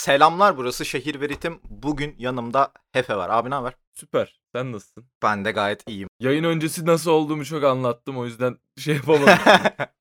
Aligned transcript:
Selamlar 0.00 0.56
burası 0.56 0.84
Şehir 0.84 1.20
ve 1.20 1.28
Ritim. 1.28 1.60
Bugün 1.70 2.14
yanımda 2.18 2.72
Hefe 2.92 3.16
var. 3.16 3.30
Abi 3.30 3.50
ne 3.50 3.54
haber? 3.54 3.72
Süper. 3.92 4.40
Sen 4.52 4.72
nasılsın? 4.72 5.04
Ben 5.22 5.44
de 5.44 5.50
gayet 5.50 5.88
iyiyim. 5.88 6.08
Yayın 6.20 6.44
öncesi 6.44 6.86
nasıl 6.86 7.10
olduğumu 7.10 7.44
çok 7.44 7.64
anlattım 7.64 8.18
o 8.18 8.24
yüzden 8.24 8.58
şey 8.78 8.94
yapamadım. 8.96 9.28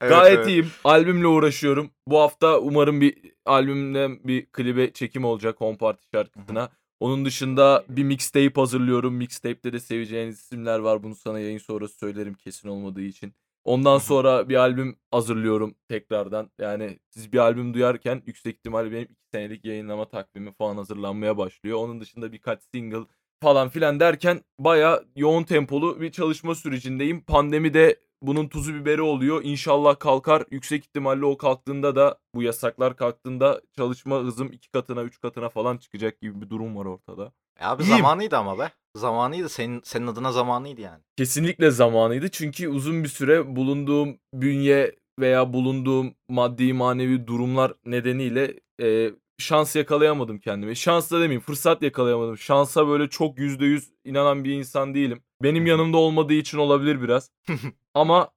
Evet, 0.01 0.11
Gayet 0.11 0.37
evet. 0.37 0.47
iyiyim. 0.47 0.71
Albümle 0.83 1.27
uğraşıyorum. 1.27 1.91
Bu 2.07 2.19
hafta 2.19 2.59
umarım 2.59 3.01
bir 3.01 3.17
albümden 3.45 4.19
bir 4.23 4.45
klibe 4.45 4.93
çekim 4.93 5.25
olacak 5.25 5.61
Home 5.61 5.77
Party 5.77 6.03
şarkısına. 6.13 6.69
Onun 6.99 7.25
dışında 7.25 7.85
bir 7.89 8.03
mixtape 8.03 8.61
hazırlıyorum. 8.61 9.13
Mixtape'te 9.13 9.73
de 9.73 9.79
seveceğiniz 9.79 10.39
isimler 10.39 10.79
var. 10.79 11.03
Bunu 11.03 11.15
sana 11.15 11.39
yayın 11.39 11.57
sonrası 11.57 11.97
söylerim 11.97 12.33
kesin 12.33 12.69
olmadığı 12.69 13.01
için. 13.01 13.33
Ondan 13.69 13.97
sonra 13.97 14.49
bir 14.49 14.55
albüm 14.55 14.95
hazırlıyorum 15.11 15.75
tekrardan. 15.87 16.51
Yani 16.59 16.99
siz 17.09 17.33
bir 17.33 17.37
albüm 17.37 17.73
duyarken 17.73 18.23
yüksek 18.25 18.55
ihtimalle 18.55 18.91
benim 18.91 19.03
2 19.03 19.13
senelik 19.33 19.65
yayınlama 19.65 20.09
takvimi 20.09 20.53
falan 20.53 20.77
hazırlanmaya 20.77 21.37
başlıyor. 21.37 21.77
Onun 21.77 22.01
dışında 22.01 22.31
birkaç 22.31 22.59
single 22.73 23.05
falan 23.43 23.69
filan 23.69 23.99
derken 23.99 24.41
baya 24.59 25.03
yoğun 25.15 25.43
tempolu 25.43 26.01
bir 26.01 26.11
çalışma 26.11 26.55
sürecindeyim. 26.55 27.21
Pandemi 27.21 27.73
de 27.73 27.99
bunun 28.21 28.47
tuzu 28.47 28.73
biberi 28.73 29.01
oluyor. 29.01 29.41
İnşallah 29.43 29.99
kalkar. 29.99 30.43
Yüksek 30.51 30.85
ihtimalle 30.85 31.25
o 31.25 31.37
kalktığında 31.37 31.95
da 31.95 32.19
bu 32.35 32.43
yasaklar 32.43 32.95
kalktığında 32.95 33.61
çalışma 33.75 34.19
hızım 34.19 34.51
iki 34.51 34.71
katına 34.71 35.03
üç 35.03 35.21
katına 35.21 35.49
falan 35.49 35.77
çıkacak 35.77 36.21
gibi 36.21 36.41
bir 36.41 36.49
durum 36.49 36.75
var 36.75 36.85
ortada. 36.85 37.31
E 37.61 37.65
abi 37.65 37.83
İyiyim. 37.83 37.97
zamanıydı 37.97 38.37
ama 38.37 38.59
be. 38.59 38.71
Zamanıydı. 38.95 39.49
Senin 39.49 39.81
senin 39.83 40.07
adına 40.07 40.31
zamanıydı 40.31 40.81
yani. 40.81 41.03
Kesinlikle 41.17 41.71
zamanıydı 41.71 42.29
çünkü 42.29 42.67
uzun 42.67 43.03
bir 43.03 43.09
süre 43.09 43.55
bulunduğum 43.55 44.17
bünye 44.33 44.95
veya 45.19 45.53
bulunduğum 45.53 46.15
maddi 46.29 46.73
manevi 46.73 47.27
durumlar 47.27 47.73
nedeniyle 47.85 48.59
e, 48.81 49.11
şans 49.37 49.75
yakalayamadım 49.75 50.39
kendime. 50.39 50.75
Şans 50.75 51.11
da 51.11 51.15
demeyeyim 51.15 51.41
fırsat 51.41 51.81
yakalayamadım. 51.81 52.37
Şansa 52.37 52.87
böyle 52.87 53.09
çok 53.09 53.39
yüzde 53.39 53.65
yüz 53.65 53.89
inanan 54.05 54.43
bir 54.43 54.51
insan 54.51 54.93
değilim. 54.93 55.21
Benim 55.43 55.65
yanımda 55.65 55.97
olmadığı 55.97 56.33
için 56.33 56.57
olabilir 56.57 57.01
biraz. 57.01 57.31
Ama 57.93 58.29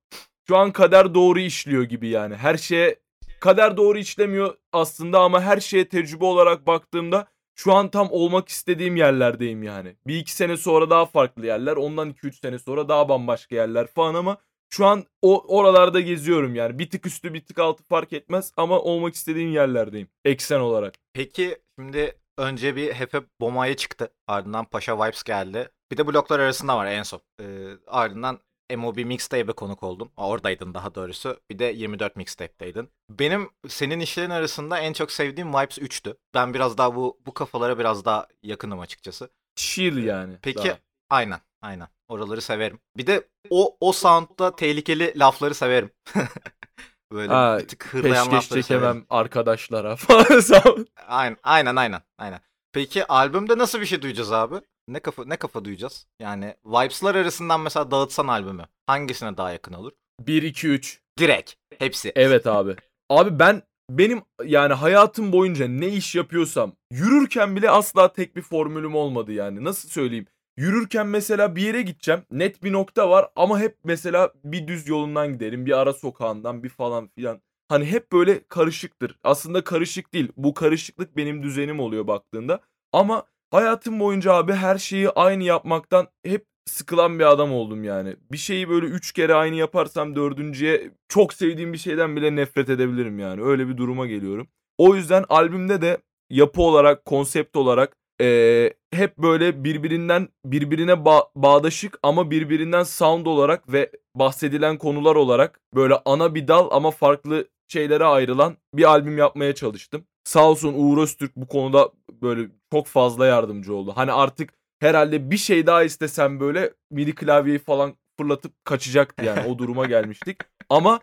şu 0.49 0.57
an 0.57 0.73
kader 0.73 1.15
doğru 1.15 1.41
işliyor 1.41 1.83
gibi 1.83 2.09
yani. 2.09 2.37
Her 2.37 2.57
şeye 2.57 2.97
kader 3.41 3.77
doğru 3.77 3.99
işlemiyor 3.99 4.55
aslında 4.73 5.21
ama 5.21 5.41
her 5.43 5.61
şeye 5.61 5.89
tecrübe 5.89 6.25
olarak 6.25 6.67
baktığımda 6.67 7.27
şu 7.63 7.73
an 7.73 7.89
tam 7.89 8.09
olmak 8.11 8.49
istediğim 8.49 8.97
yerlerdeyim 8.97 9.63
yani. 9.63 9.97
Bir 10.07 10.17
iki 10.17 10.33
sene 10.33 10.57
sonra 10.57 10.91
daha 10.91 11.07
farklı 11.07 11.47
yerler. 11.47 11.77
Ondan 11.77 12.11
iki 12.11 12.27
üç 12.27 12.41
sene 12.41 12.59
sonra 12.59 12.89
daha 12.89 13.09
bambaşka 13.09 13.55
yerler 13.55 13.87
falan 13.87 14.15
ama 14.15 14.37
şu 14.71 14.87
an 14.87 15.05
o 15.23 15.57
oralarda 15.59 16.01
geziyorum 16.01 16.55
yani. 16.55 16.79
Bir 16.79 16.91
tık 16.91 17.07
üstü 17.07 17.35
bir 17.35 17.45
tık 17.45 17.59
altı 17.59 17.83
fark 17.83 18.13
etmez 18.13 18.53
ama 18.57 18.81
olmak 18.81 19.15
istediğim 19.15 19.53
yerlerdeyim. 19.53 20.09
Eksen 20.25 20.61
olarak. 20.61 20.95
Peki 21.13 21.59
şimdi 21.79 22.19
önce 22.39 22.77
bir 22.77 22.93
Hefe 22.93 23.21
Boma'ya 23.41 23.77
çıktı. 23.77 24.13
Ardından 24.27 24.65
Paşa 24.65 24.97
Vibes 24.99 25.23
geldi. 25.23 25.69
Bir 25.93 25.97
de 25.97 26.07
bloklar 26.07 26.41
arasında 26.41 26.77
var 26.77 26.87
en 26.87 27.03
son. 27.03 27.21
Ee, 27.41 27.45
ardından 27.87 28.39
MOB 28.77 28.97
Mixtape'e 29.05 29.53
konuk 29.53 29.83
oldun. 29.83 30.11
Aa, 30.17 30.29
Oradaydın 30.29 30.75
daha 30.75 30.95
doğrusu. 30.95 31.41
Bir 31.51 31.59
de 31.59 31.65
24 31.65 32.17
Mixtape'deydin. 32.17 32.89
Benim 33.11 33.51
senin 33.69 34.01
işlerin 34.01 34.31
arasında 34.31 34.79
en 34.79 34.93
çok 34.93 35.11
sevdiğim 35.13 35.49
Vibes 35.55 35.79
3'tü. 35.79 36.17
Ben 36.35 36.55
biraz 36.55 36.79
daha 36.79 36.95
bu 36.97 37.21
bu 37.27 37.35
kafalara 37.35 37.79
biraz 37.79 38.05
daha 38.05 38.27
yakınım 38.43 38.81
açıkçası. 38.81 39.31
Chill 39.57 40.05
yani. 40.05 40.39
Peki 40.43 40.69
daha. 40.69 40.79
aynen 41.11 41.41
aynen. 41.63 41.89
Oraları 42.09 42.41
severim. 42.43 42.79
Bir 42.97 43.07
de 43.07 43.29
o 43.51 43.77
o 43.81 43.93
sound'da 43.93 44.57
tehlikeli 44.57 45.19
lafları 45.19 45.55
severim. 45.55 45.91
Böyle 47.13 47.33
Ha, 47.33 47.59
bir 47.63 47.69
tık 47.69 47.95
hırlayan 47.95 48.27
lafları 48.33 48.43
severim. 48.43 48.63
çekemem 48.63 49.07
arkadaşlara 49.11 49.97
falan. 49.97 50.87
Aynen 51.09 51.37
aynen 51.43 51.77
aynen. 51.77 52.03
aynen. 52.19 52.41
Peki 52.73 53.07
albümde 53.07 53.59
nasıl 53.59 53.81
bir 53.81 53.87
şey 53.87 54.03
duyacağız 54.03 54.33
abi? 54.33 54.55
Ne 54.89 55.01
kafa 55.01 55.25
ne 55.25 55.37
kafa 55.37 55.65
duyacağız? 55.65 56.07
Yani 56.21 56.55
vibes'lar 56.67 57.15
arasından 57.15 57.61
mesela 57.61 57.91
dağıtsan 57.91 58.29
albümü 58.29 58.65
hangisine 58.87 59.37
daha 59.37 59.53
yakın 59.53 59.73
olur? 59.73 59.93
1 60.21 60.43
2 60.43 60.69
3 60.69 61.01
Direkt 61.19 61.53
hepsi. 61.79 62.13
Evet 62.17 62.47
abi. 62.47 62.77
Abi 63.11 63.39
ben 63.39 63.63
benim 63.91 64.23
yani 64.45 64.73
hayatım 64.73 65.33
boyunca 65.33 65.69
ne 65.69 65.89
iş 65.89 66.15
yapıyorsam 66.15 66.73
yürürken 66.91 67.57
bile 67.57 67.71
asla 67.71 68.13
tek 68.13 68.37
bir 68.37 68.43
formülüm 68.43 68.95
olmadı 68.95 69.33
yani. 69.33 69.65
Nasıl 69.65 69.89
söyleyeyim? 69.89 70.27
Yürürken 70.57 71.07
mesela 71.07 71.57
bir 71.57 71.63
yere 71.63 71.83
gideceğim. 71.83 72.23
Net 72.31 72.63
bir 72.65 72.73
nokta 72.73 73.11
var 73.11 73.31
ama 73.37 73.61
hep 73.61 73.79
mesela 73.85 74.33
bir 74.45 74.67
düz 74.69 74.89
yolundan 74.89 75.33
giderim. 75.33 75.67
Bir 75.67 75.79
ara 75.79 75.93
sokağından 75.93 76.63
bir 76.63 76.69
falan 76.69 77.09
filan. 77.09 77.41
Hani 77.69 77.85
hep 77.85 78.13
böyle 78.13 78.45
karışıktır. 78.49 79.19
Aslında 79.23 79.65
karışık 79.65 80.15
değil. 80.15 80.33
Bu 80.37 80.55
karışıklık 80.55 81.17
benim 81.17 81.43
düzenim 81.43 81.81
oluyor 81.81 82.07
baktığında. 82.07 82.61
Ama 82.93 83.25
hayatım 83.53 84.01
boyunca 84.01 84.33
abi 84.35 84.53
her 84.53 84.79
şeyi 84.79 85.11
aynı 85.11 85.45
yapmaktan 85.45 86.09
hep 86.25 86.47
sıkılan 86.67 87.19
bir 87.19 87.25
adam 87.25 87.53
oldum 87.53 87.85
yani. 87.85 88.17
Bir 88.33 88.37
şeyi 88.37 88.69
böyle 88.69 88.87
üç 88.87 89.13
kere 89.13 89.35
aynı 89.35 89.57
yaparsam 89.57 90.17
dördüncüye 90.17 90.91
çok 91.09 91.35
sevdiğim 91.35 91.73
bir 91.73 91.79
şeyden 91.79 92.17
bile 92.17 92.37
nefret 92.37 92.69
edebilirim 92.71 93.19
yani. 93.19 93.43
Öyle 93.43 93.69
bir 93.69 93.77
duruma 93.77 94.07
geliyorum. 94.07 94.49
O 94.79 94.95
yüzden 94.97 95.25
albümde 95.29 95.83
de 95.83 95.99
yapı 96.31 96.63
olarak, 96.63 97.05
konsept 97.05 97.57
olarak 97.57 97.97
eee, 98.21 98.75
hep 98.93 99.19
böyle 99.19 99.65
birbirinden 99.65 100.29
birbirine 100.45 100.93
ba- 100.93 101.29
bağdaşık 101.37 101.99
ama 102.03 102.31
birbirinden 102.31 102.83
sound 102.83 103.27
olarak 103.27 103.73
ve 103.73 103.91
bahsedilen 104.15 104.79
konular 104.79 105.15
olarak 105.17 105.61
böyle 105.75 105.95
ana 106.05 106.35
bir 106.35 106.49
dal 106.49 106.69
ama 106.71 106.91
farklı 106.91 107.49
şeylere 107.69 108.05
ayrılan 108.05 108.57
bir 108.75 108.85
albüm 108.85 109.19
yapmaya 109.19 109.55
çalıştım. 109.55 110.05
Sağ 110.25 110.51
olsun 110.51 110.75
Uğur 110.77 111.03
Öztürk 111.03 111.37
bu 111.37 111.49
konuda 111.49 111.91
böyle 112.23 112.49
çok 112.73 112.87
fazla 112.87 113.27
yardımcı 113.27 113.75
oldu. 113.75 113.93
Hani 113.97 114.13
artık 114.13 114.53
herhalde 114.81 115.31
bir 115.31 115.37
şey 115.37 115.67
daha 115.67 115.83
istesem 115.83 116.41
böyle 116.41 116.73
midi 116.91 117.15
klavyeyi 117.15 117.59
falan 117.59 117.95
fırlatıp 118.21 118.65
kaçacaktı 118.65 119.25
yani 119.25 119.49
o 119.49 119.59
duruma 119.59 119.87
gelmiştik. 119.87 120.39
Ama 120.71 121.01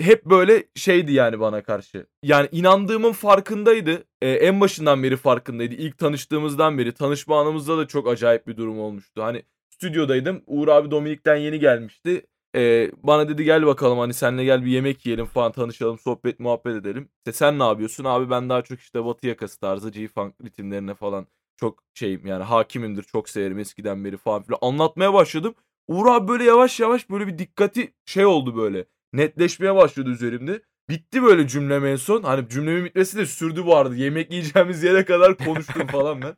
hep 0.00 0.24
böyle 0.24 0.64
şeydi 0.74 1.12
yani 1.12 1.40
bana 1.40 1.62
karşı. 1.62 2.06
Yani 2.22 2.48
inandığımın 2.52 3.12
farkındaydı. 3.12 4.04
Ee, 4.22 4.30
en 4.30 4.60
başından 4.60 5.02
beri 5.02 5.16
farkındaydı. 5.16 5.74
İlk 5.74 5.98
tanıştığımızdan 5.98 6.78
beri. 6.78 6.92
Tanışma 6.92 7.40
anımızda 7.40 7.78
da 7.78 7.86
çok 7.86 8.08
acayip 8.08 8.46
bir 8.46 8.56
durum 8.56 8.80
olmuştu. 8.80 9.22
Hani 9.22 9.42
stüdyodaydım. 9.70 10.42
Uğur 10.46 10.68
abi 10.68 10.90
Dominik'ten 10.90 11.36
yeni 11.36 11.58
gelmişti. 11.58 12.26
Ee, 12.56 12.90
bana 13.02 13.28
dedi 13.28 13.44
gel 13.44 13.66
bakalım 13.66 13.98
hani 13.98 14.14
senle 14.14 14.44
gel 14.44 14.64
bir 14.64 14.70
yemek 14.70 15.06
yiyelim 15.06 15.26
falan 15.26 15.52
tanışalım 15.52 15.98
sohbet 15.98 16.40
muhabbet 16.40 16.76
edelim. 16.76 17.08
İşte 17.18 17.32
sen 17.32 17.58
ne 17.58 17.62
yapıyorsun 17.64 18.04
abi 18.04 18.30
ben 18.30 18.48
daha 18.48 18.62
çok 18.62 18.80
işte 18.80 19.04
batı 19.04 19.26
yakası 19.26 19.60
tarzı 19.60 19.90
G-Funk 19.90 20.34
ritimlerine 20.44 20.94
falan 20.94 21.26
çok 21.56 21.82
şeyim 21.94 22.26
yani 22.26 22.42
hakimimdir 22.44 23.02
çok 23.02 23.28
severim 23.28 23.58
eskiden 23.58 24.04
beri 24.04 24.16
falan 24.16 24.42
filan 24.42 24.58
anlatmaya 24.62 25.14
başladım. 25.14 25.54
Uğur 25.88 26.06
abi 26.06 26.28
böyle 26.28 26.44
yavaş 26.44 26.80
yavaş 26.80 27.10
böyle 27.10 27.26
bir 27.26 27.38
dikkati 27.38 27.94
şey 28.06 28.26
oldu 28.26 28.56
böyle 28.56 28.84
netleşmeye 29.12 29.74
başladı 29.74 30.10
üzerimde. 30.10 30.62
Bitti 30.88 31.22
böyle 31.22 31.48
cümlem 31.48 31.86
en 31.86 31.96
son. 31.96 32.22
Hani 32.22 32.48
cümlemin 32.48 32.84
bitmesi 32.84 33.18
de 33.18 33.26
sürdü 33.26 33.66
bu 33.66 33.76
arada. 33.76 33.94
Yemek 33.94 34.30
yiyeceğimiz 34.32 34.82
yere 34.82 35.04
kadar 35.04 35.36
konuştum 35.36 35.86
falan 35.92 36.22
ben. 36.22 36.36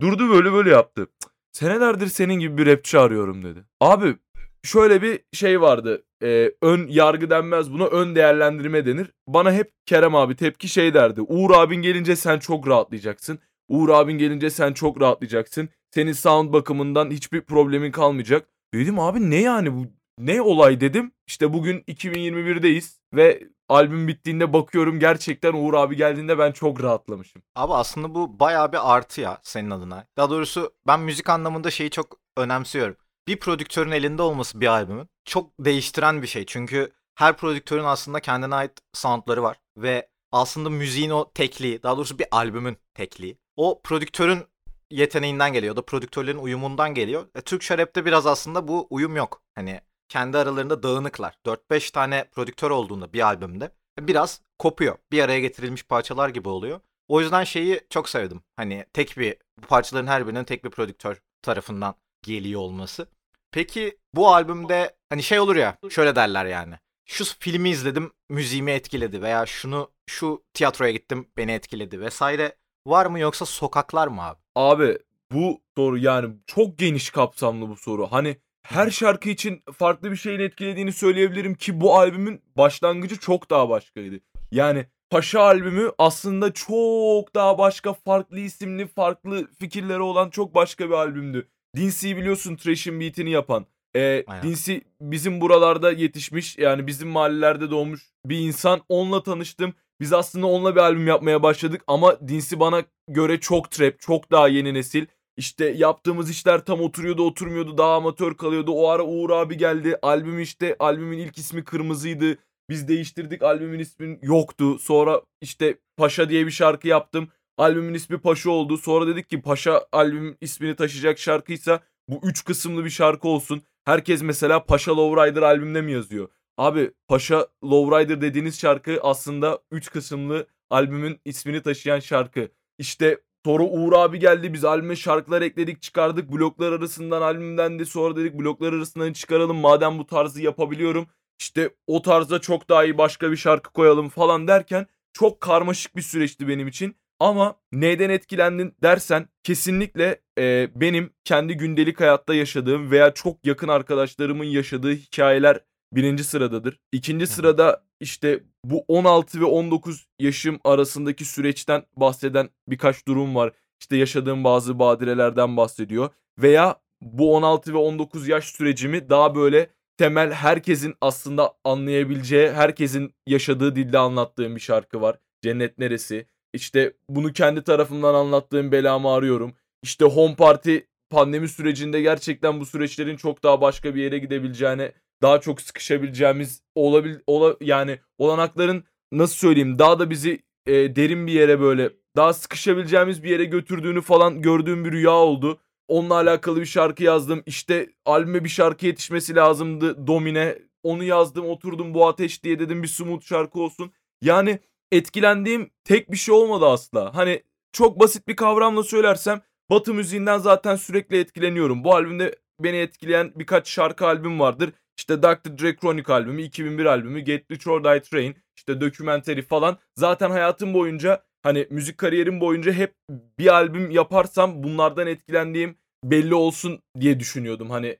Durdu 0.00 0.30
böyle 0.30 0.52
böyle 0.52 0.70
yaptı. 0.70 1.06
"Cık, 1.22 1.32
Senelerdir 1.52 2.06
senin 2.06 2.34
gibi 2.34 2.58
bir 2.58 2.66
rapçi 2.66 2.98
arıyorum 2.98 3.44
dedi. 3.44 3.64
Abi 3.80 4.16
şöyle 4.64 5.02
bir 5.02 5.20
şey 5.32 5.60
vardı. 5.60 6.04
Ee, 6.22 6.52
ön 6.62 6.86
yargı 6.88 7.30
denmez 7.30 7.72
buna 7.72 7.86
ön 7.86 8.14
değerlendirme 8.14 8.86
denir. 8.86 9.12
Bana 9.26 9.52
hep 9.52 9.72
Kerem 9.86 10.14
abi 10.14 10.36
tepki 10.36 10.68
şey 10.68 10.94
derdi. 10.94 11.20
Uğur 11.20 11.50
abin 11.50 11.82
gelince 11.82 12.16
sen 12.16 12.38
çok 12.38 12.68
rahatlayacaksın. 12.68 13.38
Uğur 13.68 13.88
abin 13.88 14.18
gelince 14.18 14.50
sen 14.50 14.72
çok 14.72 15.00
rahatlayacaksın. 15.00 15.68
Senin 15.90 16.12
sound 16.12 16.52
bakımından 16.52 17.10
hiçbir 17.10 17.40
problemin 17.40 17.92
kalmayacak. 17.92 18.48
Dedim 18.74 18.98
abi 18.98 19.30
ne 19.30 19.36
yani 19.40 19.74
bu 19.74 19.86
ne 20.18 20.42
olay 20.42 20.80
dedim. 20.80 21.12
İşte 21.26 21.52
bugün 21.52 21.80
2021'deyiz 21.80 22.98
ve 23.14 23.48
albüm 23.68 24.08
bittiğinde 24.08 24.52
bakıyorum 24.52 24.98
gerçekten 24.98 25.52
Uğur 25.52 25.74
abi 25.74 25.96
geldiğinde 25.96 26.38
ben 26.38 26.52
çok 26.52 26.82
rahatlamışım. 26.82 27.42
Abi 27.54 27.74
aslında 27.74 28.14
bu 28.14 28.40
bayağı 28.40 28.72
bir 28.72 28.94
artı 28.94 29.20
ya 29.20 29.38
senin 29.42 29.70
adına. 29.70 30.04
Daha 30.16 30.30
doğrusu 30.30 30.72
ben 30.86 31.00
müzik 31.00 31.30
anlamında 31.30 31.70
şeyi 31.70 31.90
çok 31.90 32.18
önemsiyorum. 32.36 32.96
Bir 33.28 33.36
prodüktörün 33.36 33.90
elinde 33.90 34.22
olması 34.22 34.60
bir 34.60 34.66
albümün 34.66 35.08
çok 35.24 35.50
değiştiren 35.60 36.22
bir 36.22 36.26
şey. 36.26 36.46
Çünkü 36.46 36.92
her 37.14 37.36
prodüktörün 37.36 37.84
aslında 37.84 38.20
kendine 38.20 38.54
ait 38.54 38.72
soundları 38.92 39.42
var. 39.42 39.56
Ve 39.76 40.08
aslında 40.32 40.70
müziğin 40.70 41.10
o 41.10 41.32
tekliği, 41.32 41.82
daha 41.82 41.96
doğrusu 41.96 42.18
bir 42.18 42.26
albümün 42.30 42.76
tekliği. 42.94 43.38
O 43.56 43.82
prodüktörün 43.82 44.44
yeteneğinden 44.90 45.52
geliyor 45.52 45.76
da 45.76 45.82
prodüktörlerin 45.82 46.38
uyumundan 46.38 46.94
geliyor. 46.94 47.26
E, 47.34 47.40
Türkçe 47.40 47.78
rapte 47.78 48.04
biraz 48.04 48.26
aslında 48.26 48.68
bu 48.68 48.86
uyum 48.90 49.16
yok. 49.16 49.42
Hani 49.54 49.80
kendi 50.08 50.38
aralarında 50.38 50.82
dağınıklar. 50.82 51.34
4-5 51.46 51.92
tane 51.92 52.24
prodüktör 52.32 52.70
olduğunda 52.70 53.12
bir 53.12 53.20
albümde 53.20 53.70
biraz 53.98 54.40
kopuyor. 54.58 54.96
Bir 55.12 55.22
araya 55.22 55.40
getirilmiş 55.40 55.82
parçalar 55.84 56.28
gibi 56.28 56.48
oluyor. 56.48 56.80
O 57.08 57.20
yüzden 57.20 57.44
şeyi 57.44 57.80
çok 57.90 58.08
sevdim. 58.08 58.42
Hani 58.56 58.86
tek 58.92 59.18
bir 59.18 59.36
bu 59.62 59.66
parçaların 59.66 60.06
her 60.06 60.26
birinin 60.26 60.44
tek 60.44 60.64
bir 60.64 60.70
prodüktör 60.70 61.22
tarafından 61.42 61.94
geliyor 62.22 62.60
olması. 62.60 63.06
Peki 63.52 63.98
bu 64.14 64.28
albümde 64.34 64.96
hani 65.08 65.22
şey 65.22 65.40
olur 65.40 65.56
ya 65.56 65.76
şöyle 65.90 66.16
derler 66.16 66.44
yani. 66.46 66.74
Şu 67.04 67.24
filmi 67.38 67.70
izledim 67.70 68.12
müziğimi 68.30 68.70
etkiledi 68.70 69.22
veya 69.22 69.46
şunu 69.46 69.90
şu 70.06 70.44
tiyatroya 70.54 70.92
gittim 70.92 71.28
beni 71.36 71.52
etkiledi 71.52 72.00
vesaire. 72.00 72.56
var 72.86 73.06
mı 73.06 73.18
yoksa 73.18 73.46
sokaklar 73.46 74.08
mı 74.08 74.22
abi? 74.22 74.38
Abi 74.54 74.98
bu 75.32 75.60
soru 75.76 75.98
yani 75.98 76.34
çok 76.46 76.78
geniş 76.78 77.10
kapsamlı 77.10 77.68
bu 77.68 77.76
soru. 77.76 78.06
Hani 78.06 78.36
her 78.62 78.90
şarkı 78.90 79.28
için 79.28 79.62
farklı 79.72 80.10
bir 80.10 80.16
şeyin 80.16 80.40
etkilediğini 80.40 80.92
söyleyebilirim 80.92 81.54
ki 81.54 81.80
bu 81.80 81.96
albümün 81.98 82.42
başlangıcı 82.56 83.16
çok 83.16 83.50
daha 83.50 83.68
başkaydı. 83.68 84.20
Yani 84.52 84.86
Paşa 85.12 85.40
albümü 85.40 85.90
aslında 85.98 86.52
çok 86.52 87.34
daha 87.34 87.58
başka 87.58 87.92
farklı 87.92 88.38
isimli, 88.38 88.86
farklı 88.86 89.48
fikirleri 89.58 90.00
olan 90.00 90.30
çok 90.30 90.54
başka 90.54 90.88
bir 90.88 90.94
albümdü. 90.94 91.48
Dinsy'yi 91.76 92.16
biliyorsun 92.16 92.56
Trash'in 92.56 93.00
beatini 93.00 93.30
yapan. 93.30 93.66
Aynen. 93.94 94.42
Dincy 94.42 94.76
bizim 95.00 95.40
buralarda 95.40 95.92
yetişmiş 95.92 96.58
yani 96.58 96.86
bizim 96.86 97.08
mahallelerde 97.08 97.70
doğmuş 97.70 98.10
bir 98.26 98.38
insan. 98.38 98.80
Onunla 98.88 99.22
tanıştım. 99.22 99.74
Biz 100.00 100.12
aslında 100.12 100.46
onunla 100.46 100.74
bir 100.74 100.80
albüm 100.80 101.06
yapmaya 101.06 101.42
başladık 101.42 101.82
ama 101.86 102.28
Dincy 102.28 102.56
bana 102.58 102.82
göre 103.08 103.40
çok 103.40 103.70
trap, 103.70 104.00
çok 104.00 104.30
daha 104.30 104.48
yeni 104.48 104.74
nesil. 104.74 105.06
İşte 105.36 105.64
yaptığımız 105.64 106.30
işler 106.30 106.64
tam 106.64 106.80
oturuyordu 106.80 107.26
oturmuyordu 107.26 107.78
daha 107.78 107.96
amatör 107.96 108.34
kalıyordu. 108.34 108.72
O 108.72 108.88
ara 108.88 109.02
Uğur 109.02 109.30
abi 109.30 109.56
geldi. 109.56 109.96
Albüm 110.02 110.40
işte 110.40 110.76
albümün 110.78 111.18
ilk 111.18 111.38
ismi 111.38 111.64
Kırmızıydı. 111.64 112.38
Biz 112.70 112.88
değiştirdik 112.88 113.42
albümün 113.42 113.78
ismin 113.78 114.18
yoktu. 114.22 114.78
Sonra 114.78 115.22
işte 115.40 115.78
Paşa 115.96 116.28
diye 116.28 116.46
bir 116.46 116.50
şarkı 116.50 116.88
yaptım. 116.88 117.28
Albümün 117.58 117.94
ismi 117.94 118.18
Paşa 118.18 118.50
oldu. 118.50 118.78
Sonra 118.78 119.06
dedik 119.06 119.30
ki 119.30 119.42
Paşa 119.42 119.86
albüm 119.92 120.36
ismini 120.40 120.76
taşıyacak 120.76 121.18
şarkıysa 121.18 121.80
bu 122.08 122.20
üç 122.22 122.44
kısımlı 122.44 122.84
bir 122.84 122.90
şarkı 122.90 123.28
olsun. 123.28 123.62
Herkes 123.84 124.22
mesela 124.22 124.64
Paşa 124.64 124.96
Lowrider 124.96 125.42
albümde 125.42 125.82
mi 125.82 125.92
yazıyor? 125.92 126.28
Abi 126.58 126.90
Paşa 127.08 127.46
Lowrider 127.64 128.20
dediğiniz 128.20 128.60
şarkı 128.60 128.98
aslında 129.02 129.58
3 129.70 129.90
kısımlı 129.90 130.46
albümün 130.70 131.20
ismini 131.24 131.62
taşıyan 131.62 132.00
şarkı. 132.00 132.48
İşte 132.78 133.20
sonra 133.44 133.62
Uğur 133.64 133.92
abi 133.92 134.18
geldi 134.18 134.52
biz 134.52 134.64
albüme 134.64 134.96
şarkılar 134.96 135.42
ekledik 135.42 135.82
çıkardık 135.82 136.32
bloklar 136.32 136.72
arasından 136.72 137.22
albümden 137.22 137.78
de 137.78 137.84
sonra 137.84 138.16
dedik 138.16 138.34
bloklar 138.34 138.72
arasından 138.72 139.12
çıkaralım 139.12 139.56
madem 139.56 139.98
bu 139.98 140.06
tarzı 140.06 140.42
yapabiliyorum. 140.42 141.06
İşte 141.38 141.74
o 141.86 142.02
tarzda 142.02 142.40
çok 142.40 142.68
daha 142.68 142.84
iyi 142.84 142.98
başka 142.98 143.30
bir 143.30 143.36
şarkı 143.36 143.72
koyalım 143.72 144.08
falan 144.08 144.48
derken 144.48 144.86
çok 145.12 145.40
karmaşık 145.40 145.96
bir 145.96 146.02
süreçti 146.02 146.48
benim 146.48 146.68
için. 146.68 146.96
Ama 147.22 147.56
neyden 147.72 148.10
etkilendin 148.10 148.74
dersen 148.82 149.28
kesinlikle 149.44 150.20
e, 150.38 150.68
benim 150.74 151.10
kendi 151.24 151.54
gündelik 151.54 152.00
hayatta 152.00 152.34
yaşadığım 152.34 152.90
veya 152.90 153.14
çok 153.14 153.46
yakın 153.46 153.68
arkadaşlarımın 153.68 154.44
yaşadığı 154.44 154.92
hikayeler 154.92 155.60
birinci 155.92 156.24
sıradadır. 156.24 156.80
İkinci 156.92 157.26
sırada 157.26 157.84
işte 158.00 158.40
bu 158.64 158.84
16 158.88 159.40
ve 159.40 159.44
19 159.44 160.06
yaşım 160.18 160.60
arasındaki 160.64 161.24
süreçten 161.24 161.82
bahseden 161.96 162.48
birkaç 162.68 163.06
durum 163.08 163.34
var. 163.34 163.52
İşte 163.80 163.96
yaşadığım 163.96 164.44
bazı 164.44 164.78
badirelerden 164.78 165.56
bahsediyor. 165.56 166.10
Veya 166.38 166.76
bu 167.02 167.36
16 167.36 167.72
ve 167.72 167.78
19 167.78 168.28
yaş 168.28 168.44
sürecimi 168.44 169.10
daha 169.10 169.34
böyle 169.34 169.68
temel 169.96 170.32
herkesin 170.32 170.94
aslında 171.00 171.54
anlayabileceği, 171.64 172.50
herkesin 172.50 173.14
yaşadığı 173.26 173.76
dilde 173.76 173.98
anlattığım 173.98 174.56
bir 174.56 174.60
şarkı 174.60 175.00
var. 175.00 175.18
Cennet 175.42 175.78
Neresi? 175.78 176.26
İşte 176.52 176.92
bunu 177.08 177.32
kendi 177.32 177.62
tarafımdan 177.64 178.14
anlattığım 178.14 178.72
belamı 178.72 179.12
arıyorum. 179.12 179.54
İşte 179.82 180.04
Home 180.04 180.36
Party 180.36 180.76
pandemi 181.10 181.48
sürecinde 181.48 182.00
gerçekten 182.00 182.60
bu 182.60 182.66
süreçlerin 182.66 183.16
çok 183.16 183.42
daha 183.42 183.60
başka 183.60 183.94
bir 183.94 184.02
yere 184.02 184.18
gidebileceğine, 184.18 184.92
daha 185.22 185.40
çok 185.40 185.60
sıkışabileceğimiz 185.60 186.62
olabil 186.74 187.14
ola, 187.26 187.56
yani 187.60 187.98
olanakların 188.18 188.84
nasıl 189.12 189.34
söyleyeyim 189.34 189.78
daha 189.78 189.98
da 189.98 190.10
bizi 190.10 190.42
e, 190.66 190.96
derin 190.96 191.26
bir 191.26 191.32
yere 191.32 191.60
böyle 191.60 191.90
daha 192.16 192.32
sıkışabileceğimiz 192.32 193.22
bir 193.22 193.30
yere 193.30 193.44
götürdüğünü 193.44 194.00
falan 194.00 194.42
gördüğüm 194.42 194.84
bir 194.84 194.92
rüya 194.92 195.14
oldu. 195.14 195.60
Onunla 195.88 196.14
alakalı 196.14 196.60
bir 196.60 196.66
şarkı 196.66 197.02
yazdım. 197.04 197.42
İşte 197.46 197.90
albüme 198.04 198.44
bir 198.44 198.48
şarkı 198.48 198.86
yetişmesi 198.86 199.34
lazımdı. 199.34 200.06
Domine. 200.06 200.58
Onu 200.82 201.04
yazdım 201.04 201.46
oturdum 201.46 201.94
bu 201.94 202.08
ateş 202.08 202.44
diye 202.44 202.58
dedim 202.58 202.82
bir 202.82 202.88
smooth 202.88 203.24
şarkı 203.24 203.60
olsun. 203.60 203.92
Yani 204.22 204.58
etkilendiğim 204.92 205.70
tek 205.84 206.12
bir 206.12 206.16
şey 206.16 206.34
olmadı 206.34 206.66
asla. 206.66 207.14
Hani 207.14 207.42
çok 207.72 208.00
basit 208.00 208.28
bir 208.28 208.36
kavramla 208.36 208.82
söylersem 208.82 209.40
Batı 209.70 209.94
müziğinden 209.94 210.38
zaten 210.38 210.76
sürekli 210.76 211.18
etkileniyorum. 211.18 211.84
Bu 211.84 211.94
albümde 211.94 212.36
beni 212.60 212.76
etkileyen 212.76 213.32
birkaç 213.36 213.68
şarkı 213.68 214.06
albüm 214.06 214.40
vardır. 214.40 214.72
İşte 214.98 215.22
Dr. 215.22 215.58
Dre 215.58 215.76
Chronic 215.76 216.12
albümü, 216.12 216.42
2001 216.42 216.84
albümü, 216.84 217.20
Get 217.20 217.50
Rich 217.50 217.68
or 217.68 217.84
Die 217.84 218.00
Train, 218.02 218.36
işte 218.56 218.80
Documentary 218.80 219.42
falan. 219.42 219.78
Zaten 219.96 220.30
hayatım 220.30 220.74
boyunca 220.74 221.22
hani 221.42 221.66
müzik 221.70 221.98
kariyerim 221.98 222.40
boyunca 222.40 222.72
hep 222.72 222.94
bir 223.38 223.54
albüm 223.54 223.90
yaparsam 223.90 224.62
bunlardan 224.62 225.06
etkilendiğim 225.06 225.76
belli 226.04 226.34
olsun 226.34 226.80
diye 227.00 227.20
düşünüyordum. 227.20 227.70
Hani 227.70 227.96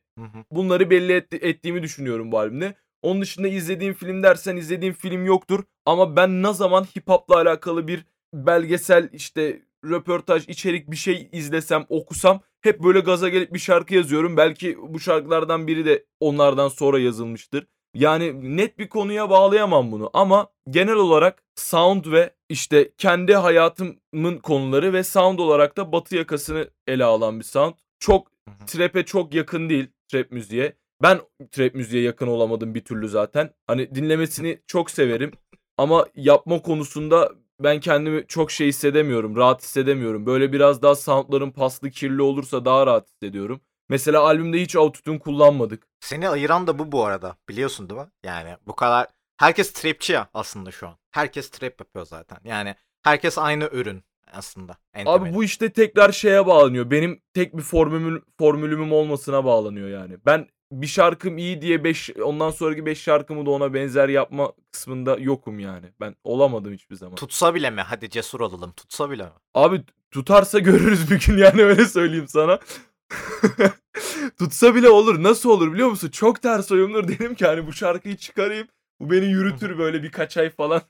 bunları 0.50 0.90
belli 0.90 1.12
etti- 1.12 1.38
ettiğimi 1.42 1.82
düşünüyorum 1.82 2.32
bu 2.32 2.38
albümde. 2.38 2.74
Onun 3.02 3.22
dışında 3.22 3.48
izlediğim 3.48 3.94
film 3.94 4.22
dersen 4.22 4.56
izlediğim 4.56 4.94
film 4.94 5.26
yoktur. 5.26 5.64
Ama 5.86 6.16
ben 6.16 6.42
ne 6.42 6.52
zaman 6.52 6.84
hip 6.84 7.08
hop'la 7.08 7.36
alakalı 7.36 7.88
bir 7.88 8.04
belgesel 8.34 9.08
işte 9.12 9.62
röportaj, 9.84 10.48
içerik 10.48 10.90
bir 10.90 10.96
şey 10.96 11.28
izlesem, 11.32 11.86
okusam 11.88 12.40
hep 12.60 12.82
böyle 12.82 13.00
gaza 13.00 13.28
gelip 13.28 13.54
bir 13.54 13.58
şarkı 13.58 13.94
yazıyorum. 13.94 14.36
Belki 14.36 14.78
bu 14.88 15.00
şarkılardan 15.00 15.66
biri 15.66 15.84
de 15.84 16.04
onlardan 16.20 16.68
sonra 16.68 16.98
yazılmıştır. 16.98 17.66
Yani 17.94 18.56
net 18.56 18.78
bir 18.78 18.88
konuya 18.88 19.30
bağlayamam 19.30 19.92
bunu 19.92 20.10
ama 20.12 20.46
genel 20.70 20.94
olarak 20.94 21.42
sound 21.56 22.12
ve 22.12 22.34
işte 22.48 22.92
kendi 22.98 23.34
hayatımın 23.34 24.38
konuları 24.42 24.92
ve 24.92 25.04
sound 25.04 25.38
olarak 25.38 25.76
da 25.76 25.92
batı 25.92 26.16
yakasını 26.16 26.70
ele 26.86 27.04
alan 27.04 27.38
bir 27.38 27.44
sound. 27.44 27.74
Çok 27.98 28.32
trap'e 28.66 29.04
çok 29.04 29.34
yakın 29.34 29.68
değil 29.68 29.86
trap 30.08 30.30
müziğe. 30.30 30.76
Ben 31.02 31.20
trap 31.50 31.74
müziğe 31.74 32.02
yakın 32.02 32.26
olamadım 32.26 32.74
bir 32.74 32.84
türlü 32.84 33.08
zaten. 33.08 33.50
Hani 33.66 33.94
dinlemesini 33.94 34.62
çok 34.66 34.90
severim 34.90 35.32
ama 35.76 36.06
yapma 36.14 36.62
konusunda 36.62 37.32
ben 37.60 37.80
kendimi 37.80 38.26
çok 38.26 38.50
şey 38.50 38.68
hissedemiyorum, 38.68 39.36
rahat 39.36 39.62
hissedemiyorum. 39.62 40.26
Böyle 40.26 40.52
biraz 40.52 40.82
daha 40.82 40.94
soundların 40.94 41.50
paslı, 41.50 41.90
kirli 41.90 42.22
olursa 42.22 42.64
daha 42.64 42.86
rahat 42.86 43.08
hissediyorum. 43.08 43.60
Mesela 43.88 44.20
albümde 44.20 44.62
hiç 44.62 44.76
autotune 44.76 45.18
kullanmadık. 45.18 45.88
Seni 46.00 46.28
ayıran 46.28 46.66
da 46.66 46.78
bu 46.78 46.92
bu 46.92 47.04
arada. 47.04 47.36
Biliyorsun 47.48 47.90
değil 47.90 48.00
mi? 48.00 48.06
Yani 48.24 48.56
bu 48.66 48.76
kadar 48.76 49.06
herkes 49.36 49.72
trapçi 49.72 50.12
ya 50.12 50.28
aslında 50.34 50.70
şu 50.70 50.88
an. 50.88 50.98
Herkes 51.10 51.50
trap 51.50 51.80
yapıyor 51.80 52.06
zaten. 52.06 52.38
Yani 52.44 52.74
herkes 53.02 53.38
aynı 53.38 53.68
ürün 53.72 54.04
aslında. 54.32 54.72
Abi 54.94 55.04
temeli. 55.04 55.34
bu 55.34 55.44
işte 55.44 55.72
tekrar 55.72 56.12
şeye 56.12 56.46
bağlanıyor. 56.46 56.90
Benim 56.90 57.22
tek 57.34 57.56
bir 57.56 57.62
formülüm, 57.62 58.24
formülümüm 58.38 58.92
olmasına 58.92 59.44
bağlanıyor 59.44 59.88
yani. 59.88 60.16
Ben 60.26 60.48
bir 60.72 60.86
şarkım 60.86 61.38
iyi 61.38 61.62
diye 61.62 61.84
5 61.84 62.10
ondan 62.10 62.50
sonraki 62.50 62.86
5 62.86 63.02
şarkımı 63.02 63.46
da 63.46 63.50
ona 63.50 63.74
benzer 63.74 64.08
yapma 64.08 64.52
kısmında 64.72 65.16
yokum 65.18 65.58
yani. 65.58 65.86
Ben 66.00 66.16
olamadım 66.24 66.72
hiçbir 66.72 66.96
zaman. 66.96 67.14
tutsa 67.14 67.54
bile 67.54 67.70
mi? 67.70 67.80
Hadi 67.80 68.10
cesur 68.10 68.40
olalım. 68.40 68.72
Tutsa 68.72 69.10
bile 69.10 69.22
mi? 69.22 69.30
Abi 69.54 69.82
tutarsa 70.10 70.58
görürüz 70.58 71.10
bir 71.10 71.20
gün 71.26 71.36
yani 71.36 71.62
öyle 71.62 71.84
söyleyeyim 71.84 72.28
sana. 72.28 72.58
Tutsa 74.38 74.74
bile 74.74 74.88
olur. 74.88 75.22
Nasıl 75.22 75.50
olur 75.50 75.72
biliyor 75.72 75.88
musun? 75.88 76.08
Çok 76.08 76.42
ters 76.42 76.70
uyumdur. 76.70 77.08
Dedim 77.08 77.34
ki 77.34 77.46
hani 77.46 77.66
bu 77.66 77.72
şarkıyı 77.72 78.16
çıkarayım. 78.16 78.68
Bu 79.00 79.10
beni 79.10 79.26
yürütür 79.26 79.78
böyle 79.78 80.02
birkaç 80.02 80.36
ay 80.36 80.50
falan. 80.50 80.82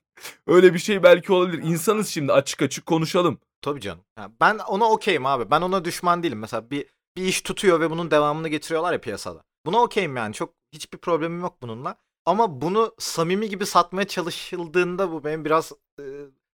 Öyle 0.47 0.75
bir 0.75 0.79
şey 0.79 1.03
belki 1.03 1.33
olabilir. 1.33 1.63
İnsanız 1.63 2.09
şimdi 2.09 2.33
açık 2.33 2.63
açık 2.63 2.87
konuşalım. 2.87 3.39
Tabii 3.63 3.81
canım. 3.81 4.05
Ya 4.19 4.31
ben 4.41 4.59
ona 4.59 4.85
okeyim 4.91 5.27
abi. 5.27 5.51
Ben 5.51 5.61
ona 5.61 5.85
düşman 5.85 6.23
değilim. 6.23 6.39
Mesela 6.39 6.71
bir 6.71 6.87
bir 7.17 7.23
iş 7.23 7.41
tutuyor 7.41 7.81
ve 7.81 7.91
bunun 7.91 8.11
devamını 8.11 8.49
getiriyorlar 8.49 8.93
ya 8.93 9.01
piyasada. 9.01 9.43
Buna 9.67 9.83
okeyim 9.83 10.17
yani. 10.17 10.35
Çok 10.35 10.55
hiçbir 10.73 10.99
problemim 10.99 11.41
yok 11.41 11.57
bununla. 11.63 11.97
Ama 12.27 12.61
bunu 12.61 12.95
samimi 12.99 13.49
gibi 13.49 13.67
satmaya 13.67 14.07
çalışıldığında 14.07 15.13
bu 15.13 15.25
benim 15.25 15.45
biraz 15.45 15.73
e, 16.01 16.05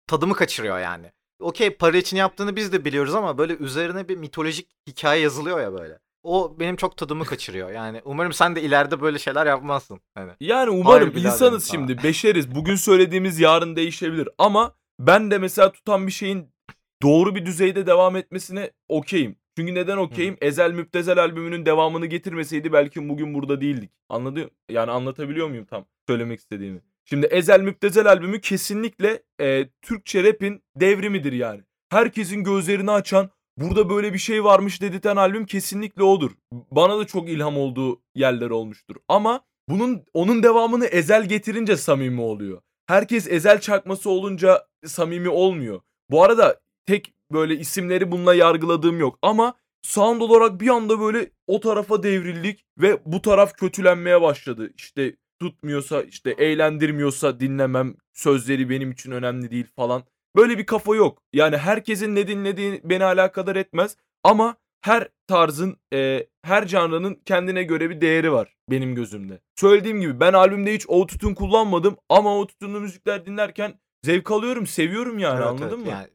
tadımı 0.08 0.34
kaçırıyor 0.34 0.80
yani. 0.80 1.12
Okey 1.40 1.70
para 1.70 1.98
için 1.98 2.18
yaptığını 2.18 2.56
biz 2.56 2.74
de 2.74 2.86
biliyoruz 2.86 3.16
ama 3.16 3.38
böyle 3.38 3.58
üzerine 3.58 4.08
bir 4.10 4.18
mitolojik 4.18 4.70
hikaye 4.88 5.22
yazılıyor 5.22 5.62
ya 5.62 5.74
böyle. 5.74 6.00
O 6.24 6.56
benim 6.60 6.76
çok 6.76 6.98
tadımı 6.98 7.26
kaçırıyor. 7.26 7.72
Yani 7.72 8.02
umarım 8.06 8.34
sen 8.34 8.56
de 8.56 8.62
ileride 8.62 9.02
böyle 9.02 9.20
şeyler 9.20 9.46
yapmazsın. 9.46 10.02
Hani. 10.16 10.32
Yani 10.40 10.70
umarım 10.70 11.12
Hayır 11.14 11.26
insanız 11.26 11.72
şimdi 11.72 12.04
beşeriz. 12.04 12.56
Bugün 12.56 12.76
söylediğimiz 12.76 13.40
yarın 13.40 13.76
değişebilir. 13.76 14.30
Ama 14.38 14.76
ben 15.00 15.32
de 15.32 15.38
mesela 15.38 15.72
tutan 15.72 16.08
bir 16.08 16.12
şeyin 16.12 16.54
doğru 17.02 17.36
bir 17.36 17.46
düzeyde 17.46 17.88
devam 17.88 18.16
etmesine 18.16 18.72
okeyim. 18.90 19.36
Çünkü 19.58 19.76
neden 19.76 19.98
okeyim? 19.98 20.38
Ezel 20.42 20.72
Müptezel 20.72 21.20
albümünün 21.20 21.66
devamını 21.66 22.06
getirmeseydi 22.06 22.74
belki 22.74 23.10
bugün 23.10 23.34
burada 23.34 23.62
değildik. 23.62 23.92
Anladın? 24.10 24.52
Yani 24.70 24.92
anlatabiliyor 24.92 25.48
muyum 25.48 25.66
tam 25.66 25.86
söylemek 26.08 26.40
istediğimi? 26.40 26.82
Şimdi 27.06 27.26
Ezel 27.26 27.62
Müptezel 27.62 28.08
albümü 28.08 28.42
kesinlikle 28.42 29.24
e, 29.42 29.70
Türkçe 29.82 30.24
rap'in 30.24 30.64
devrimidir 30.76 31.34
yani. 31.34 31.62
Herkesin 31.90 32.44
gözlerini 32.44 32.92
açan, 32.92 33.30
burada 33.58 33.90
böyle 33.90 34.14
bir 34.14 34.18
şey 34.18 34.44
varmış 34.44 34.82
dedirten 34.82 35.16
albüm 35.16 35.46
kesinlikle 35.46 36.04
odur. 36.04 36.32
Bana 36.72 37.00
da 37.00 37.08
çok 37.08 37.30
ilham 37.30 37.58
olduğu 37.58 38.02
yerler 38.16 38.50
olmuştur. 38.50 38.96
Ama 39.08 39.42
bunun 39.70 40.04
onun 40.14 40.44
devamını 40.44 40.86
Ezel 40.86 41.26
getirince 41.30 41.78
samimi 41.78 42.22
oluyor. 42.22 42.62
Herkes 42.88 43.28
Ezel 43.28 43.62
çakması 43.62 44.10
olunca 44.10 44.68
samimi 44.86 45.30
olmuyor. 45.30 45.82
Bu 46.10 46.24
arada 46.24 46.60
tek 46.86 47.14
böyle 47.34 47.56
isimleri 47.56 48.12
bununla 48.12 48.34
yargıladığım 48.34 49.00
yok 49.00 49.20
ama 49.22 49.54
sound 49.82 50.22
olarak 50.22 50.62
bir 50.62 50.68
anda 50.70 51.00
böyle 51.00 51.32
o 51.48 51.60
tarafa 51.60 52.04
devrildik 52.04 52.66
ve 52.78 53.00
bu 53.06 53.22
taraf 53.22 53.54
kötülenmeye 53.58 54.22
başladı. 54.22 54.72
İşte 54.78 55.16
tutmuyorsa 55.40 56.02
işte 56.02 56.32
eğlendirmiyorsa 56.32 57.40
dinlemem 57.40 57.96
sözleri 58.14 58.70
benim 58.70 58.92
için 58.92 59.12
önemli 59.12 59.52
değil 59.52 59.68
falan. 59.76 60.04
Böyle 60.36 60.58
bir 60.58 60.66
kafa 60.66 60.96
yok. 60.96 61.22
Yani 61.34 61.58
herkesin 61.58 62.16
ne 62.16 62.28
dinlediği 62.28 62.82
beni 62.84 63.06
alakadar 63.06 63.56
etmez 63.56 63.98
ama 64.24 64.56
her 64.82 65.08
tarzın, 65.28 65.78
eee, 65.92 66.28
her 66.44 66.68
canrının 66.68 67.22
kendine 67.26 67.64
göre 67.64 67.90
bir 67.90 68.02
değeri 68.02 68.32
var 68.32 68.56
benim 68.72 68.96
gözümde. 68.96 69.40
Söylediğim 69.56 70.02
gibi 70.02 70.20
ben 70.20 70.34
albümde 70.34 70.74
hiç 70.74 70.86
autotune 70.90 71.36
kullanmadım 71.36 71.98
ama 72.10 72.30
autotune'lu 72.32 72.80
müzikler 72.80 73.26
dinlerken 73.26 73.80
zevk 74.04 74.32
alıyorum, 74.32 74.68
seviyorum 74.68 75.20
yani 75.20 75.38
Evet, 75.38 75.48
anladın 75.48 75.68
evet. 75.68 75.86
mı? 75.86 75.92
Yani 75.92 76.08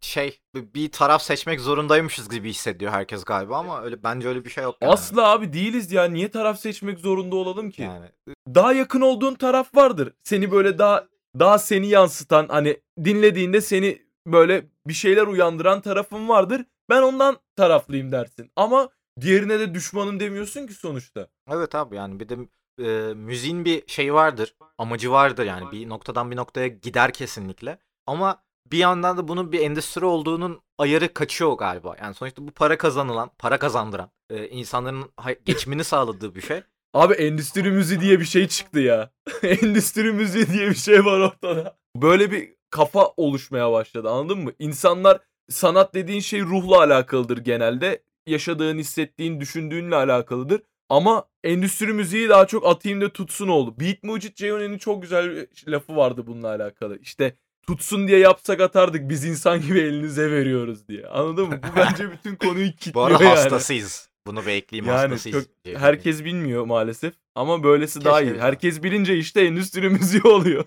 şey 0.00 0.40
bir 0.54 0.92
taraf 0.92 1.22
seçmek 1.22 1.60
zorundaymışız 1.60 2.28
gibi 2.28 2.50
hissediyor 2.50 2.92
herkes 2.92 3.24
galiba 3.24 3.58
ama 3.58 3.82
öyle 3.82 4.02
bence 4.02 4.28
öyle 4.28 4.44
bir 4.44 4.50
şey 4.50 4.64
yok 4.64 4.76
yani. 4.80 4.92
Asla 4.92 5.30
abi 5.30 5.52
değiliz 5.52 5.92
ya. 5.92 6.04
Niye 6.04 6.30
taraf 6.30 6.60
seçmek 6.60 6.98
zorunda 6.98 7.36
olalım 7.36 7.70
ki? 7.70 7.82
Yani 7.82 8.06
Daha 8.54 8.72
yakın 8.72 9.00
olduğun 9.00 9.34
taraf 9.34 9.74
vardır. 9.74 10.12
Seni 10.22 10.50
böyle 10.50 10.78
daha 10.78 11.06
daha 11.38 11.58
seni 11.58 11.88
yansıtan 11.88 12.48
hani 12.48 12.80
dinlediğinde 13.04 13.60
seni 13.60 14.02
böyle 14.26 14.66
bir 14.86 14.92
şeyler 14.92 15.26
uyandıran 15.26 15.80
tarafın 15.80 16.28
vardır. 16.28 16.64
Ben 16.90 17.02
ondan 17.02 17.36
taraflıyım 17.56 18.12
dersin. 18.12 18.50
Ama 18.56 18.88
diğerine 19.20 19.60
de 19.60 19.74
düşmanım 19.74 20.20
demiyorsun 20.20 20.66
ki 20.66 20.74
sonuçta. 20.74 21.28
evet 21.50 21.74
abi 21.74 21.96
yani 21.96 22.20
bir 22.20 22.28
de 22.28 22.36
e, 22.78 23.14
müziğin 23.14 23.64
bir 23.64 23.82
şeyi 23.86 24.14
vardır, 24.14 24.54
amacı 24.78 25.10
vardır 25.10 25.46
yani 25.46 25.72
bir 25.72 25.88
noktadan 25.88 26.30
bir 26.30 26.36
noktaya 26.36 26.68
gider 26.68 27.12
kesinlikle. 27.12 27.78
Ama 28.06 28.42
bir 28.72 28.78
yandan 28.78 29.16
da 29.16 29.28
bunun 29.28 29.52
bir 29.52 29.60
endüstri 29.60 30.04
olduğunun 30.04 30.60
ayarı 30.78 31.14
kaçıyor 31.14 31.52
galiba. 31.52 31.96
Yani 32.02 32.14
sonuçta 32.14 32.46
bu 32.46 32.50
para 32.50 32.78
kazanılan, 32.78 33.30
para 33.38 33.58
kazandıran, 33.58 34.10
e, 34.30 34.48
insanların 34.48 35.12
geçimini 35.44 35.84
sağladığı 35.84 36.34
bir 36.34 36.40
şey. 36.40 36.62
Abi 36.94 37.14
endüstri 37.14 37.70
müziği 37.70 38.00
diye 38.00 38.20
bir 38.20 38.24
şey 38.24 38.48
çıktı 38.48 38.80
ya. 38.80 39.10
endüstri 39.42 40.12
müziği 40.12 40.46
diye 40.46 40.70
bir 40.70 40.74
şey 40.74 41.04
var 41.04 41.20
ortada. 41.20 41.76
Böyle 41.96 42.30
bir 42.30 42.54
kafa 42.70 43.12
oluşmaya 43.16 43.72
başladı 43.72 44.10
anladın 44.10 44.38
mı? 44.38 44.52
İnsanlar 44.58 45.18
sanat 45.48 45.94
dediğin 45.94 46.20
şey 46.20 46.42
ruhla 46.42 46.78
alakalıdır 46.78 47.38
genelde. 47.38 48.02
Yaşadığın, 48.26 48.78
hissettiğin, 48.78 49.40
düşündüğünle 49.40 49.96
alakalıdır. 49.96 50.62
Ama 50.88 51.24
endüstri 51.44 51.92
müziği 51.92 52.28
daha 52.28 52.46
çok 52.46 52.66
atayım 52.66 53.00
da 53.00 53.12
tutsun 53.12 53.48
oldu. 53.48 53.74
Beat 53.80 54.02
Mucit 54.02 54.36
Ceyhun'un 54.36 54.78
çok 54.78 55.02
güzel 55.02 55.46
lafı 55.68 55.96
vardı 55.96 56.26
bununla 56.26 56.48
alakalı. 56.48 56.98
İşte 56.98 57.36
tutsun 57.68 58.08
diye 58.08 58.18
yapsak 58.18 58.60
atardık 58.60 59.08
biz 59.08 59.24
insan 59.24 59.60
gibi 59.60 59.78
elinize 59.80 60.30
veriyoruz 60.30 60.88
diye. 60.88 61.06
Anladın 61.06 61.48
mı? 61.48 61.60
Bu 61.62 61.76
bence 61.76 62.10
bütün 62.12 62.36
konuyu 62.36 62.68
Bu 62.72 62.76
kilitliyor 62.76 63.10
arada 63.10 63.24
yani. 63.24 63.34
hastasıyız. 63.34 64.08
Bunu 64.26 64.42
bir 64.42 64.50
ekleyeyim 64.52 64.86
Yani 64.92 64.98
hastasıyız. 64.98 65.46
çok 65.64 65.80
herkes 65.80 66.24
bilmiyor 66.24 66.64
maalesef 66.64 67.14
ama 67.34 67.62
böylesi 67.62 68.04
daha 68.04 68.18
Keşke 68.18 68.30
iyi. 68.30 68.34
biz- 68.34 68.42
Herkes 68.42 68.82
bilince 68.82 69.16
işte 69.16 69.40
endüstri 69.40 69.88
müziği 69.88 70.22
oluyor. 70.26 70.64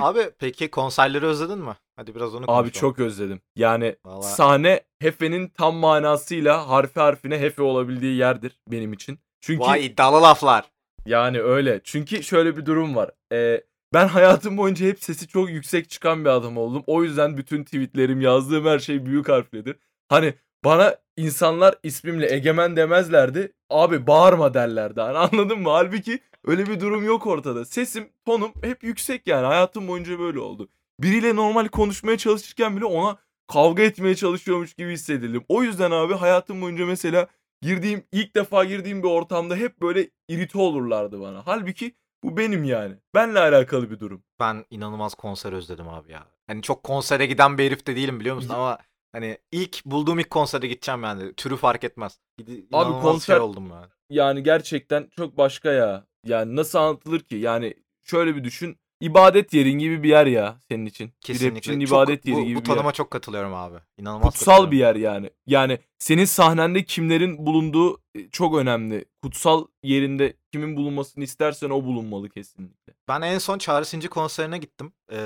Abi 0.00 0.20
peki 0.38 0.68
konserleri 0.70 1.26
özledin 1.26 1.58
mi? 1.58 1.74
Hadi 1.96 2.14
biraz 2.14 2.34
onu 2.34 2.42
Abi 2.44 2.46
konuşalım. 2.46 2.70
çok 2.70 2.98
özledim. 2.98 3.40
Yani 3.56 3.96
Vallahi- 4.04 4.34
sahne 4.34 4.80
Hefe'nin 4.98 5.48
tam 5.48 5.74
manasıyla 5.76 6.68
harfi 6.68 7.00
harfine 7.00 7.38
Hefe 7.40 7.62
olabildiği 7.62 8.16
yerdir 8.16 8.52
benim 8.70 8.92
için. 8.92 9.18
Çünkü 9.40 9.60
Vay 9.64 9.86
iddialı 9.86 10.22
laflar. 10.22 10.64
yani 11.06 11.40
öyle. 11.40 11.80
Çünkü 11.84 12.22
şöyle 12.22 12.56
bir 12.56 12.66
durum 12.66 12.96
var. 12.96 13.10
Ee, 13.32 13.62
ben 13.94 14.08
hayatım 14.08 14.56
boyunca 14.56 14.86
hep 14.86 15.04
sesi 15.04 15.28
çok 15.28 15.50
yüksek 15.50 15.90
çıkan 15.90 16.24
bir 16.24 16.30
adam 16.30 16.56
oldum. 16.56 16.82
O 16.86 17.02
yüzden 17.04 17.36
bütün 17.36 17.64
tweetlerim, 17.64 18.20
yazdığım 18.20 18.66
her 18.66 18.78
şey 18.78 19.06
büyük 19.06 19.28
harfledir. 19.28 19.76
Hani 20.08 20.34
bana 20.64 20.96
insanlar 21.16 21.74
ismimle 21.82 22.34
egemen 22.34 22.76
demezlerdi. 22.76 23.52
Abi 23.70 24.06
bağırma 24.06 24.54
derlerdi. 24.54 25.00
Hani 25.00 25.18
anladın 25.18 25.58
mı? 25.60 25.70
Halbuki 25.70 26.20
öyle 26.44 26.66
bir 26.66 26.80
durum 26.80 27.04
yok 27.04 27.26
ortada. 27.26 27.64
Sesim, 27.64 28.08
tonum 28.26 28.52
hep 28.62 28.84
yüksek 28.84 29.26
yani. 29.26 29.46
Hayatım 29.46 29.88
boyunca 29.88 30.18
böyle 30.18 30.38
oldu. 30.38 30.68
Biriyle 31.00 31.36
normal 31.36 31.68
konuşmaya 31.68 32.18
çalışırken 32.18 32.76
bile 32.76 32.84
ona 32.84 33.16
kavga 33.48 33.82
etmeye 33.82 34.14
çalışıyormuş 34.14 34.74
gibi 34.74 34.92
hissedildim. 34.92 35.44
O 35.48 35.62
yüzden 35.62 35.90
abi 35.90 36.14
hayatım 36.14 36.62
boyunca 36.62 36.86
mesela 36.86 37.26
girdiğim 37.62 38.04
ilk 38.12 38.36
defa 38.36 38.64
girdiğim 38.64 39.02
bir 39.02 39.08
ortamda 39.08 39.56
hep 39.56 39.82
böyle 39.82 40.10
irite 40.28 40.58
olurlardı 40.58 41.20
bana. 41.20 41.42
Halbuki 41.46 41.94
bu 42.26 42.36
benim 42.36 42.64
yani. 42.64 42.94
Benle 43.14 43.38
alakalı 43.40 43.90
bir 43.90 44.00
durum. 44.00 44.24
Ben 44.40 44.64
inanılmaz 44.70 45.14
konser 45.14 45.52
özledim 45.52 45.88
abi 45.88 46.12
ya. 46.12 46.26
Hani 46.46 46.62
çok 46.62 46.82
konsere 46.82 47.26
giden 47.26 47.58
bir 47.58 47.64
herif 47.64 47.86
de 47.86 47.96
değilim 47.96 48.20
biliyor 48.20 48.36
musun 48.36 48.54
ama 48.54 48.78
hani 49.12 49.38
ilk 49.52 49.84
bulduğum 49.84 50.18
ilk 50.18 50.30
konsere 50.30 50.66
gideceğim 50.66 51.02
yani. 51.02 51.34
Türü 51.34 51.56
fark 51.56 51.84
etmez. 51.84 52.18
Gidi- 52.38 52.66
inanılmaz 52.70 53.02
konser- 53.02 53.26
şey 53.34 53.40
oldum 53.40 53.70
yani. 53.70 53.86
Yani 54.10 54.42
gerçekten 54.42 55.08
çok 55.16 55.38
başka 55.38 55.72
ya. 55.72 56.06
Yani 56.24 56.56
nasıl 56.56 56.78
anlatılır 56.78 57.20
ki? 57.20 57.36
Yani 57.36 57.74
şöyle 58.04 58.36
bir 58.36 58.44
düşün. 58.44 58.78
İbadet 59.00 59.52
yerin 59.54 59.78
gibi 59.78 60.02
bir 60.02 60.08
yer 60.08 60.26
ya 60.26 60.58
senin 60.68 60.86
için. 60.86 61.06
Bir 61.08 61.12
Kesinlikle. 61.20 61.60
Çok- 61.80 61.88
ibadet 61.88 62.26
yeri 62.26 62.36
bu, 62.36 62.44
gibi 62.44 62.56
bu 62.56 62.60
bir 62.64 62.68
yer. 62.68 62.74
tanıma 62.74 62.92
çok 62.92 63.10
katılıyorum 63.10 63.54
abi. 63.54 63.76
İnanılmaz 63.98 64.32
Kutsal 64.34 64.70
bir 64.70 64.78
yer 64.78 64.96
yani. 64.96 65.30
Yani 65.46 65.78
senin 65.98 66.24
sahnende 66.24 66.84
kimlerin 66.84 67.46
bulunduğu 67.46 68.00
e, 68.14 68.28
çok 68.30 68.56
önemli. 68.56 69.04
Kutsal 69.22 69.66
yerinde 69.82 70.36
kimin 70.52 70.76
bulunmasını 70.76 71.24
istersen 71.24 71.70
o 71.70 71.84
bulunmalı 71.84 72.28
kesinlikle. 72.28 72.92
Ben 73.08 73.20
en 73.20 73.38
son 73.38 73.58
Çağrı 73.58 73.84
Sinci 73.84 74.08
konserine 74.08 74.58
gittim 74.58 74.92
eee, 75.12 75.18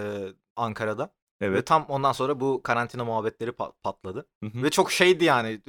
Ankara'da. 0.57 1.05
Ve 1.43 1.47
Evet. 1.47 1.67
tam 1.67 1.85
ondan 1.89 2.13
sonra 2.13 2.41
bu 2.41 2.61
karantina 2.63 3.05
muhabbetleri 3.05 3.51
pa- 3.51 3.73
patladı. 3.83 4.27
Hı 4.45 4.47
hı. 4.51 4.63
Ve 4.63 4.71
çok 4.71 4.93
şeydi 4.93 5.25
yani. 5.25 5.61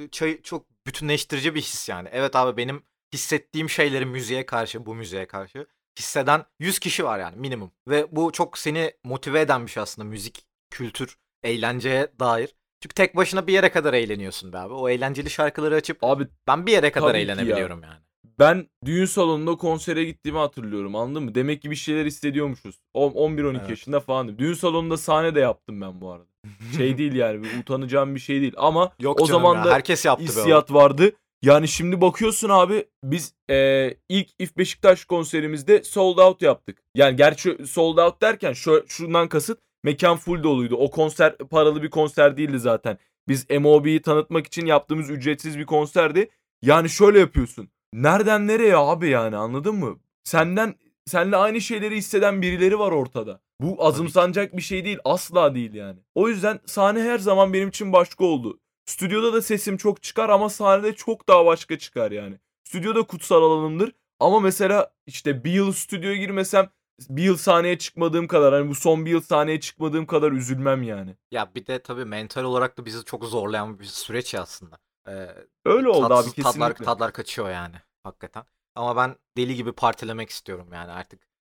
Çok 0.42 0.66
bütünleştirici 0.86 1.54
bir 1.54 1.60
his 1.60 1.88
yani. 1.88 2.08
Evet 2.12 2.36
abi 2.36 2.56
benim 2.56 2.82
hissettiğim 3.12 3.70
şeyleri 3.70 4.06
müziğe 4.06 4.46
karşı, 4.46 4.86
bu 4.86 4.94
müziğe 4.94 5.26
karşı 5.26 5.66
hisseden 5.98 6.44
100 6.60 6.78
kişi 6.78 7.04
var 7.04 7.18
yani 7.18 7.36
minimum. 7.36 7.70
Ve 7.88 8.06
bu 8.12 8.32
çok 8.32 8.58
seni 8.58 8.92
motive 9.04 9.40
eden 9.40 9.66
bir 9.66 9.70
şey 9.70 9.82
aslında 9.82 10.08
müzik, 10.08 10.44
kültür, 10.70 11.16
eğlenceye 11.42 12.08
dair. 12.20 12.54
Çünkü 12.80 12.94
tek 12.94 13.16
başına 13.16 13.46
bir 13.46 13.52
yere 13.52 13.70
kadar 13.72 13.94
eğleniyorsun 13.94 14.52
be 14.52 14.58
abi. 14.58 14.74
O 14.74 14.88
eğlenceli 14.88 15.30
şarkıları 15.30 15.74
açıp 15.74 15.98
Abi 16.02 16.26
ben 16.46 16.66
bir 16.66 16.72
yere 16.72 16.92
kadar 16.92 17.12
ki 17.12 17.16
ya. 17.16 17.22
eğlenebiliyorum 17.22 17.82
yani. 17.82 17.98
ben 18.38 18.66
düğün 18.84 19.04
salonunda 19.04 19.56
konsere 19.56 20.04
gittiğimi 20.04 20.38
hatırlıyorum 20.38 20.96
anladın 20.96 21.22
mı? 21.22 21.34
Demek 21.34 21.62
ki 21.62 21.70
bir 21.70 21.76
şeyler 21.76 22.06
hissediyormuşuz. 22.06 22.80
On- 22.94 23.12
11-12 23.12 23.58
Evet. 23.58 23.70
yaşında 23.70 24.00
falandım. 24.00 24.38
Düğün 24.38 24.54
salonunda 24.54 24.96
sahne 24.96 25.34
de 25.34 25.40
yaptım 25.40 25.80
ben 25.80 26.00
bu 26.00 26.12
arada. 26.12 26.26
Şey 26.76 26.98
değil 26.98 27.12
yani 27.12 27.46
utanacağım 27.60 28.14
bir 28.14 28.20
şey 28.20 28.40
değil 28.40 28.54
ama 28.56 28.92
Yok 29.00 29.20
o 29.20 29.26
zaman 29.26 29.56
ya, 29.56 29.64
da 29.64 29.74
herkes 29.74 30.04
yaptı 30.04 30.24
be 30.24 30.28
hissiyat 30.28 30.72
vardı. 30.72 31.12
Yani 31.42 31.68
şimdi 31.68 32.00
bakıyorsun 32.00 32.48
abi 32.48 32.84
biz 33.04 33.34
eee, 33.48 33.96
ilk 34.08 34.28
If 34.38 34.56
Beşiktaş 34.58 35.04
konserimizde 35.04 35.84
sold 35.84 36.18
out 36.18 36.42
yaptık. 36.42 36.82
Yani 36.94 37.16
gerçi 37.16 37.66
sold 37.66 37.98
out 37.98 38.22
derken 38.22 38.52
şu, 38.52 38.84
şundan 38.88 39.28
kasıt 39.28 39.58
mekan 39.84 40.16
full 40.16 40.42
doluydu. 40.42 40.76
O 40.76 40.90
konser 40.90 41.38
paralı 41.38 41.82
bir 41.82 41.90
konser 41.90 42.36
değildi 42.36 42.58
zaten. 42.58 42.98
Biz 43.28 43.50
MOB'yi 43.50 44.02
tanıtmak 44.02 44.46
için 44.46 44.66
yaptığımız 44.66 45.10
ücretsiz 45.10 45.58
bir 45.58 45.66
konserdi. 45.66 46.28
Yani 46.62 46.88
şöyle 46.90 47.18
yapıyorsun. 47.18 47.68
Nereden 47.94 48.46
nereye 48.48 48.76
abi 48.76 49.08
yani 49.08 49.36
anladın 49.36 49.74
mı? 49.74 49.98
Senden 50.24 50.74
seninle 51.06 51.36
aynı 51.36 51.60
şeyleri 51.60 51.96
hisseden 51.96 52.42
birileri 52.42 52.78
var 52.78 52.92
ortada. 52.92 53.40
Bu 53.60 53.86
azımsanacak 53.86 54.56
bir 54.56 54.62
şey 54.62 54.84
değil. 54.84 54.98
Asla 55.04 55.54
değil 55.54 55.74
yani. 55.74 55.98
O 56.14 56.28
yüzden 56.28 56.60
sahne 56.66 57.02
her 57.02 57.18
zaman 57.18 57.52
benim 57.52 57.68
için 57.68 57.92
başka 57.92 58.24
oldu. 58.24 58.58
Stüdyoda 58.86 59.32
da 59.32 59.42
sesim 59.42 59.76
çok 59.76 60.02
çıkar 60.02 60.28
ama 60.28 60.48
sahnede 60.48 60.94
çok 60.94 61.28
daha 61.28 61.46
başka 61.46 61.78
çıkar 61.78 62.10
yani. 62.12 62.38
Stüdyoda 62.64 63.02
kutsal 63.02 63.42
alanımdır 63.42 63.92
ama 64.20 64.40
mesela 64.40 64.92
işte 65.06 65.44
bir 65.44 65.52
yıl 65.52 65.72
stüdyoya 65.72 66.16
girmesem 66.16 66.70
bir 67.08 67.22
yıl 67.22 67.36
sahneye 67.36 67.78
çıkmadığım 67.78 68.26
kadar 68.28 68.54
hani 68.54 68.68
bu 68.68 68.74
son 68.74 69.06
bir 69.06 69.10
yıl 69.10 69.20
sahneye 69.20 69.60
çıkmadığım 69.60 70.06
kadar 70.06 70.32
üzülmem 70.32 70.82
yani. 70.82 71.16
Ya 71.30 71.54
bir 71.54 71.66
de 71.66 71.82
tabii 71.82 72.04
mental 72.04 72.44
olarak 72.44 72.78
da 72.78 72.84
bizi 72.84 73.04
çok 73.04 73.24
zorlayan 73.24 73.78
bir 73.78 73.84
süreç 73.84 74.34
ya 74.34 74.42
aslında. 74.42 74.78
Ee, 75.08 75.28
Öyle 75.64 75.88
oldu 75.88 76.08
tatsız 76.08 76.28
abi 76.28 76.34
kesinlikle. 76.34 76.74
Tadlar, 76.74 76.84
tadlar 76.84 77.12
kaçıyor 77.12 77.50
yani 77.50 77.76
hakikaten. 78.02 78.44
Ama 78.74 78.96
ben 78.96 79.16
deli 79.36 79.54
gibi 79.54 79.72
partilemek 79.72 80.30
istiyorum 80.30 80.68
yani 80.72 80.92
artık. 80.92 81.31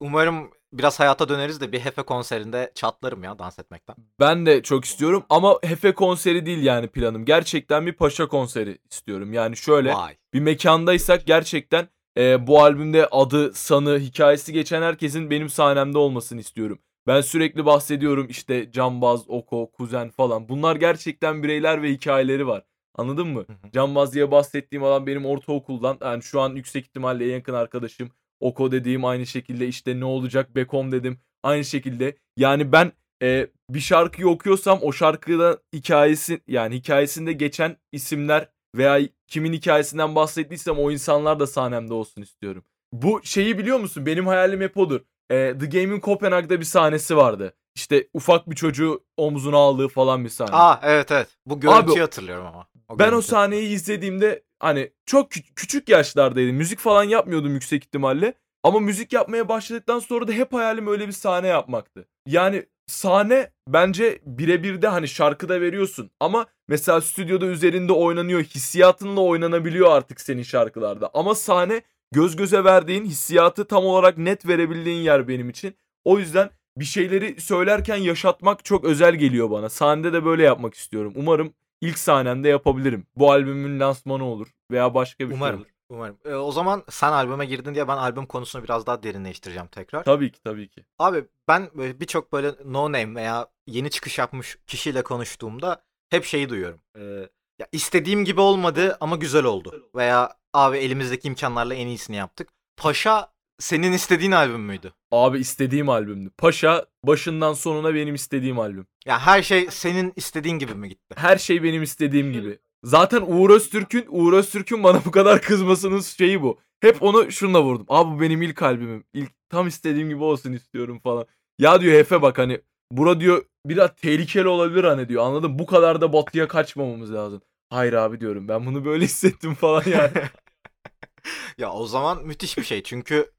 Umarım 0.00 0.50
biraz 0.72 1.00
hayata 1.00 1.28
döneriz 1.28 1.60
de 1.60 1.72
bir 1.72 1.80
Hefe 1.80 2.02
konserinde 2.02 2.72
çatlarım 2.74 3.24
ya 3.24 3.38
dans 3.38 3.58
etmekten. 3.58 3.96
Ben 4.20 4.46
de 4.46 4.62
çok 4.62 4.84
istiyorum 4.84 5.24
ama 5.30 5.58
Hefe 5.62 5.94
konseri 5.94 6.46
değil 6.46 6.62
yani 6.62 6.88
planım. 6.88 7.24
Gerçekten 7.24 7.86
bir 7.86 7.92
paşa 7.92 8.28
konseri 8.28 8.78
istiyorum. 8.90 9.32
Yani 9.32 9.56
şöyle 9.56 9.94
Vay. 9.94 10.16
bir 10.34 10.40
mekandaysak 10.40 11.26
gerçekten 11.26 11.88
e, 12.18 12.46
bu 12.46 12.62
albümde 12.62 13.06
adı, 13.06 13.54
sanı, 13.54 13.98
hikayesi 13.98 14.52
geçen 14.52 14.82
herkesin 14.82 15.30
benim 15.30 15.48
sahnemde 15.48 15.98
olmasını 15.98 16.40
istiyorum. 16.40 16.78
Ben 17.06 17.20
sürekli 17.20 17.66
bahsediyorum 17.66 18.26
işte 18.30 18.72
Cambaz, 18.72 19.24
Oko, 19.28 19.70
Kuzen 19.70 20.10
falan. 20.10 20.48
Bunlar 20.48 20.76
gerçekten 20.76 21.42
bireyler 21.42 21.82
ve 21.82 21.92
hikayeleri 21.92 22.46
var. 22.46 22.64
Anladın 22.94 23.26
mı? 23.28 23.40
Hı 23.40 23.52
hı. 23.52 23.72
Cambaz 23.72 24.14
diye 24.14 24.30
bahsettiğim 24.30 24.84
adam 24.84 25.06
benim 25.06 25.26
ortaokuldan. 25.26 25.98
Yani 26.00 26.22
şu 26.22 26.40
an 26.40 26.54
yüksek 26.54 26.84
ihtimalle 26.84 27.28
en 27.28 27.34
yakın 27.34 27.54
arkadaşım. 27.54 28.10
Oko 28.40 28.72
dediğim 28.72 29.04
aynı 29.04 29.26
şekilde 29.26 29.68
işte 29.68 30.00
ne 30.00 30.04
olacak 30.04 30.56
Bekom 30.56 30.92
dedim. 30.92 31.18
Aynı 31.42 31.64
şekilde. 31.64 32.16
Yani 32.36 32.72
ben 32.72 32.92
e, 33.22 33.46
bir 33.70 33.80
şarkıyı 33.80 34.28
okuyorsam 34.28 34.78
o 34.82 34.92
şarkıda 34.92 35.58
hikayesi 35.72 36.40
yani 36.48 36.76
hikayesinde 36.76 37.32
geçen 37.32 37.76
isimler 37.92 38.48
veya 38.76 39.00
kimin 39.26 39.52
hikayesinden 39.52 40.14
bahsettiysem 40.14 40.78
o 40.78 40.90
insanlar 40.90 41.40
da 41.40 41.46
sahnemde 41.46 41.94
olsun 41.94 42.22
istiyorum. 42.22 42.64
Bu 42.92 43.20
şeyi 43.24 43.58
biliyor 43.58 43.78
musun? 43.78 44.06
Benim 44.06 44.26
hayalim 44.26 44.60
hep 44.60 44.76
odur. 44.76 45.00
E, 45.30 45.54
The 45.60 45.66
Game'in 45.66 46.00
Kopenhag'da 46.00 46.60
bir 46.60 46.64
sahnesi 46.64 47.16
vardı. 47.16 47.54
İşte 47.74 48.08
ufak 48.14 48.50
bir 48.50 48.56
çocuğu 48.56 49.04
omzuna 49.16 49.56
aldığı 49.56 49.88
falan 49.88 50.24
bir 50.24 50.30
sahne. 50.30 50.56
Aa 50.56 50.80
evet 50.82 51.12
evet. 51.12 51.28
Bu 51.46 51.60
görüntüyü 51.60 52.00
hatırlıyorum 52.00 52.46
ama. 52.46 52.66
Ben 52.90 53.12
o 53.12 53.22
sahneyi 53.22 53.68
izlediğimde 53.68 54.42
hani 54.58 54.90
çok 55.06 55.32
kü- 55.32 55.54
küçük 55.56 55.88
yaşlardaydım. 55.88 56.56
Müzik 56.56 56.78
falan 56.78 57.04
yapmıyordum 57.04 57.54
yüksek 57.54 57.84
ihtimalle. 57.84 58.34
Ama 58.62 58.80
müzik 58.80 59.12
yapmaya 59.12 59.48
başladıktan 59.48 59.98
sonra 59.98 60.28
da 60.28 60.32
hep 60.32 60.52
hayalim 60.52 60.86
öyle 60.86 61.06
bir 61.06 61.12
sahne 61.12 61.48
yapmaktı. 61.48 62.08
Yani 62.26 62.66
sahne 62.86 63.50
bence 63.68 64.20
birebir 64.26 64.82
de 64.82 64.88
hani 64.88 65.08
şarkıda 65.08 65.60
veriyorsun. 65.60 66.10
Ama 66.20 66.46
mesela 66.68 67.00
stüdyoda 67.00 67.46
üzerinde 67.46 67.92
oynanıyor. 67.92 68.42
Hissiyatınla 68.42 69.20
oynanabiliyor 69.20 69.90
artık 69.90 70.20
senin 70.20 70.42
şarkılarda. 70.42 71.10
Ama 71.14 71.34
sahne 71.34 71.82
göz 72.12 72.36
göze 72.36 72.64
verdiğin 72.64 73.04
hissiyatı 73.04 73.64
tam 73.64 73.84
olarak 73.84 74.18
net 74.18 74.46
verebildiğin 74.48 75.02
yer 75.02 75.28
benim 75.28 75.50
için. 75.50 75.74
O 76.04 76.18
yüzden 76.18 76.50
bir 76.76 76.84
şeyleri 76.84 77.40
söylerken 77.40 77.96
yaşatmak 77.96 78.64
çok 78.64 78.84
özel 78.84 79.14
geliyor 79.14 79.50
bana. 79.50 79.68
Sahnede 79.68 80.12
de 80.12 80.24
böyle 80.24 80.42
yapmak 80.42 80.74
istiyorum. 80.74 81.12
Umarım 81.16 81.52
ilk 81.80 81.98
sahnemde 81.98 82.48
yapabilirim. 82.48 83.06
Bu 83.16 83.30
albümün 83.32 83.80
lansmanı 83.80 84.24
olur 84.24 84.48
veya 84.70 84.94
başka 84.94 85.28
bir 85.28 85.34
Umarım. 85.34 85.56
şey 85.58 85.62
olur. 85.64 85.74
Umarım. 85.88 86.18
Ee, 86.24 86.34
o 86.34 86.52
zaman 86.52 86.84
sen 86.90 87.12
albüme 87.12 87.46
girdin 87.46 87.74
diye 87.74 87.88
ben 87.88 87.96
albüm 87.96 88.26
konusunu 88.26 88.64
biraz 88.64 88.86
daha 88.86 89.02
derinleştireceğim 89.02 89.68
tekrar. 89.68 90.04
Tabii 90.04 90.32
ki 90.32 90.40
tabii 90.44 90.68
ki. 90.68 90.84
Abi 90.98 91.24
ben 91.48 91.70
böyle 91.74 92.00
birçok 92.00 92.32
böyle 92.32 92.52
no 92.64 92.84
name 92.92 93.14
veya 93.14 93.48
yeni 93.66 93.90
çıkış 93.90 94.18
yapmış 94.18 94.58
kişiyle 94.66 95.02
konuştuğumda 95.02 95.84
hep 96.10 96.24
şeyi 96.24 96.48
duyuyorum. 96.48 96.80
Ee, 96.96 97.28
ya 97.58 97.66
istediğim 97.72 98.24
gibi 98.24 98.40
olmadı 98.40 98.96
ama 99.00 99.16
güzel 99.16 99.44
oldu. 99.44 99.90
Veya 99.94 100.36
abi 100.52 100.78
elimizdeki 100.78 101.28
imkanlarla 101.28 101.74
en 101.74 101.86
iyisini 101.86 102.16
yaptık. 102.16 102.48
Paşa 102.76 103.33
senin 103.58 103.92
istediğin 103.92 104.32
albüm 104.32 104.60
müydü? 104.60 104.92
Abi 105.10 105.38
istediğim 105.38 105.88
albümdü. 105.88 106.30
Paşa 106.38 106.86
başından 107.04 107.52
sonuna 107.52 107.94
benim 107.94 108.14
istediğim 108.14 108.58
albüm. 108.58 108.86
Ya 109.06 109.18
her 109.18 109.42
şey 109.42 109.66
senin 109.70 110.12
istediğin 110.16 110.58
gibi 110.58 110.74
mi 110.74 110.88
gitti? 110.88 111.14
Her 111.16 111.38
şey 111.38 111.62
benim 111.62 111.82
istediğim 111.82 112.32
gibi. 112.32 112.58
Zaten 112.84 113.22
Uğur 113.26 113.50
Öztürk'ün 113.50 114.06
Uğur 114.08 114.32
Öztürk'ün 114.32 114.82
bana 114.82 115.04
bu 115.04 115.10
kadar 115.10 115.42
kızmasının 115.42 116.00
şeyi 116.00 116.42
bu. 116.42 116.58
Hep 116.80 117.02
onu 117.02 117.32
şunla 117.32 117.62
vurdum. 117.62 117.86
Abi 117.88 118.16
bu 118.16 118.20
benim 118.20 118.42
ilk 118.42 118.62
albümüm. 118.62 119.04
İlk 119.14 119.30
tam 119.48 119.68
istediğim 119.68 120.08
gibi 120.08 120.22
olsun 120.22 120.52
istiyorum 120.52 121.00
falan. 121.00 121.26
Ya 121.58 121.80
diyor 121.80 121.94
Hefe 121.94 122.22
bak 122.22 122.38
hani 122.38 122.60
bura 122.92 123.20
diyor 123.20 123.44
biraz 123.66 123.96
tehlikeli 123.96 124.48
olabilir 124.48 124.84
hani 124.84 125.08
diyor. 125.08 125.26
Anladın? 125.26 125.58
Bu 125.58 125.66
kadar 125.66 126.00
da 126.00 126.12
batıya 126.12 126.48
kaçmamamız 126.48 127.14
lazım. 127.14 127.42
Hayır 127.70 127.92
abi 127.92 128.20
diyorum. 128.20 128.48
Ben 128.48 128.66
bunu 128.66 128.84
böyle 128.84 129.04
hissettim 129.04 129.54
falan 129.54 129.82
yani. 129.86 130.12
ya 131.58 131.72
o 131.72 131.86
zaman 131.86 132.26
müthiş 132.26 132.58
bir 132.58 132.64
şey. 132.64 132.82
Çünkü 132.82 133.30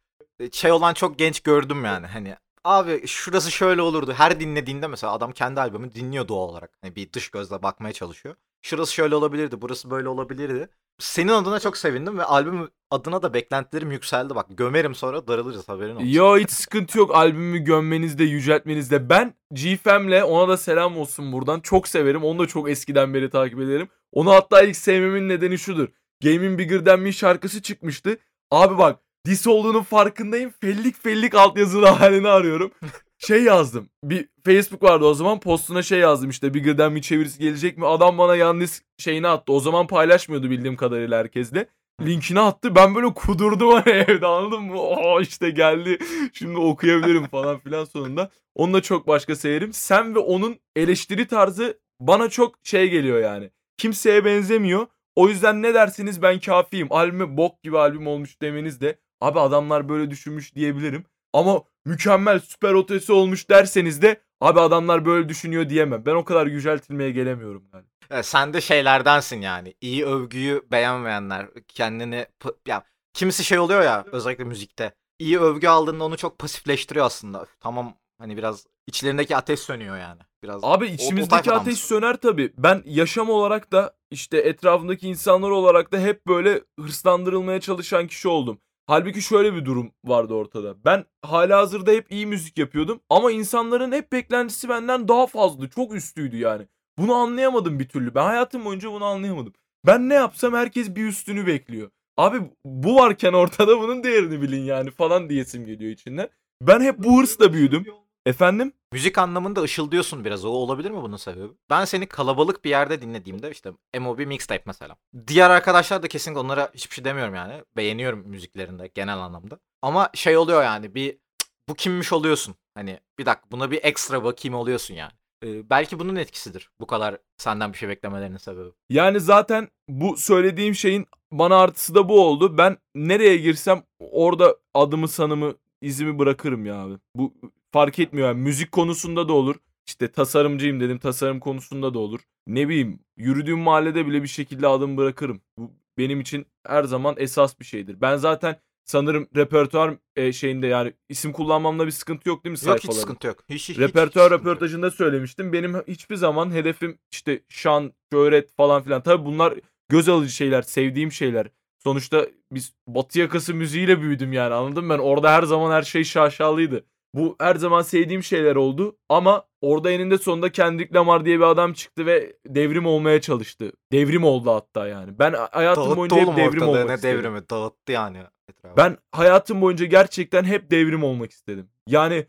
şey 0.51 0.72
olan 0.72 0.94
çok 0.94 1.20
genç 1.20 1.39
gördüm 1.39 1.86
yani. 1.86 2.08
Hani 2.08 2.36
abi 2.63 3.08
şurası 3.08 3.51
şöyle 3.51 3.82
olurdu. 3.82 4.13
Her 4.13 4.39
dinlediğinde 4.39 4.88
mesela 4.88 5.13
adam 5.13 5.32
kendi 5.32 5.60
albümünü 5.60 5.94
dinliyor 5.94 6.27
doğal 6.27 6.50
olarak. 6.50 6.72
Hani 6.82 6.96
bir 6.96 7.13
dış 7.13 7.30
gözle 7.30 7.63
bakmaya 7.63 7.94
çalışıyor. 7.94 8.36
Şurası 8.62 8.94
şöyle 8.94 9.15
olabilirdi, 9.15 9.62
burası 9.62 9.89
böyle 9.92 10.10
olabilirdi. 10.10 10.70
Senin 11.00 11.32
adına 11.32 11.60
çok 11.60 11.77
sevindim 11.77 12.18
ve 12.18 12.24
albüm 12.24 12.70
adına 12.92 13.22
da 13.22 13.34
beklentilerim 13.34 13.92
yükseldi. 13.92 14.36
Bak 14.36 14.46
gömerim 14.50 14.96
sonra 14.96 15.27
darılırız 15.27 15.70
haberin 15.70 15.96
olsun. 15.96 16.06
Yo 16.06 16.38
hiç 16.38 16.51
sıkıntı 16.51 16.98
yok 16.98 17.15
albümü 17.15 17.60
gömmenizde, 17.60 18.24
yüceltmenizde. 18.24 19.10
Ben 19.10 19.34
GFM'le 19.51 20.24
ona 20.24 20.48
da 20.48 20.58
selam 20.58 20.98
olsun 20.98 21.32
buradan. 21.32 21.60
Çok 21.60 21.88
severim. 21.88 22.24
Onu 22.24 22.39
da 22.39 22.48
çok 22.48 22.70
eskiden 22.70 23.13
beri 23.13 23.30
takip 23.30 23.60
ederim. 23.60 23.89
Onu 24.12 24.32
hatta 24.32 24.62
ilk 24.62 24.75
sevmemin 24.75 25.30
nedeni 25.30 25.57
şudur. 25.57 25.88
Gaming 26.24 26.60
Bigger 26.60 26.86
Than 26.86 27.00
Me 27.00 27.12
şarkısı 27.12 27.62
çıkmıştı. 27.62 28.18
Abi 28.51 28.77
bak 28.77 29.00
dis 29.25 29.48
olduğunun 29.48 29.81
farkındayım. 29.83 30.53
Fellik 30.61 31.03
fellik 31.03 31.35
altyazılı 31.35 31.85
halini 31.85 32.27
arıyorum. 32.27 32.72
şey 33.18 33.44
yazdım. 33.44 33.90
Bir 34.03 34.29
Facebook 34.46 34.83
vardı 34.83 35.05
o 35.05 35.14
zaman 35.14 35.40
postuna 35.40 35.81
şey 35.83 36.00
yazdım 36.00 36.29
işte 36.29 36.53
Bigger 36.53 36.77
Than 36.77 36.94
Me 36.94 37.01
çevirisi 37.01 37.40
gelecek 37.40 37.77
mi? 37.77 37.88
Adam 37.88 38.18
bana 38.18 38.35
yalnız 38.35 38.81
şeyini 38.98 39.27
attı. 39.27 39.53
O 39.53 39.59
zaman 39.59 39.88
paylaşmıyordu 39.88 40.50
bildiğim 40.50 40.75
kadarıyla 40.75 41.20
herkesle. 41.20 41.68
Linkini 42.01 42.40
attı. 42.40 42.75
Ben 42.75 42.96
böyle 42.96 43.14
kudurdum 43.14 43.72
hani 43.72 43.90
evde 44.07 44.27
anladın 44.27 44.64
mı? 44.64 44.81
Oo 44.81 45.22
işte 45.22 45.50
geldi. 45.50 45.98
Şimdi 46.33 46.57
okuyabilirim 46.57 47.27
falan 47.27 47.59
filan 47.59 47.85
sonunda. 47.85 48.29
Onunla 48.55 48.81
çok 48.81 49.07
başka 49.07 49.35
severim. 49.35 49.74
Sen 49.74 50.16
ve 50.16 50.20
onun 50.20 50.59
eleştiri 50.75 51.27
tarzı 51.27 51.79
bana 52.00 52.29
çok 52.29 52.55
şey 52.64 52.90
geliyor 52.90 53.20
yani. 53.20 53.51
Kimseye 53.77 54.25
benzemiyor. 54.25 54.88
O 55.16 55.29
yüzden 55.29 55.61
ne 55.61 55.74
dersiniz 55.74 56.22
ben 56.22 56.40
kafiyim. 56.40 56.88
Albümü 56.90 57.38
bok 57.38 57.64
gibi 57.64 57.77
albüm 57.77 58.07
olmuş 58.07 58.42
demeniz 58.42 58.81
de 58.81 59.00
abi 59.22 59.40
adamlar 59.40 59.90
böyle 59.90 60.12
düşünmüş 60.12 60.56
diyebilirim. 60.56 61.06
Ama 61.34 61.62
mükemmel 61.86 62.40
süper 62.40 62.84
ötesi 62.84 63.14
olmuş 63.14 63.50
derseniz 63.50 64.01
de 64.01 64.22
abi 64.42 64.60
adamlar 64.60 65.06
böyle 65.06 65.30
düşünüyor 65.30 65.70
diyemem. 65.70 66.06
Ben 66.06 66.16
o 66.16 66.25
kadar 66.25 66.48
yüceltilmeye 66.48 67.12
gelemiyorum 67.12 67.64
yani. 67.74 67.86
Ya 68.10 68.24
sen 68.24 68.54
de 68.54 68.62
şeylerdensin 68.62 69.42
yani. 69.42 69.74
İyi 69.82 70.06
övgüyü 70.06 70.62
beğenmeyenler 70.72 71.48
kendini 71.68 72.25
ya 72.68 72.84
kimisi 73.14 73.44
şey 73.44 73.60
oluyor 73.60 73.82
ya 73.82 74.06
özellikle 74.12 74.44
müzikte. 74.44 74.94
İyi 75.20 75.40
övgü 75.40 75.68
aldığında 75.68 76.04
onu 76.04 76.18
çok 76.18 76.40
pasifleştiriyor 76.40 77.06
aslında. 77.06 77.46
Tamam 77.60 77.94
hani 78.18 78.38
biraz 78.38 78.68
içlerindeki 78.88 79.36
ateş 79.38 79.60
sönüyor 79.60 79.98
yani. 79.98 80.22
Biraz 80.44 80.64
Abi 80.64 80.86
o- 80.86 80.88
o 80.88 80.92
içimizdeki 80.92 81.51
ateş 81.51 81.80
söner 81.80 82.16
tabii. 82.18 82.54
Ben 82.58 82.84
yaşam 82.86 83.30
olarak 83.30 83.72
da 83.72 83.96
işte 84.12 84.38
etrafındaki 84.38 85.08
insanlar 85.08 85.50
olarak 85.50 85.92
da 85.94 86.00
hep 86.00 86.28
böyle 86.28 86.62
hırslandırılmaya 86.80 87.62
çalışan 87.62 88.08
kişi 88.08 88.28
oldum. 88.28 88.60
Halbuki 88.88 89.22
şöyle 89.22 89.54
bir 89.56 89.66
durum 89.66 89.92
vardı 90.06 90.34
ortada. 90.34 90.86
Ben 90.86 91.06
hala 91.22 91.58
hazırda 91.58 91.92
hep 91.92 92.12
iyi 92.12 92.26
müzik 92.26 92.58
yapıyordum 92.58 93.02
ama 93.10 93.32
insanların 93.32 93.92
hep 93.92 94.12
beklentisi 94.12 94.70
benden 94.70 95.08
daha 95.08 95.28
fazla, 95.28 95.70
çok 95.70 95.94
üstüydü 95.96 96.38
yani. 96.38 96.68
Bunu 96.98 97.14
anlayamadım 97.14 97.80
bir 97.80 97.90
türlü. 97.90 98.16
Ben 98.16 98.24
hayatım 98.24 98.66
boyunca 98.66 98.92
bunu 98.92 99.06
anlayamadım. 99.06 99.54
Ben 99.88 100.10
ne 100.10 100.14
yapsam 100.14 100.54
herkes 100.54 100.96
bir 100.96 101.06
üstünü 101.06 101.48
bekliyor. 101.48 101.90
Abi 102.18 102.42
bu 102.66 102.96
varken 102.96 103.34
ortada 103.34 103.80
bunun 103.80 104.04
değerini 104.04 104.42
bilin 104.42 104.64
yani 104.64 104.92
falan 104.92 105.30
diyesim 105.30 105.66
geliyor 105.66 105.92
içinden. 105.92 106.30
Ben 106.62 106.82
hep 106.82 107.04
bu 107.04 107.20
hırsla 107.20 107.54
büyüdüm. 107.54 107.86
Efendim? 108.25 108.74
Müzik 108.94 109.18
anlamında 109.18 109.61
ışıldıyorsun 109.61 110.25
biraz. 110.25 110.46
O 110.46 110.50
olabilir 110.50 110.92
mi 110.92 111.01
bunun 111.01 111.18
sebebi? 111.18 111.53
Ben 111.70 111.85
seni 111.85 112.05
kalabalık 112.07 112.66
bir 112.66 112.70
yerde 112.70 113.01
dinlediğimde 113.01 113.51
işte 113.51 113.72
MOB 114.00 114.20
mixtape 114.20 114.64
mesela. 114.66 114.96
Diğer 115.27 115.50
arkadaşlar 115.50 116.03
da 116.03 116.07
kesinlikle 116.07 116.40
onlara 116.40 116.70
hiçbir 116.74 116.96
şey 116.96 117.05
demiyorum 117.05 117.35
yani. 117.35 117.64
Beğeniyorum 117.77 118.20
müziklerinde 118.27 118.92
genel 118.96 119.18
anlamda. 119.18 119.59
Ama 119.81 120.09
şey 120.14 120.38
oluyor 120.38 120.64
yani 120.64 120.96
bir 120.96 121.11
"Cık, 121.11 121.50
bu 121.70 121.74
kimmiş 121.75 122.14
oluyorsun. 122.14 122.55
Hani 122.75 123.00
bir 123.20 123.25
dakika 123.25 123.51
buna 123.51 123.72
bir 123.72 123.79
ekstra 123.83 124.24
bakayım 124.24 124.55
oluyorsun 124.55 124.94
yani. 124.94 125.11
Ee, 125.46 125.70
belki 125.70 126.00
bunun 126.00 126.16
etkisidir. 126.16 126.70
Bu 126.81 126.88
kadar 126.88 127.18
senden 127.38 127.74
bir 127.74 127.77
şey 127.77 127.90
beklemelerinin 127.90 128.38
sebebi. 128.38 128.70
Yani 128.90 129.20
zaten 129.20 129.68
bu 129.90 130.18
söylediğim 130.18 130.75
şeyin 130.75 131.05
bana 131.31 131.57
artısı 131.57 131.96
da 131.96 132.09
bu 132.09 132.22
oldu. 132.27 132.57
Ben 132.57 132.77
nereye 132.96 133.38
girsem 133.38 133.83
orada 134.00 134.55
adımı 134.74 135.07
sanımı 135.07 135.55
izimi 135.81 136.20
bırakırım 136.20 136.66
ya 136.66 136.75
abi. 136.75 136.94
Bu 137.16 137.33
fark 137.75 138.00
etmiyor 138.00 138.27
yani 138.27 138.42
müzik 138.42 138.72
konusunda 138.72 139.27
da 139.27 139.33
olur. 139.33 139.55
İşte 139.88 140.11
tasarımcıyım 140.11 140.79
dedim 140.79 140.98
tasarım 140.98 141.40
konusunda 141.40 141.94
da 141.94 142.00
olur. 142.00 142.20
Ne 142.48 142.70
bileyim 142.70 143.00
yürüdüğüm 143.18 143.59
mahallede 143.59 144.07
bile 144.07 144.24
bir 144.24 144.27
şekilde 144.27 144.68
adım 144.68 144.98
bırakırım. 144.98 145.42
Bu 145.57 145.72
benim 145.98 146.20
için 146.22 146.46
her 146.68 146.83
zaman 146.83 147.16
esas 147.18 147.59
bir 147.59 147.66
şeydir. 147.66 148.01
Ben 148.01 148.18
zaten 148.18 148.59
sanırım 148.85 149.27
repertuar 149.35 149.94
e, 150.16 150.33
şeyinde 150.33 150.68
yani 150.68 150.94
isim 151.09 151.31
kullanmamda 151.31 151.85
bir 151.85 151.92
sıkıntı 151.92 152.29
yok 152.29 152.44
değil 152.46 152.51
mi 152.51 152.55
Yok 152.55 152.59
sayfalarda? 152.64 152.92
hiç 152.94 153.01
sıkıntı 153.01 153.27
yok. 153.27 153.44
Hiç, 153.50 153.55
hiç, 153.55 153.70
hiç 153.70 153.79
Repertuar 153.79 154.31
yok. 154.31 154.40
röportajında 154.40 154.92
söylemiştim. 154.92 155.53
Benim 155.53 155.74
hiçbir 155.88 156.16
zaman 156.16 156.51
hedefim 156.51 156.98
işte 157.11 157.42
şan, 157.50 157.94
şöhret 158.14 158.55
falan 158.55 158.83
filan. 158.83 159.03
Tabii 159.03 159.25
bunlar 159.25 159.53
göz 159.90 160.09
alıcı 160.09 160.31
şeyler, 160.31 160.61
sevdiğim 160.61 161.11
şeyler. 161.11 161.48
Sonuçta 161.83 162.27
biz 162.51 162.74
batı 162.88 163.20
yakası 163.20 163.53
müziğiyle 163.53 164.01
büyüdüm 164.01 164.33
yani 164.33 164.53
anladın 164.53 164.85
mı? 164.85 164.94
Ben 164.94 165.00
orada 165.00 165.31
her 165.33 165.44
zaman 165.44 165.72
her 165.72 165.83
şey 165.83 166.03
şaşalıydı. 166.03 166.85
Bu 167.16 167.36
her 167.40 167.56
zaman 167.56 167.82
sevdiğim 167.82 168.24
şeyler 168.24 168.56
oldu 168.56 168.98
ama 169.10 169.44
orada 169.62 169.92
eninde 169.92 170.18
sonunda 170.18 170.51
Kendrick 170.51 170.96
Lamar 170.96 171.25
diye 171.25 171.38
bir 171.40 171.44
adam 171.44 171.74
çıktı 171.74 172.06
ve 172.06 172.36
devrim 172.48 172.86
olmaya 172.86 173.22
çalıştı. 173.22 173.72
Devrim 173.92 174.24
oldu 174.24 174.51
hatta 174.51 174.88
yani. 174.88 175.20
Ben 175.20 175.34
hayatım 175.51 175.84
Dağıttı 175.84 175.98
boyunca 175.98 176.18
hep 176.18 176.38
devrim 176.38 176.68
olmak 176.68 176.90
ne 176.90 176.94
istedim. 176.96 177.18
devrimi 177.20 177.50
dağıttı 177.50 177.92
yani 177.92 178.18
etrafı. 178.50 178.78
Ben 178.78 178.98
hayatım 179.12 179.62
boyunca 179.62 179.86
gerçekten 179.86 180.44
hep 180.44 180.72
devrim 180.72 181.04
olmak 181.04 181.32
istedim. 181.32 181.70
Yani 181.88 182.25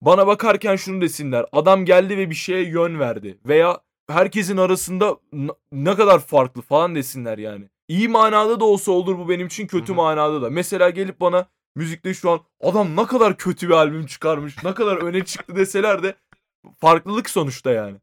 bana 0.00 0.26
bakarken 0.26 0.76
şunu 0.76 1.00
desinler. 1.00 1.46
Adam 1.52 1.84
geldi 1.84 2.18
ve 2.18 2.30
bir 2.30 2.34
şeye 2.34 2.62
yön 2.64 3.00
verdi. 3.00 3.38
Veya 3.46 3.78
herkesin 4.10 4.56
arasında 4.56 5.16
ne 5.72 5.94
kadar 5.94 6.18
farklı 6.18 6.62
falan 6.62 6.94
desinler 6.94 7.38
yani. 7.38 7.64
İyi 7.88 8.08
manada 8.08 8.60
da 8.60 8.64
olsa 8.64 8.92
olur 8.92 9.18
bu 9.18 9.28
benim 9.28 9.46
için 9.46 9.66
kötü 9.66 9.88
Hı 9.88 9.92
hı. 9.92 9.96
manada 9.96 10.42
da. 10.42 10.50
Mesela 10.50 10.90
gelip 10.90 11.20
bana 11.20 11.46
müzikte 11.76 12.14
şu 12.14 12.30
an 12.30 12.40
adam 12.60 12.96
ne 12.96 13.06
kadar 13.06 13.36
kötü 13.36 13.68
bir 13.68 13.74
albüm 13.74 14.06
çıkarmış. 14.06 14.64
Ne 14.64 14.74
kadar 14.74 14.96
öne 14.96 15.24
çıktı 15.24 15.56
deseler 15.56 16.02
de 16.02 16.14
farklılık 16.78 17.30
sonuçta 17.30 17.70
yani. 17.70 17.96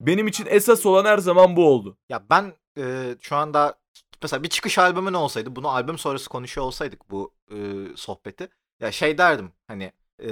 Benim 0.00 0.26
için 0.26 0.46
esas 0.48 0.86
olan 0.86 1.04
her 1.04 1.18
zaman 1.18 1.56
bu 1.56 1.68
oldu. 1.68 1.96
Ya 2.08 2.22
ben 2.30 2.52
e, 2.78 3.14
şu 3.20 3.36
anda 3.36 3.78
mesela 4.22 4.42
bir 4.42 4.48
çıkış 4.48 4.78
albümü 4.78 5.12
ne 5.12 5.16
olsaydı 5.16 5.56
bunu 5.56 5.68
albüm 5.68 5.98
sonrası 5.98 6.28
konuşuyor 6.28 6.66
olsaydık 6.66 7.10
bu 7.10 7.34
e, 7.50 7.56
sohbeti 7.96 8.48
ya 8.80 8.92
şey 8.92 9.18
derdim 9.18 9.52
hani 9.66 9.92
e, 10.22 10.30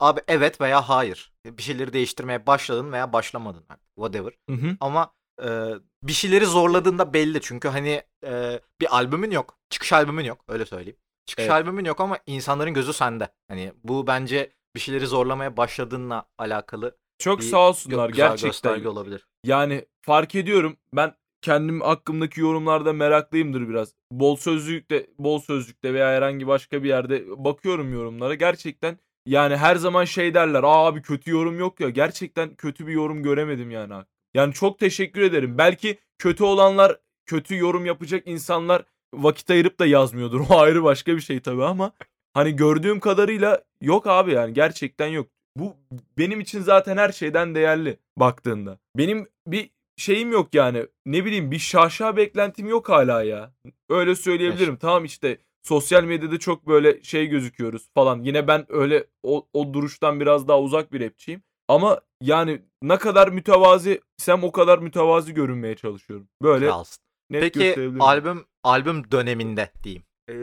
abi 0.00 0.20
evet 0.28 0.60
veya 0.60 0.88
hayır 0.88 1.32
bir 1.46 1.62
şeyleri 1.62 1.92
değiştirmeye 1.92 2.46
başladın 2.46 2.92
veya 2.92 3.12
başlamadın 3.12 3.64
artık 3.68 3.86
whatever 3.94 4.32
Hı 4.50 4.56
hı. 4.56 4.76
ama 4.80 5.12
e, 5.42 5.68
bir 6.02 6.12
şeyleri 6.12 6.46
zorladığında 6.46 7.12
belli 7.12 7.40
çünkü 7.40 7.68
hani 7.68 8.02
e, 8.24 8.60
bir 8.80 8.96
albümün 8.96 9.30
yok 9.30 9.58
çıkış 9.70 9.92
albümün 9.92 10.24
yok 10.24 10.44
öyle 10.48 10.66
söyleyeyim 10.66 10.98
çıkış 11.26 11.42
Evet. 11.44 11.52
albümün 11.52 11.84
yok 11.84 12.00
ama 12.00 12.18
insanların 12.26 12.74
gözü 12.74 12.92
sende 12.92 13.28
hani 13.48 13.72
bu 13.84 14.06
bence 14.06 14.52
bir 14.74 14.80
şeyleri 14.80 15.06
zorlamaya 15.06 15.56
başladığınla 15.56 16.26
alakalı 16.38 16.96
Çok 17.18 17.44
sağ 17.44 17.56
gö- 17.56 17.60
olsunlar 17.68 18.08
güzel 18.10 18.28
gerçekten. 18.28 18.84
olabilir. 18.84 19.26
Yani 19.44 19.86
fark 20.02 20.34
ediyorum. 20.34 20.76
Ben 20.94 21.14
kendim 21.42 21.80
hakkımdaki 21.80 22.40
yorumlarda 22.40 22.92
meraklıyımdır 22.92 23.68
biraz. 23.68 23.94
Bol 24.12 24.36
sözlükte, 24.36 25.06
bol 25.18 25.38
sözlükte 25.38 25.94
veya 25.94 26.08
herhangi 26.08 26.46
başka 26.46 26.82
bir 26.82 26.88
yerde 26.88 27.24
bakıyorum 27.44 27.92
yorumlara. 27.92 28.34
Gerçekten 28.34 28.98
yani 29.26 29.56
her 29.56 29.76
zaman 29.76 30.04
şey 30.04 30.34
derler. 30.34 30.62
Aa 30.62 30.86
abi 30.86 31.02
kötü 31.02 31.30
yorum 31.30 31.58
yok 31.58 31.80
ya. 31.80 31.90
Gerçekten 31.90 32.54
kötü 32.54 32.86
bir 32.86 32.92
yorum 32.92 33.22
göremedim 33.22 33.70
yani. 33.70 33.94
Yani 34.34 34.52
çok 34.52 34.78
teşekkür 34.78 35.20
ederim. 35.20 35.58
Belki 35.58 35.98
kötü 36.18 36.44
olanlar, 36.44 36.98
kötü 37.26 37.56
yorum 37.56 37.86
yapacak 37.86 38.26
insanlar 38.26 38.84
vakit 39.14 39.50
ayırıp 39.50 39.78
da 39.78 39.86
yazmıyordur. 39.86 40.40
O 40.50 40.58
ayrı 40.58 40.84
başka 40.84 41.16
bir 41.16 41.20
şey 41.20 41.40
tabii 41.40 41.64
ama 41.64 41.92
hani 42.34 42.56
gördüğüm 42.56 43.00
kadarıyla 43.00 43.62
yok 43.80 44.06
abi 44.06 44.32
yani 44.32 44.52
gerçekten 44.54 45.06
yok. 45.06 45.28
Bu 45.56 45.76
benim 46.18 46.40
için 46.40 46.60
zaten 46.60 46.96
her 46.96 47.12
şeyden 47.12 47.54
değerli 47.54 47.98
baktığında. 48.18 48.78
Benim 48.98 49.28
bir 49.46 49.70
şeyim 49.96 50.32
yok 50.32 50.54
yani. 50.54 50.86
Ne 51.06 51.24
bileyim 51.24 51.50
bir 51.50 51.58
şaşa 51.58 52.16
beklentim 52.16 52.68
yok 52.68 52.88
hala 52.88 53.22
ya. 53.22 53.52
Öyle 53.90 54.14
söyleyebilirim. 54.14 54.76
Tamam 54.76 55.04
işte 55.04 55.38
sosyal 55.62 56.04
medyada 56.04 56.38
çok 56.38 56.66
böyle 56.66 57.02
şey 57.02 57.26
gözüküyoruz 57.26 57.88
falan. 57.94 58.22
Yine 58.22 58.48
ben 58.48 58.66
öyle 58.68 59.06
o, 59.22 59.46
o 59.52 59.74
duruştan 59.74 60.20
biraz 60.20 60.48
daha 60.48 60.60
uzak 60.60 60.92
bir 60.92 61.00
rapçiyim. 61.00 61.42
Ama 61.68 62.00
yani 62.22 62.62
ne 62.82 62.98
kadar 62.98 63.28
mütevazi 63.28 64.00
sem 64.16 64.44
o 64.44 64.52
kadar 64.52 64.78
mütevazi 64.78 65.34
görünmeye 65.34 65.76
çalışıyorum. 65.76 66.28
Böyle 66.42 66.66
Kralsın. 66.66 67.02
Net 67.30 67.40
Peki 67.42 67.58
gösterebilirim. 67.58 68.00
albüm 68.00 68.44
albüm 68.62 69.10
döneminde 69.10 69.72
diyeyim. 69.82 70.02
Ee, 70.28 70.34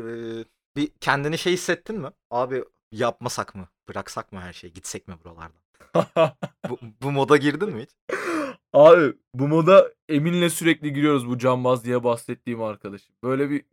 bir 0.75 0.87
kendini 1.01 1.37
şey 1.37 1.53
hissettin 1.53 1.99
mi? 1.99 2.09
Abi 2.31 2.63
yapmasak 2.91 3.55
mı? 3.55 3.67
Bıraksak 3.89 4.31
mı 4.31 4.39
her 4.39 4.53
şeyi? 4.53 4.73
Gitsek 4.73 5.07
mi 5.07 5.15
buralardan? 5.23 5.59
Bu, 6.69 6.79
bu 7.01 7.11
moda 7.11 7.37
girdin 7.37 7.69
mi 7.69 7.81
hiç? 7.81 7.89
Abi 8.73 9.13
bu 9.33 9.47
moda 9.47 9.93
Emin'le 10.09 10.49
sürekli 10.49 10.93
giriyoruz 10.93 11.27
bu 11.27 11.37
cambaz 11.37 11.85
diye 11.85 12.03
bahsettiğim 12.03 12.63
arkadaşım. 12.63 13.15
Böyle 13.23 13.49
bir 13.49 13.63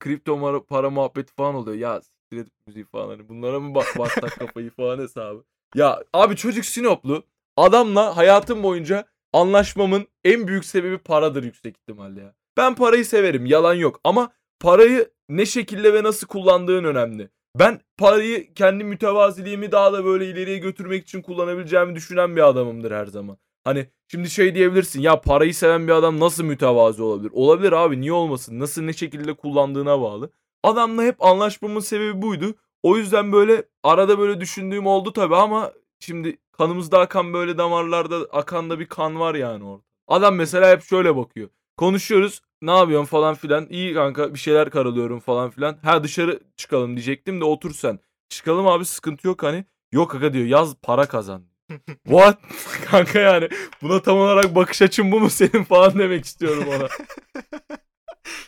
kripto 0.00 0.64
para 0.68 0.90
muhabbeti 0.90 1.32
falan 1.32 1.54
oluyor. 1.54 1.76
Ya 1.76 2.00
siktir 2.00 2.52
müziği 2.66 2.84
falan 2.84 3.08
hani 3.08 3.28
bunlara 3.28 3.60
mı 3.60 3.74
bak 3.74 3.86
bastak 3.98 4.32
kafayı 4.38 4.70
falan 4.70 4.98
hesabı. 4.98 5.44
Ya 5.74 6.04
abi 6.12 6.36
çocuk 6.36 6.64
Sinoplu. 6.64 7.22
Adamla 7.56 8.16
hayatım 8.16 8.62
boyunca 8.62 9.04
anlaşmamın 9.32 10.06
en 10.24 10.48
büyük 10.48 10.64
sebebi 10.64 10.98
paradır 10.98 11.42
yüksek 11.44 11.76
ihtimalle 11.76 12.20
ya. 12.20 12.34
Ben 12.56 12.74
parayı 12.74 13.04
severim 13.04 13.46
yalan 13.46 13.74
yok 13.74 14.00
ama 14.04 14.30
parayı 14.60 15.10
ne 15.28 15.46
şekilde 15.46 15.94
ve 15.94 16.02
nasıl 16.02 16.26
kullandığın 16.26 16.84
önemli. 16.84 17.30
Ben 17.58 17.80
parayı 17.98 18.54
kendi 18.54 18.84
mütevaziliğimi 18.84 19.72
daha 19.72 19.92
da 19.92 20.04
böyle 20.04 20.30
ileriye 20.30 20.58
götürmek 20.58 21.02
için 21.02 21.22
kullanabileceğimi 21.22 21.94
düşünen 21.94 22.36
bir 22.36 22.48
adamımdır 22.48 22.90
her 22.92 23.06
zaman. 23.06 23.38
Hani 23.64 23.86
şimdi 24.08 24.30
şey 24.30 24.54
diyebilirsin 24.54 25.00
ya 25.00 25.20
parayı 25.20 25.54
seven 25.54 25.86
bir 25.88 25.92
adam 25.92 26.20
nasıl 26.20 26.44
mütevazi 26.44 27.02
olabilir? 27.02 27.30
Olabilir 27.34 27.72
abi 27.72 28.00
niye 28.00 28.12
olmasın? 28.12 28.60
Nasıl 28.60 28.82
ne 28.82 28.92
şekilde 28.92 29.34
kullandığına 29.34 30.00
bağlı. 30.00 30.30
Adamla 30.62 31.02
hep 31.02 31.22
anlaşmamın 31.24 31.80
sebebi 31.80 32.22
buydu. 32.22 32.54
O 32.82 32.96
yüzden 32.96 33.32
böyle 33.32 33.64
arada 33.82 34.18
böyle 34.18 34.40
düşündüğüm 34.40 34.86
oldu 34.86 35.12
tabii 35.12 35.36
ama 35.36 35.72
şimdi 36.00 36.38
kanımızda 36.52 36.98
akan 36.98 37.32
böyle 37.32 37.58
damarlarda 37.58 38.16
akan 38.16 38.70
da 38.70 38.78
bir 38.78 38.86
kan 38.86 39.20
var 39.20 39.34
yani 39.34 39.64
orada. 39.64 39.84
Adam 40.08 40.34
mesela 40.34 40.70
hep 40.70 40.82
şöyle 40.82 41.16
bakıyor. 41.16 41.48
Konuşuyoruz 41.76 42.40
ne 42.62 42.78
yapıyorsun 42.78 43.06
falan 43.06 43.34
filan. 43.34 43.66
İyi 43.70 43.94
kanka 43.94 44.34
bir 44.34 44.38
şeyler 44.38 44.70
karalıyorum 44.70 45.20
falan 45.20 45.50
filan. 45.50 45.78
Ha 45.82 46.04
dışarı 46.04 46.40
çıkalım 46.56 46.96
diyecektim 46.96 47.40
de 47.40 47.44
otur 47.44 47.74
sen. 47.74 47.98
Çıkalım 48.28 48.66
abi 48.66 48.84
sıkıntı 48.84 49.26
yok 49.26 49.42
hani. 49.42 49.64
Yok 49.92 50.10
kanka 50.10 50.32
diyor 50.32 50.46
yaz 50.46 50.74
para 50.82 51.06
kazan. 51.06 51.42
What? 52.04 52.38
kanka 52.90 53.20
yani 53.20 53.48
buna 53.82 54.02
tam 54.02 54.18
olarak 54.18 54.54
bakış 54.54 54.82
açın 54.82 55.12
bu 55.12 55.20
mu 55.20 55.30
senin 55.30 55.64
falan 55.68 55.98
demek 55.98 56.24
istiyorum 56.24 56.64
ona. 56.68 56.88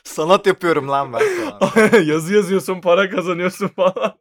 Sanat 0.05 0.47
yapıyorum 0.47 0.89
lan 0.89 1.13
ben 1.13 1.23
falan. 1.59 2.03
Yazı 2.03 2.35
yazıyorsun 2.35 2.81
para 2.81 3.11
kazanıyorsun 3.11 3.69
falan. 3.69 4.19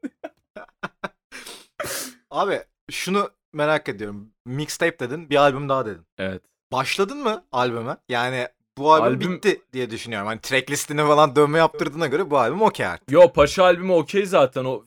Abi 2.32 2.60
şunu 2.92 3.30
merak 3.54 3.90
ediyorum. 3.90 4.32
Mixtape 4.46 5.00
dedin, 5.00 5.30
bir 5.30 5.36
albüm 5.36 5.70
daha 5.70 5.86
dedin. 5.86 6.06
Evet. 6.18 6.42
Başladın 6.72 7.18
mı 7.18 7.46
albüme? 7.52 7.98
Yani 8.10 8.48
bu 8.78 8.94
albüm, 8.94 9.08
Albüm- 9.08 9.34
bitti 9.34 9.62
diye 9.74 9.90
düşünüyorum. 9.90 10.28
Hani 10.28 10.42
track 10.42 10.72
listine 10.72 11.06
falan 11.06 11.36
dönme 11.36 11.58
yaptırdığına 11.58 12.08
göre 12.08 12.30
bu 12.30 12.38
albüm 12.38 12.62
okey 12.62 12.86
artık. 12.86 13.12
Yo 13.12 13.34
Paşa 13.34 13.64
albümü 13.64 13.92
okey 13.92 14.26
zaten 14.26 14.66
o 14.66 14.84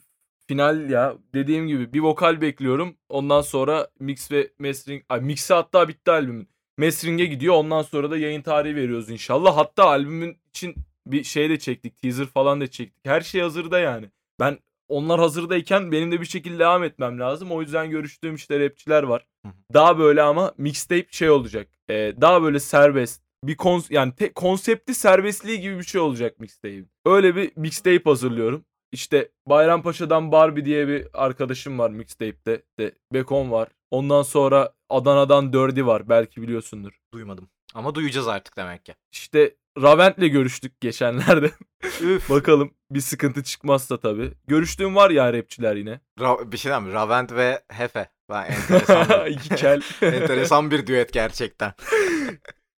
final 0.47 0.91
ya. 0.91 1.15
Dediğim 1.35 1.69
gibi 1.69 1.93
bir 1.93 2.01
vokal 2.01 2.41
bekliyorum. 2.41 2.97
Ondan 3.09 3.41
sonra 3.41 3.89
mix 4.01 4.33
ve 4.33 4.51
mastering. 4.59 5.03
Ay 5.09 5.21
mix'i 5.21 5.55
hatta 5.55 5.89
bitti 5.89 6.11
albümün. 6.11 6.49
Mastering'e 6.79 7.25
gidiyor. 7.25 7.55
Ondan 7.55 7.83
sonra 7.83 8.11
da 8.11 8.17
yayın 8.19 8.43
tarihi 8.43 8.77
veriyoruz 8.77 9.11
inşallah. 9.11 9.57
Hatta 9.57 9.85
albümün 9.85 10.37
için 10.51 10.75
bir 11.07 11.25
şey 11.25 11.51
de 11.51 11.59
çektik. 11.59 12.03
Teaser 12.03 12.27
falan 12.27 12.61
da 12.61 12.67
çektik. 12.67 13.07
Her 13.07 13.21
şey 13.21 13.41
hazırda 13.41 13.79
yani. 13.79 14.07
Ben 14.41 14.59
onlar 14.89 15.21
hazırdayken 15.21 15.93
benim 15.93 16.13
de 16.13 16.21
bir 16.21 16.27
şekilde 16.27 16.59
devam 16.59 16.85
etmem 16.85 17.21
lazım. 17.21 17.53
O 17.53 17.61
yüzden 17.61 17.91
görüştüğüm 17.91 18.35
işte 18.35 18.61
rapçiler 18.61 19.03
var. 19.03 19.27
Daha 19.75 19.99
böyle 19.99 20.23
ama 20.23 20.53
mixtape 20.59 21.07
şey 21.11 21.31
olacak. 21.31 21.69
Ee, 21.91 22.15
daha 22.21 22.43
böyle 22.43 22.61
serbest. 22.61 23.23
Bir 23.45 23.57
kons 23.57 23.91
yani 23.91 24.15
te- 24.15 24.33
konsepti 24.33 24.95
serbestliği 24.95 25.61
gibi 25.61 25.79
bir 25.79 25.85
şey 25.85 26.01
olacak 26.01 26.41
mixtape. 26.41 26.85
Öyle 27.07 27.37
bir 27.37 27.53
mixtape 27.57 28.03
hazırlıyorum. 28.05 28.65
İşte 28.93 29.29
Bayrampaşa'dan 29.47 30.33
Barbie 30.33 30.65
diye 30.65 30.89
bir 30.89 31.07
arkadaşım 31.15 31.79
var 31.79 31.91
mixtape'te. 31.91 32.63
De 32.79 32.93
Bekon 33.15 33.51
var. 33.51 33.69
Ondan 33.91 34.23
sonra 34.23 34.73
Adana'dan 34.91 35.53
Dirty 35.53 35.83
var. 35.83 36.09
Belki 36.09 36.43
biliyorsundur. 36.43 36.93
Duymadım. 37.15 37.51
Ama 37.75 37.95
duyacağız 37.95 38.29
artık 38.29 38.57
demek 38.57 38.85
ki. 38.85 38.95
İşte 39.13 39.55
Ravent'le 39.83 40.33
görüştük 40.33 40.81
geçenlerde. 40.81 41.51
Üf. 42.03 42.31
Bakalım 42.31 42.75
bir 42.91 43.01
sıkıntı 43.01 43.43
çıkmazsa 43.43 44.01
tabii. 44.01 44.33
Görüştüğüm 44.47 44.97
var 44.97 45.11
ya 45.11 45.33
rapçiler 45.33 45.77
yine. 45.77 46.01
Ra- 46.19 46.53
bir 46.53 46.57
şey 46.57 46.71
diyeyim 46.71 46.89
mi? 46.89 46.93
Ravent 46.95 47.33
ve 47.33 47.63
Hefe. 47.69 48.11
Ben 48.31 48.45
enteresan, 48.45 49.27
İki 49.31 49.49
kel. 49.49 49.83
enteresan 50.03 50.71
bir 50.71 50.87
düet 50.87 51.13
gerçekten. 51.13 51.73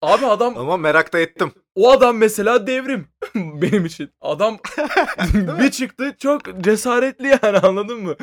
Abi 0.02 0.26
adam 0.26 0.58
Ama 0.58 0.76
merak 0.76 1.12
da 1.12 1.18
ettim. 1.20 1.52
o 1.74 1.90
adam 1.90 2.16
mesela 2.16 2.66
devrim 2.66 3.08
benim 3.34 3.86
için. 3.86 4.10
Adam 4.20 4.58
bir 5.34 5.70
çıktı 5.70 6.16
çok 6.18 6.64
cesaretli 6.64 7.26
yani 7.42 7.58
anladın 7.58 8.00
mı? 8.02 8.16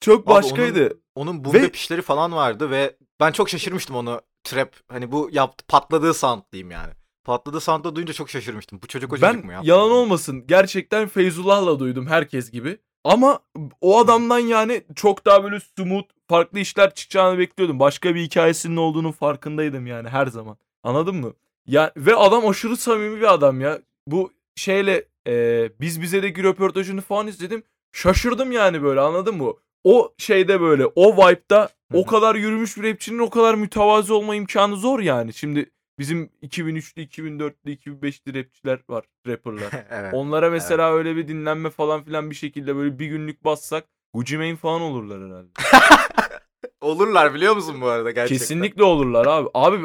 Çok 0.00 0.20
Abi 0.20 0.34
başkaydı. 0.34 1.00
Onun 1.14 1.44
boom 1.44 1.54
Ve- 1.54 1.62
bap 1.62 1.76
işleri 1.76 2.02
falan 2.02 2.32
vardı 2.32 2.70
ve 2.70 2.96
ben 3.20 3.32
çok 3.32 3.48
şaşırmıştım 3.48 3.96
onu 3.96 4.20
trap 4.44 4.76
hani 4.88 5.12
bu 5.12 5.28
yaptı 5.32 5.64
patladığı 5.68 6.14
sound 6.14 6.42
diyeyim 6.52 6.70
yani. 6.70 6.92
Patladığı 7.24 7.60
sound'da 7.60 7.96
duyunca 7.96 8.12
çok 8.12 8.30
şaşırmıştım. 8.30 8.80
Bu 8.82 8.86
çocuk 8.86 9.12
o 9.12 9.16
çocuk 9.16 9.34
mu 9.36 9.42
Ben 9.48 9.52
yaptı? 9.54 9.68
yalan 9.68 9.90
olmasın 9.90 10.44
gerçekten 10.46 11.08
Feyzullah'la 11.08 11.78
duydum 11.78 12.06
herkes 12.06 12.50
gibi. 12.50 12.78
Ama 13.04 13.40
o 13.80 13.98
adamdan 13.98 14.38
yani 14.38 14.82
çok 14.96 15.26
daha 15.26 15.44
böyle 15.44 15.60
smooth 15.60 16.08
farklı 16.28 16.58
işler 16.58 16.94
çıkacağını 16.94 17.38
bekliyordum. 17.38 17.80
Başka 17.80 18.14
bir 18.14 18.22
hikayesinin 18.22 18.76
olduğunun 18.76 19.12
farkındaydım 19.12 19.86
yani 19.86 20.08
her 20.08 20.26
zaman. 20.26 20.56
Anladın 20.86 21.16
mı? 21.16 21.32
Ya 21.66 21.92
ve 21.96 22.14
adam 22.14 22.48
aşırı 22.48 22.76
samimi 22.76 23.16
bir 23.16 23.34
adam 23.34 23.60
ya. 23.60 23.80
Bu 24.06 24.32
şeyle 24.56 25.04
e, 25.28 25.68
biz 25.80 26.02
bizedeki 26.02 26.42
röportajını 26.42 27.00
falan 27.00 27.26
izledim. 27.26 27.62
Şaşırdım 27.92 28.52
yani 28.52 28.82
böyle 28.82 29.00
anladın 29.00 29.36
mı? 29.36 29.52
O 29.84 30.14
şeyde 30.18 30.60
böyle 30.60 30.86
o 30.86 31.16
vibe'da 31.16 31.68
o 31.92 32.06
kadar 32.06 32.34
yürümüş 32.34 32.76
bir 32.76 32.92
rapçinin 32.92 33.18
o 33.18 33.30
kadar 33.30 33.54
mütevazi 33.54 34.12
olma 34.12 34.34
imkanı 34.34 34.76
zor 34.76 35.00
yani. 35.00 35.34
Şimdi 35.34 35.70
bizim 35.98 36.30
2003'lü, 36.42 37.08
2004'lü, 37.08 37.78
2005'li 37.78 38.38
rapçiler 38.38 38.80
var, 38.88 39.04
rapperlar. 39.26 39.72
evet. 39.90 40.14
Onlara 40.14 40.50
mesela 40.50 40.92
öyle 40.92 41.16
bir 41.16 41.28
dinlenme 41.28 41.70
falan 41.70 42.04
filan 42.04 42.30
bir 42.30 42.34
şekilde 42.34 42.76
böyle 42.76 42.98
bir 42.98 43.06
günlük 43.06 43.44
bassak 43.44 43.84
Gucci 44.14 44.38
Mane 44.38 44.56
falan 44.56 44.80
olurlar 44.80 45.28
herhalde. 45.28 45.48
Olurlar 46.80 47.34
biliyor 47.34 47.56
musun 47.56 47.80
bu 47.80 47.86
arada 47.86 48.10
gerçekten? 48.10 48.38
Kesinlikle 48.38 48.82
olurlar 48.82 49.26
abi. 49.26 49.48
Abi 49.54 49.82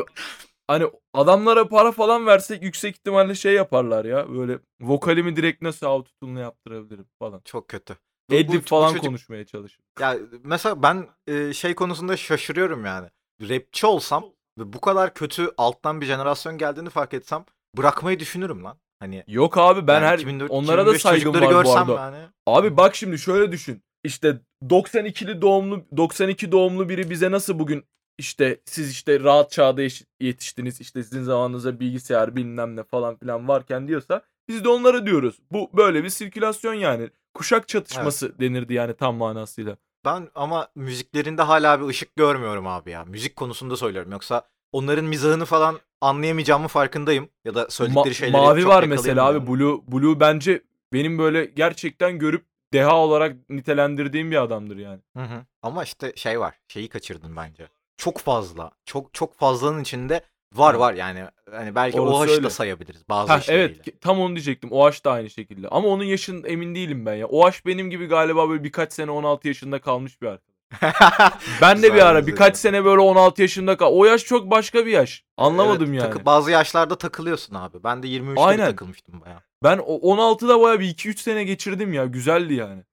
hani 0.67 0.85
adamlara 1.13 1.67
para 1.67 1.91
falan 1.91 2.25
versek 2.25 2.63
yüksek 2.63 2.95
ihtimalle 2.95 3.35
şey 3.35 3.53
yaparlar 3.53 4.05
ya. 4.05 4.29
Böyle 4.33 4.59
vokalimi 4.81 5.35
direkt 5.35 5.61
nasıl 5.61 5.85
autotune'la 5.85 6.39
yaptırabilirim 6.39 7.05
falan. 7.19 7.41
Çok 7.45 7.67
kötü. 7.67 7.97
Bu- 8.29 8.47
bu- 8.47 8.53
bu 8.53 8.61
falan 8.61 8.89
çocuk- 8.89 9.05
konuşmaya 9.05 9.45
çalışıyor. 9.45 9.83
Ya 9.99 10.17
mesela 10.43 10.83
ben 10.83 11.07
e, 11.27 11.53
şey 11.53 11.75
konusunda 11.75 12.17
şaşırıyorum 12.17 12.85
yani. 12.85 13.07
rapçi 13.41 13.85
olsam 13.87 14.23
ve 14.59 14.73
bu 14.73 14.81
kadar 14.81 15.13
kötü 15.13 15.49
alttan 15.57 16.01
bir 16.01 16.05
jenerasyon 16.05 16.57
geldiğini 16.57 16.89
fark 16.89 17.13
etsem 17.13 17.45
bırakmayı 17.77 18.19
düşünürüm 18.19 18.63
lan. 18.63 18.77
Hani 18.99 19.23
Yok 19.27 19.57
abi 19.57 19.87
ben 19.87 19.93
yani 19.93 20.05
her 20.05 20.19
2004, 20.19 20.51
onlara 20.51 20.85
da 20.85 20.95
2005 20.95 21.01
saygım 21.01 21.33
var 21.33 21.41
bu 21.41 21.49
görsem 21.49 21.77
arada. 21.89 22.01
yani. 22.01 22.17
Abi 22.47 22.77
bak 22.77 22.95
şimdi 22.95 23.19
şöyle 23.19 23.51
düşün. 23.51 23.83
İşte 24.03 24.39
92'li 24.69 25.41
doğumlu 25.41 25.85
92 25.97 26.51
doğumlu 26.51 26.89
biri 26.89 27.09
bize 27.09 27.31
nasıl 27.31 27.59
bugün 27.59 27.85
işte 28.21 28.61
siz 28.65 28.91
işte 28.91 29.19
rahat 29.19 29.51
çağda 29.51 29.81
yetiştiniz 30.19 30.81
işte 30.81 31.03
sizin 31.03 31.23
zamanınızda 31.23 31.79
bilgisayar 31.79 32.35
bilmem 32.35 32.75
ne 32.75 32.83
falan 32.83 33.15
filan 33.17 33.47
varken 33.47 33.87
diyorsa 33.87 34.21
biz 34.47 34.63
de 34.63 34.69
onlara 34.69 35.05
diyoruz. 35.05 35.39
Bu 35.51 35.69
böyle 35.73 36.03
bir 36.03 36.09
sirkülasyon 36.09 36.73
yani. 36.73 37.09
Kuşak 37.33 37.67
çatışması 37.67 38.39
denirdi 38.39 38.73
yani 38.73 38.93
tam 38.93 39.15
manasıyla. 39.15 39.77
Ben 40.05 40.29
ama 40.35 40.67
müziklerinde 40.75 41.41
hala 41.41 41.81
bir 41.81 41.85
ışık 41.85 42.15
görmüyorum 42.15 42.67
abi 42.67 42.91
ya. 42.91 43.05
Müzik 43.05 43.35
konusunda 43.35 43.77
söylüyorum. 43.77 44.11
Yoksa 44.11 44.41
onların 44.71 45.05
mizahını 45.05 45.45
falan 45.45 45.79
anlayamayacağımı 46.01 46.67
farkındayım. 46.67 47.29
Ya 47.45 47.55
da 47.55 47.69
söyledikleri 47.69 48.13
Ma- 48.13 48.17
şeyleri 48.17 48.41
mavi 48.41 48.61
çok 48.61 48.71
var 48.71 48.83
mesela 48.83 49.25
abi. 49.25 49.47
Blue 49.47 49.81
Blue 49.87 50.19
bence 50.19 50.61
benim 50.93 51.17
böyle 51.17 51.45
gerçekten 51.45 52.19
görüp 52.19 52.45
deha 52.73 52.97
olarak 52.97 53.49
nitelendirdiğim 53.49 54.31
bir 54.31 54.41
adamdır 54.41 54.77
yani. 54.77 54.99
Hı 55.17 55.23
hı. 55.23 55.45
Ama 55.61 55.83
işte 55.83 56.13
şey 56.15 56.39
var. 56.39 56.59
Şeyi 56.67 56.89
kaçırdın 56.89 57.35
bence. 57.35 57.67
Çok 58.01 58.17
fazla. 58.19 58.71
Çok 58.85 59.13
çok 59.13 59.37
fazlanın 59.39 59.81
içinde 59.81 60.21
var 60.53 60.73
var 60.73 60.93
yani. 60.93 61.25
Hani 61.51 61.75
belki 61.75 62.01
Orası 62.01 62.15
o 62.17 62.21
aşı 62.21 62.31
öyle. 62.31 62.43
da 62.43 62.49
sayabiliriz 62.49 63.09
bazı 63.09 63.31
Ha 63.33 63.37
işleriyle. 63.39 63.63
evet 63.85 64.01
tam 64.01 64.19
onu 64.19 64.35
diyecektim. 64.35 64.71
OH 64.71 65.05
da 65.05 65.11
aynı 65.11 65.29
şekilde. 65.29 65.67
Ama 65.67 65.87
onun 65.87 66.03
yaşın 66.03 66.43
emin 66.47 66.75
değilim 66.75 67.05
ben 67.05 67.13
ya. 67.13 67.27
OH 67.27 67.51
benim 67.65 67.89
gibi 67.89 68.05
galiba 68.05 68.49
böyle 68.49 68.63
birkaç 68.63 68.93
sene 68.93 69.11
16 69.11 69.47
yaşında 69.47 69.81
kalmış 69.81 70.21
bir 70.21 70.27
arkadaş. 70.27 70.51
Ben 71.61 71.83
de 71.83 71.93
bir 71.93 71.99
ara 72.07 72.27
birkaç 72.27 72.57
sene 72.57 72.85
böyle 72.85 73.01
16 73.01 73.41
yaşında 73.41 73.77
kal. 73.77 73.91
O 73.93 74.05
yaş 74.05 74.23
çok 74.25 74.51
başka 74.51 74.85
bir 74.85 74.91
yaş. 74.91 75.23
Anlamadım 75.37 75.89
Evet, 75.93 76.01
yani. 76.03 76.13
takı- 76.13 76.25
bazı 76.25 76.51
yaşlarda 76.51 76.97
takılıyorsun 76.97 77.55
abi. 77.55 77.83
Ben 77.83 78.03
de 78.03 78.07
23'te 78.07 78.41
Aynen. 78.41 78.65
takılmıştım 78.69 79.21
bayağı. 79.21 79.41
Ben 79.63 79.77
o 79.77 80.15
16'da 80.15 80.61
baya 80.61 80.79
bir 80.79 80.85
2-3 80.85 81.17
sene 81.17 81.43
geçirdim 81.43 81.93
ya. 81.93 82.05
Güzeldi 82.05 82.53
yani. 82.53 82.83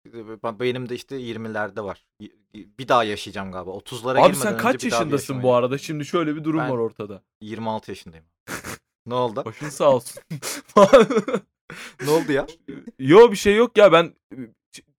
Ben- 0.43 0.61
Benim 0.61 0.89
de 0.89 0.95
işte 0.95 1.17
20'lerde 1.17 1.85
var. 1.85 2.07
Bir 2.55 2.89
daha 2.89 3.05
yaşayacağım 3.05 3.53
galiba. 3.53 3.71
30'lara 3.71 4.11
Abi 4.11 4.23
girmeden 4.23 4.33
sen 4.33 4.53
önce 4.55 4.63
kaç 4.63 4.85
yaşındasın 4.85 5.43
bu 5.43 5.55
arada? 5.55 5.79
Şimdi 5.79 6.05
şöyle 6.05 6.37
bir 6.37 6.45
durum 6.45 6.61
Ben- 6.61 6.71
var 6.71 6.79
ortada. 6.79 7.23
26 7.41 7.91
yaşındayım. 7.91 8.27
ne 9.07 9.15
oldu? 9.15 9.43
Başın 9.45 9.69
sağ 9.69 9.95
olsun. 9.95 10.23
ne 12.05 12.11
oldu 12.11 12.33
ya? 12.33 12.47
Yo 12.99 13.31
bir 13.31 13.37
şey 13.37 13.57
yok 13.57 13.79
ya 13.79 13.93
ben 13.93 14.15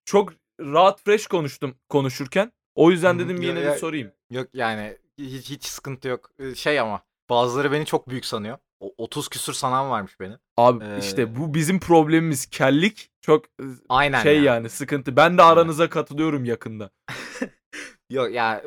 çok 0.06 0.34
rahat 0.60 1.02
fresh 1.02 1.28
konuştum 1.28 1.76
konuşurken. 1.90 2.52
O 2.76 2.92
yüzden 2.92 3.20
dedim 3.20 3.42
yine 3.42 3.66
bir 3.66 3.78
sorayım. 3.78 4.12
Yok 4.32 4.48
yani 4.54 4.98
hiç, 5.18 5.50
hiç 5.50 5.66
sıkıntı 5.66 6.08
yok. 6.08 6.32
Şey 6.56 6.80
ama 6.80 7.02
bazıları 7.30 7.72
beni 7.72 7.86
çok 7.86 8.10
büyük 8.10 8.26
sanıyor. 8.26 8.58
O 8.80 8.94
30 8.98 9.28
küsür 9.30 9.54
sanan 9.54 9.90
varmış 9.90 10.20
beni. 10.20 10.34
Abi 10.58 10.84
Ee, 10.86 10.98
işte 11.00 11.36
bu 11.36 11.54
bizim 11.54 11.80
problemimiz. 11.80 12.46
Kellik 12.46 13.12
çok 13.22 13.46
e, 13.46 13.64
Aynen 13.90 14.24
şey 14.24 14.38
ya. 14.38 14.44
yani 14.54 14.70
sıkıntı. 14.70 15.16
Ben 15.16 15.38
de 15.38 15.42
Aynen. 15.44 15.54
aranıza 15.54 15.90
katılıyorum 15.90 16.46
yakında. 16.46 16.90
Yok 18.10 18.32
ya 18.32 18.64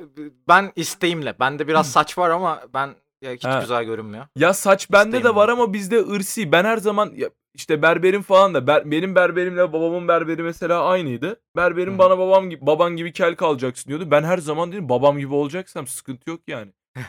ben 0.48 0.72
isteğimle. 0.76 1.34
Bende 1.40 1.68
biraz 1.68 1.92
saç 1.92 2.18
var 2.18 2.30
ama 2.30 2.62
ben 2.74 2.94
ya 3.22 3.32
hiç 3.32 3.44
Ha. 3.44 3.60
güzel 3.60 3.84
görünmüyor. 3.84 4.26
Ya 4.36 4.52
saç 4.54 4.92
bende 4.92 5.24
de 5.24 5.28
var 5.28 5.34
var. 5.34 5.48
ama 5.48 5.72
bizde 5.72 5.98
ırsi. 6.08 6.52
Ben 6.52 6.64
her 6.64 6.76
zaman 6.76 7.12
ya 7.16 7.30
işte 7.54 7.82
berberim 7.82 8.22
falan 8.22 8.54
da 8.54 8.58
ber- 8.58 8.90
benim 8.90 9.14
berberimle 9.14 9.72
babamın 9.72 10.08
berberi 10.08 10.42
mesela 10.42 10.84
aynıydı. 10.84 11.40
Berberim 11.56 11.94
Hı. 11.94 11.98
bana 11.98 12.18
babam 12.18 12.50
gibi 12.50 12.66
baban 12.66 12.96
gibi 12.96 13.12
kel 13.12 13.36
kalacaksın 13.36 13.88
diyordu. 13.88 14.10
Ben 14.10 14.22
her 14.22 14.38
zaman 14.38 14.72
dedim 14.72 14.88
babam 14.88 15.18
gibi 15.18 15.34
olacaksam 15.34 15.86
sıkıntı 15.86 16.30
yok 16.30 16.40
yani. 16.46 16.72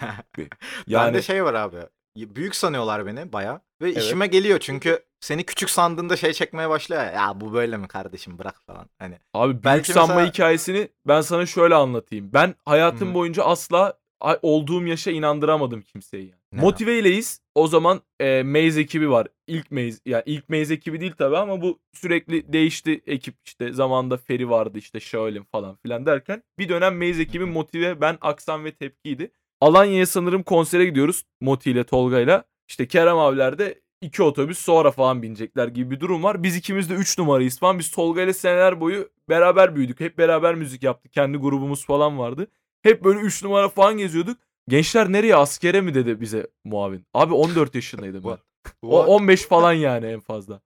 Yani 0.88 1.08
Bende 1.08 1.22
şey 1.22 1.44
var 1.44 1.54
abi. 1.54 1.78
Büyük 2.18 2.56
sanıyorlar 2.56 3.06
beni 3.06 3.34
baya. 3.34 3.62
Ve 3.82 3.90
Evet. 3.92 3.98
işime 4.04 4.28
geliyor 4.28 4.60
çünkü 4.60 5.00
seni 5.20 5.44
küçük 5.44 5.70
sandığında 5.70 6.16
şey 6.18 6.34
çekmeye 6.34 6.70
başlıyor 6.70 7.02
ya. 7.04 7.12
Ya 7.12 7.42
bu 7.42 7.54
böyle 7.54 7.78
mi 7.78 7.88
kardeşim 7.88 8.38
bırak 8.38 8.62
falan. 8.66 8.90
Hani 9.00 9.18
abi 9.34 9.52
büyük 9.54 9.64
Belki 9.66 9.92
sanma 9.94 10.16
mesela- 10.16 10.30
hikayesini 10.32 10.90
ben 11.08 11.22
sana 11.22 11.46
şöyle 11.46 11.76
anlatayım. 11.76 12.30
Ben 12.34 12.56
hayatım 12.66 13.10
Hı. 13.10 13.14
boyunca 13.14 13.44
asla 13.44 13.94
olduğum 14.42 14.86
yaşa 14.88 15.12
inandıramadım 15.12 15.82
kimseyi 15.82 16.24
yani. 16.30 16.40
Ne? 16.52 16.62
Motiveyleyiz. 16.62 17.42
O 17.56 17.68
zaman 17.68 18.02
e, 18.20 18.44
Maze 18.44 18.82
ekibi 18.82 19.10
var. 19.10 19.28
İlk 19.48 19.72
Maze 19.72 19.98
yani 20.06 20.24
ilk 20.26 20.50
Maze 20.50 20.74
ekibi 20.74 21.02
değil 21.02 21.14
tabii 21.18 21.38
ama 21.38 21.62
bu 21.62 21.80
sürekli 21.94 22.54
değişti 22.54 23.02
ekip 23.08 23.36
işte 23.46 23.74
zamanda 23.74 24.18
Feri 24.18 24.50
vardı 24.50 24.78
işte 24.78 25.00
Shaolin 25.00 25.44
falan 25.44 25.76
filan 25.76 26.06
derken 26.06 26.44
bir 26.60 26.70
dönem 26.70 26.98
Maze 26.98 27.22
ekibi 27.22 27.46
motive 27.46 28.02
ben 28.02 28.18
Aksan 28.22 28.66
ve 28.66 28.72
Tepki'ydi. 28.72 29.32
Alanya'ya 29.64 30.06
sanırım 30.06 30.44
konsere 30.44 30.86
gidiyoruz 30.86 31.24
Moti 31.42 31.72
ile 31.72 31.84
Tolga'yla. 31.84 32.44
İşte 32.68 32.88
Kerem 32.88 33.18
abiler 33.18 33.58
de 33.58 33.82
iki 34.02 34.24
otobüs 34.24 34.60
sonra 34.60 34.92
falan 34.92 35.22
binecekler 35.22 35.68
gibi 35.68 35.92
bir 35.92 36.00
durum 36.00 36.24
var. 36.24 36.44
Biz 36.44 36.56
ikimiz 36.56 36.90
de 36.90 36.94
3 36.94 37.18
numarayız 37.18 37.60
falan. 37.60 37.80
Biz 37.80 37.92
Tolga 37.92 38.22
ile 38.22 38.34
seneler 38.34 38.82
boyu 38.82 39.10
beraber 39.30 39.76
büyüdük. 39.76 40.00
Hep 40.00 40.18
beraber 40.18 40.56
müzik 40.56 40.84
yaptık. 40.84 41.14
Kendi 41.14 41.38
grubumuz 41.38 41.86
falan 41.86 42.20
vardı. 42.20 42.48
Hep 42.82 43.04
böyle 43.04 43.20
3 43.20 43.44
numara 43.44 43.70
falan 43.70 43.98
geziyorduk. 43.98 44.38
Gençler 44.68 45.12
nereye 45.12 45.36
askere 45.36 45.82
mi 45.82 45.94
dedi 45.94 46.22
bize 46.22 46.48
muavin. 46.64 47.06
Abi 47.14 47.34
14 47.34 47.76
yaşındaydım 47.76 48.24
ben. 48.28 48.38
O 48.82 49.06
15 49.06 49.46
falan 49.46 49.74
yani 49.74 50.06
en 50.06 50.20
fazla. 50.20 50.62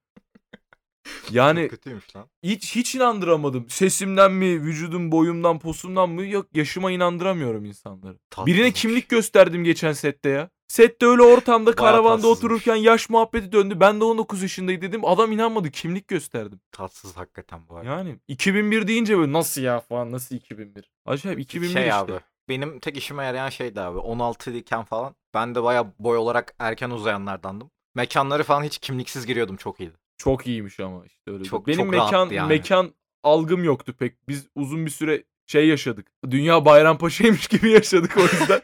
Yani 1.32 1.68
kötüymüş 1.68 2.16
lan. 2.16 2.26
hiç 2.44 2.76
hiç 2.76 2.96
inandıramadım. 2.96 3.70
Sesimden 3.70 4.32
mi, 4.32 4.62
vücudum, 4.62 5.12
boyumdan, 5.12 5.60
posumdan 5.60 6.10
mı? 6.10 6.26
Yok 6.26 6.48
yaşıma 6.54 6.92
inandıramıyorum 6.92 7.66
insanları. 7.66 8.18
Birine 8.46 8.62
Tatsızmış. 8.62 8.82
kimlik 8.82 9.10
gösterdim 9.10 9.64
geçen 9.64 9.94
sette 9.94 10.30
ya. 10.30 10.50
Sette 10.68 11.06
öyle 11.06 11.22
ortamda 11.22 11.76
karavanda 11.76 12.28
otururken 12.28 12.76
yaş 12.76 13.10
muhabbeti 13.10 13.52
döndü. 13.52 13.80
Ben 13.80 14.00
de 14.00 14.04
19 14.04 14.42
yaşındayım 14.42 14.82
dedim. 14.82 15.06
Adam 15.06 15.32
inanmadı. 15.32 15.72
Kimlik 15.72 16.08
gösterdim. 16.08 16.60
Tatsız 16.72 17.18
hakikaten 17.18 17.60
bu 17.70 17.76
arada. 17.76 17.90
Yani 17.90 18.20
2001 18.28 18.88
deyince 18.88 19.18
böyle 19.18 19.34
nasıl 19.34 19.62
ya 19.62 19.80
falan 19.80 20.12
nasıl 20.12 20.36
2001? 20.36 20.92
Acayip 21.06 21.40
2001 21.40 21.74
şey 21.74 21.82
işte. 21.84 21.94
abi. 21.94 22.12
Benim 22.50 22.80
tek 22.80 22.98
işime 22.98 23.24
yarayan 23.26 23.50
şeydi 23.50 23.82
abi. 23.82 23.98
16 23.98 24.52
iken 24.52 24.84
falan 24.84 25.16
ben 25.34 25.56
de 25.56 25.64
baya 25.64 25.94
boy 26.00 26.18
olarak 26.18 26.56
erken 26.60 26.90
uzayanlardandım. 26.90 27.72
Mekanları 27.96 28.44
falan 28.44 28.64
hiç 28.64 28.78
kimliksiz 28.78 29.26
giriyordum 29.26 29.58
çok 29.58 29.80
iyiydi. 29.80 29.98
Çok 30.18 30.48
iyiymiş 30.48 30.80
ama 30.80 31.06
işte 31.06 31.32
öyle. 31.32 31.44
Çok- 31.44 31.68
Benim 31.68 31.80
çok 31.80 31.90
mekan 31.90 32.12
rahattı 32.14 32.34
yani. 32.34 32.48
mekan 32.50 32.94
algım 33.24 33.64
yoktu 33.64 33.94
pek. 34.00 34.28
Biz 34.28 34.48
uzun 34.56 34.86
bir 34.86 34.92
süre 34.92 35.24
şey 35.46 35.68
yaşadık. 35.68 36.08
Dünya 36.30 36.66
Bayrampaşa'ymış 36.66 37.48
gibi 37.48 37.70
yaşadık 37.72 38.18
o 38.18 38.22
yüzden. 38.22 38.62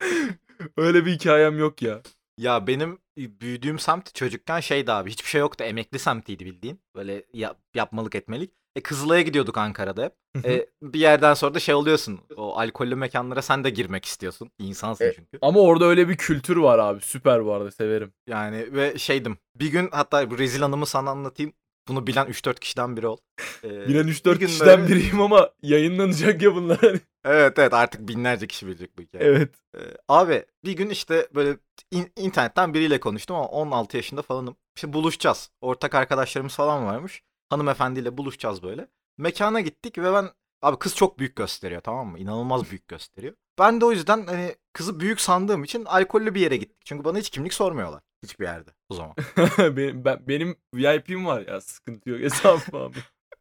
öyle 0.76 1.06
bir 1.06 1.12
hikayem 1.12 1.58
yok 1.58 1.82
ya. 1.82 2.02
Ya 2.38 2.66
benim 2.66 2.98
büyüdüğüm 3.16 3.78
semt 3.78 4.14
çocukken 4.14 4.60
şeydi 4.60 4.92
abi. 4.92 5.10
Hiçbir 5.10 5.28
şey 5.28 5.40
yoktu. 5.40 5.64
Emekli 5.64 5.98
semtiydi 5.98 6.44
bildiğin. 6.46 6.80
Böyle 6.94 7.24
ya- 7.32 7.54
yapmalık 7.74 8.14
etmelik. 8.14 8.50
E 8.76 8.80
Kızılay'a 8.80 9.22
gidiyorduk 9.22 9.58
Ankara'da 9.58 10.02
hep. 10.04 10.14
E, 10.46 10.66
bir 10.82 11.00
yerden 11.00 11.34
sonra 11.34 11.54
da 11.54 11.60
şey 11.60 11.74
oluyorsun. 11.74 12.20
O 12.36 12.58
alkollü 12.58 12.94
mekanlara 12.94 13.42
sen 13.42 13.64
de 13.64 13.70
girmek 13.70 14.04
istiyorsun. 14.04 14.50
İnsansın 14.58 15.04
E, 15.04 15.12
çünkü. 15.16 15.38
Ama 15.42 15.60
orada 15.60 15.84
öyle 15.84 16.08
bir 16.08 16.16
kültür 16.16 16.56
var 16.56 16.78
abi. 16.78 17.00
Süper 17.00 17.44
bu 17.44 17.52
arada 17.52 17.70
severim. 17.70 18.12
Yani 18.26 18.72
ve 18.74 18.98
şeydim. 18.98 19.38
Bir 19.56 19.70
gün 19.70 19.88
hatta 19.92 20.30
bu 20.30 20.38
rezil 20.38 20.62
anımı 20.64 20.86
sana 20.86 21.10
anlatayım. 21.10 21.52
Bunu 21.88 22.06
bilen 22.06 22.26
3-4 22.26 22.60
kişiden 22.60 22.96
biri 22.96 23.06
ol. 23.06 23.16
E, 23.64 23.88
Bilen 23.88 24.06
bir 24.06 24.12
3-4 24.12 24.38
gün 24.38 24.46
kişiden 24.46 24.80
böyle- 24.82 24.88
biriyim 24.94 25.20
ama 25.20 25.50
yayınlanacak 25.62 26.42
ya 26.42 26.54
bunlar. 26.54 26.78
Evet 27.24 27.58
evet 27.58 27.74
artık 27.74 28.08
binlerce 28.08 28.46
kişi 28.46 28.66
bilecek 28.66 28.98
bu 28.98 29.02
hikayeyi. 29.02 29.30
evet. 29.30 29.50
Ee, 29.76 29.80
abi 30.08 30.44
bir 30.64 30.72
gün 30.72 30.90
işte 30.90 31.28
böyle 31.34 31.56
in- 31.90 32.12
internetten 32.16 32.74
biriyle 32.74 33.00
konuştum 33.00 33.36
ama 33.36 33.46
16 33.46 33.96
yaşında 33.96 34.22
falanım. 34.22 34.56
İşte 34.76 34.92
buluşacağız. 34.92 35.50
Ortak 35.60 35.94
arkadaşlarımız 35.94 36.54
falan 36.54 36.86
varmış. 36.86 37.22
Hanımefendiyle 37.50 38.18
buluşacağız 38.18 38.62
böyle. 38.62 38.88
Mekana 39.18 39.60
gittik 39.60 39.98
ve 39.98 40.12
ben 40.12 40.30
abi 40.62 40.78
kız 40.78 40.96
çok 40.96 41.18
büyük 41.18 41.36
gösteriyor 41.36 41.80
tamam 41.80 42.08
mı? 42.08 42.18
İnanılmaz 42.18 42.70
büyük 42.70 42.88
gösteriyor. 42.88 43.34
Ben 43.58 43.80
de 43.80 43.84
o 43.84 43.92
yüzden 43.92 44.26
hani 44.26 44.56
kızı 44.72 45.00
büyük 45.00 45.20
sandığım 45.20 45.64
için 45.64 45.84
alkollü 45.84 46.34
bir 46.34 46.40
yere 46.40 46.56
gittik. 46.56 46.82
Çünkü 46.84 47.04
bana 47.04 47.18
hiç 47.18 47.30
kimlik 47.30 47.54
sormuyorlar 47.54 48.02
hiçbir 48.22 48.44
yerde 48.44 48.70
o 48.88 48.94
zaman. 48.94 49.14
benim, 49.76 50.04
ben, 50.04 50.28
benim 50.28 50.56
VIP'm 50.74 51.26
var 51.26 51.46
ya 51.46 51.60
sıkıntı 51.60 52.10
yok 52.10 52.20
hesabım 52.20 52.80
abi. 52.80 52.98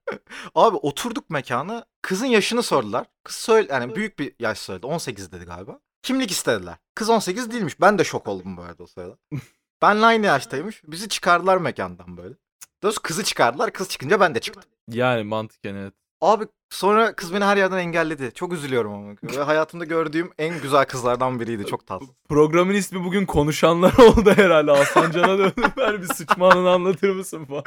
Abi 0.56 0.78
oturduk 0.78 1.30
mekana. 1.30 1.86
Kızın 2.02 2.26
yaşını 2.26 2.64
sordular. 2.64 3.08
Kız 3.24 3.36
söyle 3.36 3.68
yani 3.74 3.96
büyük 3.96 4.20
bir 4.20 4.36
yaş 4.40 4.58
söyledi. 4.58 4.88
18 4.88 5.32
dedi 5.32 5.46
galiba. 5.46 5.80
Kimlik 6.02 6.32
istediler. 6.32 6.76
Kız 6.96 7.10
18 7.10 7.52
değilmiş. 7.52 7.82
Ben 7.82 8.00
de 8.00 8.04
şok 8.04 8.28
oldum 8.28 8.58
bu 8.58 8.62
arada 8.62 8.84
o 8.84 8.88
sırada. 8.88 9.18
Benle 9.82 10.06
aynı 10.06 10.26
yaştaymış. 10.26 10.82
Bizi 10.84 11.10
çıkardılar 11.10 11.58
mekandan 11.58 12.18
böyle. 12.18 12.36
Doğrusu 12.84 13.02
kızı 13.02 13.24
çıkardılar. 13.24 13.74
Kız 13.74 13.90
çıkınca 13.90 14.20
ben 14.20 14.36
de 14.36 14.40
çıktım. 14.40 14.64
Yani 14.92 15.24
mantıken 15.24 15.76
evet. 15.76 15.94
Abi 16.22 16.46
sonra 16.70 17.16
kız 17.16 17.34
beni 17.34 17.44
her 17.44 17.58
yerden 17.58 17.78
engelledi. 17.78 18.32
Çok 18.36 18.54
üzülüyorum 18.54 18.94
ama. 18.94 19.14
Ve 19.38 19.44
hayatımda 19.44 19.86
gördüğüm 19.86 20.32
en 20.38 20.62
güzel 20.62 20.86
kızlardan 20.86 21.40
biriydi. 21.40 21.66
Çok 21.66 21.88
tatlı. 21.88 22.08
Programın 22.30 22.74
ismi 22.74 23.04
bugün 23.04 23.26
konuşanlar 23.26 23.94
oldu 23.98 24.32
herhalde. 24.36 24.72
Hasan 24.72 25.12
Can'a 25.12 25.38
döndüm. 25.38 25.64
Ver 25.78 26.02
bir 26.02 26.08
sıçma 26.08 26.52
anını 26.52 26.70
anlatır 26.70 27.10
mısın 27.10 27.46
falan. 27.46 27.64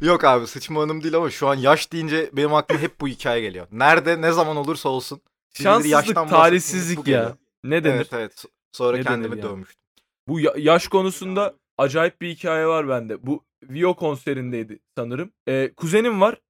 Yok 0.00 0.24
abi 0.24 0.46
sıçma 0.46 0.80
hanım 0.82 1.02
değil 1.02 1.14
ama 1.16 1.30
şu 1.30 1.48
an 1.48 1.54
yaş 1.54 1.92
deyince 1.92 2.30
benim 2.32 2.54
aklıma 2.54 2.80
hep 2.80 3.00
bu 3.00 3.08
hikaye 3.08 3.40
geliyor. 3.40 3.66
Nerede 3.72 4.20
ne 4.20 4.32
zaman 4.32 4.56
olursa 4.56 4.88
olsun. 4.88 5.20
Şanssızlık, 5.54 6.14
talihsizlik 6.28 6.98
ya. 6.98 7.02
geliyor. 7.04 7.36
ne 7.64 7.84
denir? 7.84 7.94
Evet 7.96 8.12
evet. 8.12 8.44
Sonra 8.72 8.96
Ne 8.96 9.02
kendimi 9.02 9.36
yani? 9.38 9.42
dövmüştüm. 9.42 9.82
Bu 10.28 10.40
ya- 10.40 10.54
yaş 10.56 10.88
konusunda 10.88 11.54
acayip 11.78 12.20
bir 12.20 12.28
hikaye 12.28 12.66
var 12.66 12.88
bende. 12.88 13.26
Bu 13.26 13.44
Vio 13.62 13.94
konserindeydi 13.96 14.78
sanırım. 14.96 15.32
Ee, 15.48 15.72
kuzenim 15.76 16.20
var. 16.20 16.40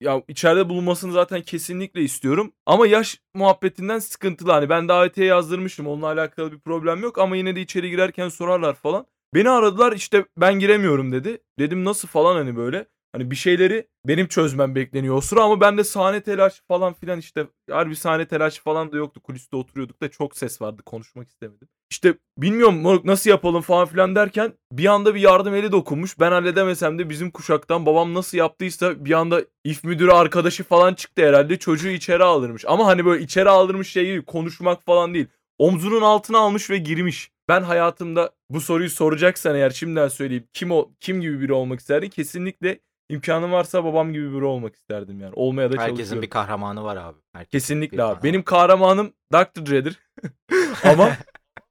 Ya 0.00 0.22
içeride 0.28 0.68
bulunmasını 0.68 1.12
zaten 1.12 1.42
kesinlikle 1.42 2.02
istiyorum. 2.02 2.52
Ama 2.66 2.86
yaş 2.86 3.20
muhabbetinden 3.34 3.98
sıkıntılı. 3.98 4.52
Hani 4.52 4.68
ben 4.68 4.88
davetiye 4.88 5.26
yazdırmıştım. 5.26 5.86
Onunla 5.86 6.06
alakalı 6.06 6.52
bir 6.52 6.60
problem 6.60 7.02
yok. 7.02 7.18
Ama 7.18 7.36
yine 7.36 7.56
de 7.56 7.60
içeri 7.60 7.90
girerken 7.90 8.28
sorarlar 8.28 8.74
falan. 8.74 9.06
Beni 9.34 9.50
aradılar 9.50 9.92
işte 9.92 10.24
ben 10.36 10.58
giremiyorum 10.58 11.12
dedi. 11.12 11.38
Dedim 11.58 11.84
nasıl 11.84 12.08
falan 12.08 12.34
hani 12.36 12.56
böyle. 12.56 12.86
Hani 13.12 13.30
bir 13.30 13.36
şeyleri 13.36 13.88
benim 14.06 14.28
çözmem 14.28 14.74
bekleniyor 14.74 15.16
o 15.16 15.20
sıra 15.20 15.42
ama 15.42 15.60
bende 15.60 15.84
sahne 15.84 16.20
telaşı 16.22 16.62
falan 16.68 16.92
filan 16.94 17.18
işte 17.18 17.46
harbi 17.70 17.96
sahne 17.96 18.28
telaşı 18.28 18.62
falan 18.62 18.92
da 18.92 18.96
yoktu. 18.96 19.20
Kuliste 19.20 19.56
oturuyorduk 19.56 20.02
da 20.02 20.10
çok 20.10 20.36
ses 20.36 20.60
vardı 20.62 20.82
konuşmak 20.82 21.28
istemedim. 21.28 21.68
İşte 21.90 22.14
bilmiyorum 22.38 22.80
moruk 22.80 23.04
nasıl 23.04 23.30
yapalım 23.30 23.62
falan 23.62 23.86
filan 23.86 24.14
derken 24.14 24.52
bir 24.72 24.86
anda 24.86 25.14
bir 25.14 25.20
yardım 25.20 25.54
eli 25.54 25.72
dokunmuş. 25.72 26.20
Ben 26.20 26.30
halledemesem 26.32 26.98
de 26.98 27.10
bizim 27.10 27.30
kuşaktan 27.30 27.86
babam 27.86 28.14
nasıl 28.14 28.38
yaptıysa 28.38 29.04
bir 29.04 29.12
anda 29.12 29.42
if 29.64 29.84
müdürü 29.84 30.10
arkadaşı 30.10 30.64
falan 30.64 30.94
çıktı 30.94 31.26
herhalde 31.26 31.58
çocuğu 31.58 31.88
içeri 31.88 32.24
aldırmış. 32.24 32.64
Ama 32.66 32.86
hani 32.86 33.04
böyle 33.04 33.24
içeri 33.24 33.48
aldırmış 33.48 33.92
şey 33.92 34.04
değil 34.06 34.22
konuşmak 34.24 34.84
falan 34.84 35.14
değil. 35.14 35.26
Omzunun 35.58 36.02
altına 36.02 36.38
almış 36.38 36.70
ve 36.70 36.78
girmiş. 36.78 37.30
Ben 37.48 37.62
hayatımda 37.62 38.30
bu 38.50 38.60
soruyu 38.60 38.90
soracaksan 38.90 39.56
eğer 39.56 39.70
şimdiden 39.70 40.08
söyleyeyim 40.08 40.44
kim 40.52 40.70
o 40.72 40.90
kim 41.00 41.20
gibi 41.20 41.40
biri 41.40 41.52
olmak 41.52 41.80
isterdin? 41.80 42.08
Kesinlikle 42.08 42.80
imkanım 43.08 43.52
varsa 43.52 43.84
babam 43.84 44.12
gibi 44.12 44.32
biri 44.34 44.44
olmak 44.44 44.76
isterdim 44.76 45.20
yani. 45.20 45.32
Olmaya 45.34 45.72
da 45.72 45.74
Herkesin 45.76 45.96
çalışıyorum. 45.96 46.22
bir 46.22 46.30
kahramanı 46.30 46.84
var 46.84 46.96
abi. 46.96 47.18
Herkesin 47.32 47.50
Kesinlikle 47.50 47.96
abi. 47.96 47.98
kahramanı. 47.98 48.22
Benim 48.22 48.42
kahramanım 48.42 49.12
Dr. 49.32 49.66
Dre'dir. 49.66 49.98
Ama 50.84 51.10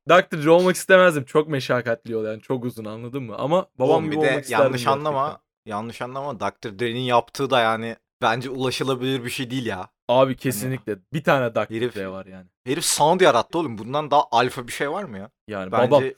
Dre 0.10 0.50
olmak 0.50 0.76
istemezdim. 0.76 1.26
Çok 1.26 1.48
meşakkatli 1.48 2.12
yol 2.12 2.26
yani. 2.26 2.42
Çok 2.42 2.66
uzun 2.66 2.86
anladın 2.86 3.24
mı? 3.24 3.36
Ama 3.38 3.66
babam 3.80 3.96
Oğlum 3.96 4.12
bir 4.12 4.22
de 4.22 4.26
yanlış 4.26 4.48
gerçekten. 4.50 4.92
anlama. 4.92 5.42
Yanlış 5.66 6.02
anlama. 6.02 6.40
Dr. 6.40 6.80
Dre'nin 6.80 7.00
yaptığı 7.00 7.50
da 7.50 7.60
yani 7.60 7.96
bence 8.22 8.50
ulaşılabilir 8.50 9.24
bir 9.24 9.30
şey 9.30 9.50
değil 9.52 9.66
ya. 9.66 9.88
Abi 10.08 10.36
kesinlikle. 10.38 10.98
Bir 11.14 11.24
tane 11.24 11.56
Dr. 11.56 11.60
Herif- 11.60 11.96
Dre 11.96 12.10
var 12.10 12.26
yani. 12.26 12.46
Herif 12.68 12.86
sound 12.86 13.22
yarattı 13.22 13.58
oğlum. 13.60 13.78
Bundan 13.78 14.12
daha 14.12 14.24
alfa 14.32 14.68
bir 14.68 14.72
şey 14.72 14.92
var 14.92 15.04
mı 15.04 15.18
ya? 15.18 15.30
Yani 15.48 15.72
Bence... 15.72 15.92
babam. 15.92 16.04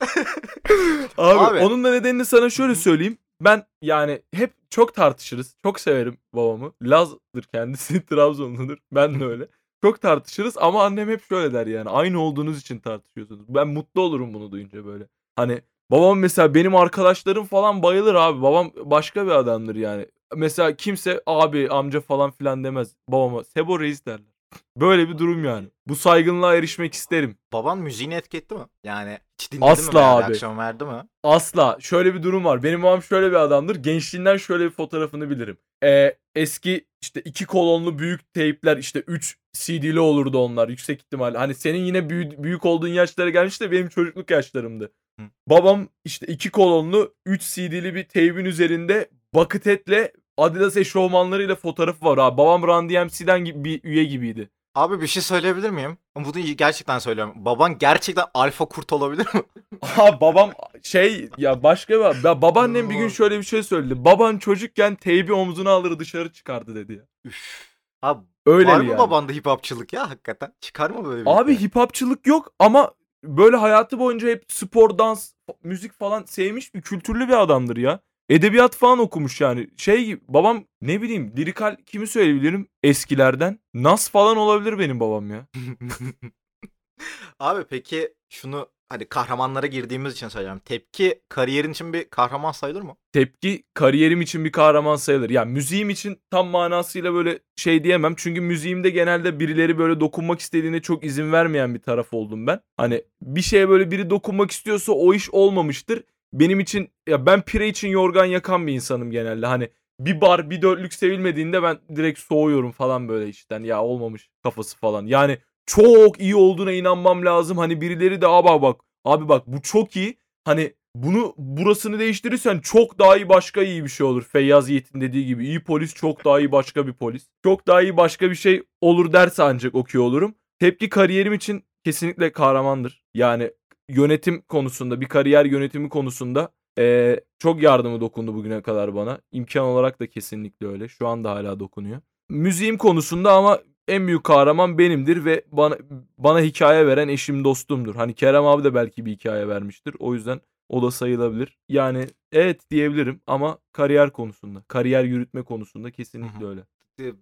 Abi, 1.18 1.38
Abi. 1.40 1.58
onun 1.58 1.84
da 1.84 1.90
nedenini 1.90 2.24
sana 2.24 2.50
şöyle 2.50 2.74
söyleyeyim. 2.74 3.18
Ben 3.40 3.66
yani 3.82 4.22
hep 4.34 4.54
çok 4.70 4.94
tartışırız. 4.94 5.56
Çok 5.62 5.80
severim 5.80 6.18
babamı. 6.32 6.72
Laz'dır 6.82 7.42
kendisi. 7.42 8.06
Trabzonludur. 8.06 8.78
Ben 8.92 9.20
de 9.20 9.24
öyle. 9.24 9.48
Çok 9.82 10.00
tartışırız 10.00 10.58
ama 10.58 10.84
annem 10.84 11.08
hep 11.08 11.24
şöyle 11.28 11.52
der 11.54 11.66
yani. 11.66 11.90
Aynı 11.90 12.20
olduğunuz 12.20 12.60
için 12.60 12.78
tartışıyorsunuz. 12.78 13.44
Ben 13.48 13.68
mutlu 13.68 14.00
olurum 14.00 14.34
bunu 14.34 14.52
duyunca 14.52 14.84
böyle. 14.86 15.08
Hani 15.36 15.60
babam 15.90 16.18
mesela 16.18 16.54
benim 16.54 16.76
arkadaşlarım 16.76 17.44
falan 17.44 17.82
bayılır 17.82 18.14
abi. 18.14 18.42
Babam 18.42 18.70
başka 18.84 19.26
bir 19.26 19.30
adamdır 19.30 19.76
yani. 19.76 20.06
Mesela 20.36 20.76
kimse 20.76 21.22
abi 21.26 21.68
amca 21.70 22.00
falan 22.00 22.30
filan 22.30 22.64
demez 22.64 22.96
babama. 23.08 23.44
Sebo 23.44 23.80
Reis 23.80 24.06
derler. 24.06 24.29
Böyle 24.76 25.08
bir 25.08 25.18
durum 25.18 25.44
yani. 25.44 25.66
Bu 25.86 25.96
saygınlığa 25.96 26.54
erişmek 26.56 26.94
isterim. 26.94 27.36
Baban 27.52 27.78
müziğini 27.78 28.14
etki 28.14 28.36
mi? 28.50 28.60
Yani 28.84 29.18
hiç 29.40 29.52
dinledi 29.52 29.64
mi? 29.64 29.70
Asla 29.70 29.98
veya 30.00 30.16
abi. 30.16 30.22
Reaksiyon 30.28 30.58
verdi 30.58 30.84
mi? 30.84 31.02
Asla. 31.22 31.76
Şöyle 31.80 32.14
bir 32.14 32.22
durum 32.22 32.44
var. 32.44 32.62
Benim 32.62 32.82
babam 32.82 33.02
şöyle 33.02 33.30
bir 33.30 33.36
adamdır. 33.36 33.76
Gençliğinden 33.76 34.36
şöyle 34.36 34.64
bir 34.64 34.70
fotoğrafını 34.70 35.30
bilirim. 35.30 35.56
Ee, 35.84 36.16
eski 36.34 36.86
işte 37.02 37.20
iki 37.20 37.44
kolonlu 37.46 37.98
büyük 37.98 38.32
teypler 38.32 38.76
işte 38.76 39.00
3 39.06 39.36
CD'li 39.52 40.00
olurdu 40.00 40.38
onlar 40.38 40.68
yüksek 40.68 41.00
ihtimalle. 41.00 41.38
Hani 41.38 41.54
senin 41.54 41.78
yine 41.84 42.10
büyü- 42.10 42.42
büyük 42.42 42.64
olduğun 42.66 42.88
yaşlara 42.88 43.30
gelmiş 43.30 43.60
de 43.60 43.72
benim 43.72 43.88
çocukluk 43.88 44.30
yaşlarımdı. 44.30 44.92
Hı. 45.20 45.26
Babam 45.48 45.88
işte 46.04 46.26
iki 46.26 46.50
kolonlu 46.50 47.14
3 47.26 47.42
CD'li 47.54 47.94
bir 47.94 48.04
teybin 48.04 48.44
üzerinde 48.44 49.08
Buckethead'le 49.34 50.08
Adidas 50.40 50.76
eşofmanlarıyla 50.76 51.54
fotoğrafı 51.56 52.04
var 52.04 52.18
abi. 52.18 52.36
Babam 52.36 52.62
Run 52.62 52.88
DMC'den 52.88 53.44
gibi 53.44 53.64
bir 53.64 53.84
üye 53.84 54.04
gibiydi. 54.04 54.50
Abi 54.74 55.00
bir 55.00 55.06
şey 55.06 55.22
söyleyebilir 55.22 55.70
miyim? 55.70 55.98
Bunu 56.16 56.32
gerçekten 56.40 56.98
söylüyorum. 56.98 57.32
Baban 57.36 57.78
gerçekten 57.78 58.24
alfa 58.34 58.64
kurt 58.64 58.92
olabilir 58.92 59.26
mi? 59.34 59.42
Ha 59.80 60.20
babam 60.20 60.50
şey 60.82 61.28
ya 61.38 61.62
başka 61.62 61.94
bir 61.94 62.24
ya 62.24 62.42
babaannem 62.42 62.90
bir 62.90 62.94
gün 62.94 63.08
şöyle 63.08 63.38
bir 63.38 63.42
şey 63.44 63.62
söyledi. 63.62 64.04
Baban 64.04 64.38
çocukken 64.38 64.94
teybi 64.94 65.32
omzuna 65.32 65.70
alır 65.70 65.98
dışarı 65.98 66.32
çıkardı 66.32 66.74
dedi 66.74 66.92
ya. 66.92 67.02
Üf. 67.24 67.70
Abi 68.02 68.20
Öyle 68.46 68.68
var 68.70 68.80
mı 68.80 68.88
yani. 68.90 68.98
babanda 68.98 69.32
hip 69.32 69.46
hopçılık 69.46 69.92
ya 69.92 70.10
hakikaten? 70.10 70.52
Çıkar 70.60 70.90
mı 70.90 71.04
böyle 71.04 71.20
bir 71.20 71.26
Abi 71.30 71.52
hikaye? 71.52 71.66
hip 71.68 71.76
hopçılık 71.76 72.26
yok 72.26 72.52
ama 72.58 72.92
böyle 73.24 73.56
hayatı 73.56 73.98
boyunca 73.98 74.28
hep 74.28 74.44
spor, 74.48 74.98
dans, 74.98 75.32
müzik 75.62 75.92
falan 75.92 76.24
sevmiş 76.24 76.74
bir 76.74 76.82
kültürlü 76.82 77.28
bir 77.28 77.42
adamdır 77.42 77.76
ya. 77.76 78.00
Edebiyat 78.30 78.76
falan 78.76 78.98
okumuş 78.98 79.40
yani. 79.40 79.70
Şey 79.76 80.04
gibi 80.04 80.20
babam 80.28 80.64
ne 80.82 81.02
bileyim 81.02 81.32
lirikal 81.36 81.76
kimi 81.86 82.06
söyleyebilirim 82.06 82.68
eskilerden. 82.82 83.58
Nas 83.74 84.10
falan 84.10 84.36
olabilir 84.36 84.78
benim 84.78 85.00
babam 85.00 85.30
ya. 85.30 85.46
Abi 87.40 87.64
peki 87.64 88.14
şunu 88.28 88.68
hadi 88.88 89.08
kahramanlara 89.08 89.66
girdiğimiz 89.66 90.12
için 90.12 90.28
söyleyeceğim. 90.28 90.58
Tepki 90.58 91.22
kariyerin 91.28 91.72
için 91.72 91.92
bir 91.92 92.04
kahraman 92.04 92.52
sayılır 92.52 92.82
mı? 92.82 92.96
Tepki 93.12 93.64
kariyerim 93.74 94.20
için 94.20 94.44
bir 94.44 94.52
kahraman 94.52 94.96
sayılır. 94.96 95.30
Ya 95.30 95.44
müziğim 95.44 95.90
için 95.90 96.20
tam 96.30 96.48
manasıyla 96.48 97.14
böyle 97.14 97.38
şey 97.56 97.84
diyemem. 97.84 98.14
Çünkü 98.16 98.40
müziğimde 98.40 98.90
genelde 98.90 99.40
birileri 99.40 99.78
böyle 99.78 100.00
dokunmak 100.00 100.40
istediğine 100.40 100.82
çok 100.82 101.04
izin 101.04 101.32
vermeyen 101.32 101.74
bir 101.74 101.80
taraf 101.80 102.14
oldum 102.14 102.46
ben. 102.46 102.60
Hani 102.76 103.04
bir 103.22 103.42
şeye 103.42 103.68
böyle 103.68 103.90
biri 103.90 104.10
dokunmak 104.10 104.50
istiyorsa 104.50 104.92
o 104.92 105.14
iş 105.14 105.30
olmamıştır. 105.30 106.02
Benim 106.32 106.60
için 106.60 106.88
ya 107.08 107.26
ben 107.26 107.42
pire 107.42 107.68
için 107.68 107.88
yorgan 107.88 108.24
yakan 108.24 108.66
bir 108.66 108.72
insanım 108.72 109.10
genelde. 109.10 109.46
Hani 109.46 109.70
bir 110.00 110.20
bar 110.20 110.50
bir 110.50 110.62
dörtlük 110.62 110.94
sevilmediğinde 110.94 111.62
ben 111.62 111.78
direkt 111.96 112.18
soğuyorum 112.18 112.72
falan 112.72 113.08
böyle 113.08 113.28
işten. 113.28 113.62
Ya 113.62 113.82
olmamış 113.82 114.30
kafası 114.42 114.76
falan. 114.76 115.06
Yani 115.06 115.38
çok 115.66 116.20
iyi 116.20 116.36
olduğuna 116.36 116.72
inanmam 116.72 117.24
lazım. 117.24 117.58
Hani 117.58 117.80
birileri 117.80 118.20
de 118.20 118.26
abi 118.26 118.62
bak 118.62 118.80
abi 119.04 119.28
bak 119.28 119.46
bu 119.46 119.62
çok 119.62 119.96
iyi. 119.96 120.18
Hani 120.44 120.74
bunu 120.94 121.34
burasını 121.36 121.98
değiştirirsen 121.98 122.58
çok 122.58 122.98
daha 122.98 123.16
iyi 123.16 123.28
başka 123.28 123.62
iyi 123.62 123.84
bir 123.84 123.88
şey 123.88 124.06
olur. 124.06 124.22
Feyyaz 124.22 124.70
Yiğit'in 124.70 125.00
dediği 125.00 125.26
gibi 125.26 125.46
iyi 125.46 125.64
polis 125.64 125.94
çok 125.94 126.24
daha 126.24 126.38
iyi 126.38 126.52
başka 126.52 126.86
bir 126.86 126.92
polis. 126.92 127.28
Çok 127.42 127.66
daha 127.66 127.82
iyi 127.82 127.96
başka 127.96 128.30
bir 128.30 128.34
şey 128.34 128.62
olur 128.80 129.12
derse 129.12 129.42
ancak 129.42 129.74
okuyor 129.74 130.04
olurum. 130.04 130.34
Tepki 130.58 130.88
kariyerim 130.88 131.32
için 131.32 131.64
kesinlikle 131.84 132.32
kahramandır. 132.32 133.04
Yani 133.14 133.50
yönetim 133.96 134.42
konusunda 134.42 135.00
bir 135.00 135.06
kariyer 135.06 135.44
yönetimi 135.44 135.88
konusunda 135.88 136.48
eee, 136.78 137.20
çok 137.38 137.62
yardımı 137.62 138.00
dokundu 138.00 138.34
bugüne 138.34 138.62
kadar 138.62 138.94
bana. 138.94 139.20
İmkan 139.32 139.64
olarak 139.64 140.00
da 140.00 140.06
kesinlikle 140.06 140.66
öyle. 140.66 140.88
Şu 140.88 141.06
anda 141.08 141.30
hala 141.30 141.60
dokunuyor. 141.60 142.00
Müziğim 142.28 142.78
konusunda 142.78 143.32
ama 143.32 143.58
en 143.88 144.06
büyük 144.06 144.24
kahraman 144.24 144.78
benimdir 144.78 145.24
ve 145.24 145.44
bana 145.52 145.76
bana 146.18 146.40
hikaye 146.40 146.86
veren 146.86 147.08
eşim 147.08 147.44
dostumdur. 147.44 147.94
Hani 147.94 148.14
Kerem 148.14 148.46
abi 148.46 148.64
de 148.64 148.74
belki 148.74 149.06
bir 149.06 149.10
hikaye 149.12 149.48
vermiştir. 149.48 149.94
O 149.98 150.14
yüzden 150.14 150.40
o 150.68 150.82
da 150.82 150.90
sayılabilir. 150.90 151.58
Yani 151.68 152.06
evet 152.32 152.70
diyebilirim 152.70 153.20
ama 153.26 153.58
kariyer 153.72 154.10
konusunda, 154.12 154.62
kariyer 154.68 155.04
yürütme 155.04 155.42
konusunda 155.42 155.90
kesinlikle 155.90 156.46
öyle. 156.46 156.60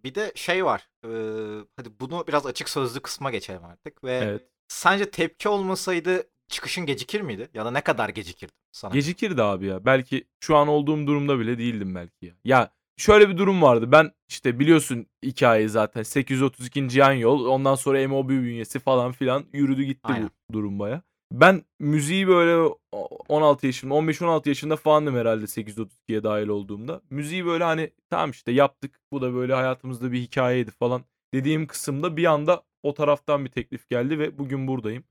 Bir 0.05 0.15
de 0.15 0.33
şey 0.35 0.65
var. 0.65 0.89
Ee, 1.05 1.09
hadi 1.77 1.89
bunu 2.01 2.25
biraz 2.29 2.47
açık 2.47 2.69
sözlü 2.69 3.01
kısma 3.01 3.31
geçelim 3.31 3.65
artık 3.65 4.05
ve 4.05 4.13
Evet. 4.25 4.43
sence 4.69 5.11
tepki 5.11 5.49
olmasaydı 5.49 6.23
çıkışın 6.49 6.87
gecikir 6.87 7.21
miydi? 7.21 7.49
Ya 7.55 7.65
da 7.65 7.71
ne 7.71 7.81
kadar 7.81 8.09
gecikirdi 8.09 8.53
sana? 8.73 8.95
Gecikirdi 8.95 9.43
abi 9.43 9.67
ya. 9.67 9.85
Belki 9.85 10.25
şu 10.41 10.57
an 10.57 10.69
olduğum 10.69 11.07
durumda 11.07 11.39
bile 11.39 11.59
değildim 11.59 11.95
belki 11.95 12.27
ya. 12.27 12.33
Ya 12.45 12.71
şöyle 12.97 13.29
bir 13.29 13.37
durum 13.37 13.63
vardı. 13.63 13.93
Ben 13.93 14.13
işte 14.29 14.59
biliyorsun 14.59 15.07
hikayeyi 15.25 15.69
zaten 15.69 16.03
832. 16.03 16.99
yan 16.99 17.13
yol. 17.13 17.47
Ondan 17.47 17.75
sonra 17.75 18.09
MOB 18.09 18.29
bünyesi 18.29 18.79
falan 18.79 19.13
filan 19.13 19.45
yürüdü 19.53 19.83
gitti 19.83 20.01
Aynen. 20.13 20.31
bu 20.51 20.55
durum 20.55 20.79
baya. 20.79 21.03
Ben 21.33 21.65
müziği 21.79 22.29
böyle 22.29 22.75
16 23.29 23.67
yaşımda 23.67 23.95
15-16 23.95 24.49
yaşında 24.49 24.77
falandım 24.77 25.17
herhalde 25.17 25.45
832'ye 25.45 26.23
dahil 26.23 26.49
olduğumda. 26.49 27.01
Müziği 27.11 27.47
böyle 27.47 27.65
hani 27.65 27.91
tamam 28.11 28.31
işte 28.31 28.53
yaptık. 28.53 29.01
Bu 29.13 29.23
da 29.23 29.35
böyle 29.35 29.55
hayatımızda 29.55 30.13
bir 30.13 30.21
hikayeydi 30.21 30.71
falan 30.71 31.05
dediğim 31.35 31.67
kısımda 31.67 32.17
bir 32.17 32.25
anda 32.25 32.63
o 32.83 32.95
taraftan 32.95 33.45
bir 33.45 33.51
teklif 33.51 33.89
geldi 33.89 34.19
ve 34.19 34.39
bugün 34.39 34.67
buradayım. 34.67 35.05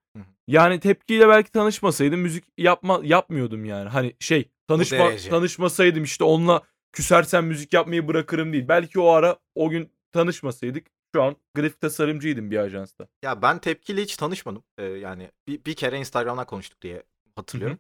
Yani 0.48 0.80
tepkiyle 0.80 1.28
belki 1.28 1.52
tanışmasaydım 1.52 2.20
müzik 2.20 2.44
yapma 2.58 3.02
yapmıyordum 3.04 3.66
yani. 3.66 3.90
Hani 3.90 4.16
şey 4.20 4.50
tanışma 4.68 4.98
derece. 4.98 5.30
tanışmasaydım 5.30 6.04
işte 6.04 6.24
onunla 6.24 6.62
küsersem 6.92 7.46
müzik 7.46 7.74
yapmayı 7.74 8.08
bırakırım 8.08 8.54
değil. 8.54 8.68
Belki 8.68 9.00
o 9.00 9.10
ara 9.10 9.38
o 9.56 9.70
gün 9.70 9.92
tanışmasaydık 10.12 10.88
şu 11.16 11.24
an 11.24 11.36
grafik 11.56 11.82
tasarımcıydım 11.82 12.52
bir 12.52 12.58
ajansta. 12.58 13.08
Ya 13.24 13.42
ben 13.42 13.60
tepkiyle 13.60 14.02
hiç 14.02 14.18
tanışmadım. 14.18 14.64
Ee, 14.78 14.84
yani 14.84 15.32
bir, 15.48 15.66
bir 15.66 15.74
kere 15.74 16.00
Instagram'dan 16.00 16.46
konuştuk 16.46 16.82
diye 16.82 17.04
hatırlıyorum. 17.36 17.80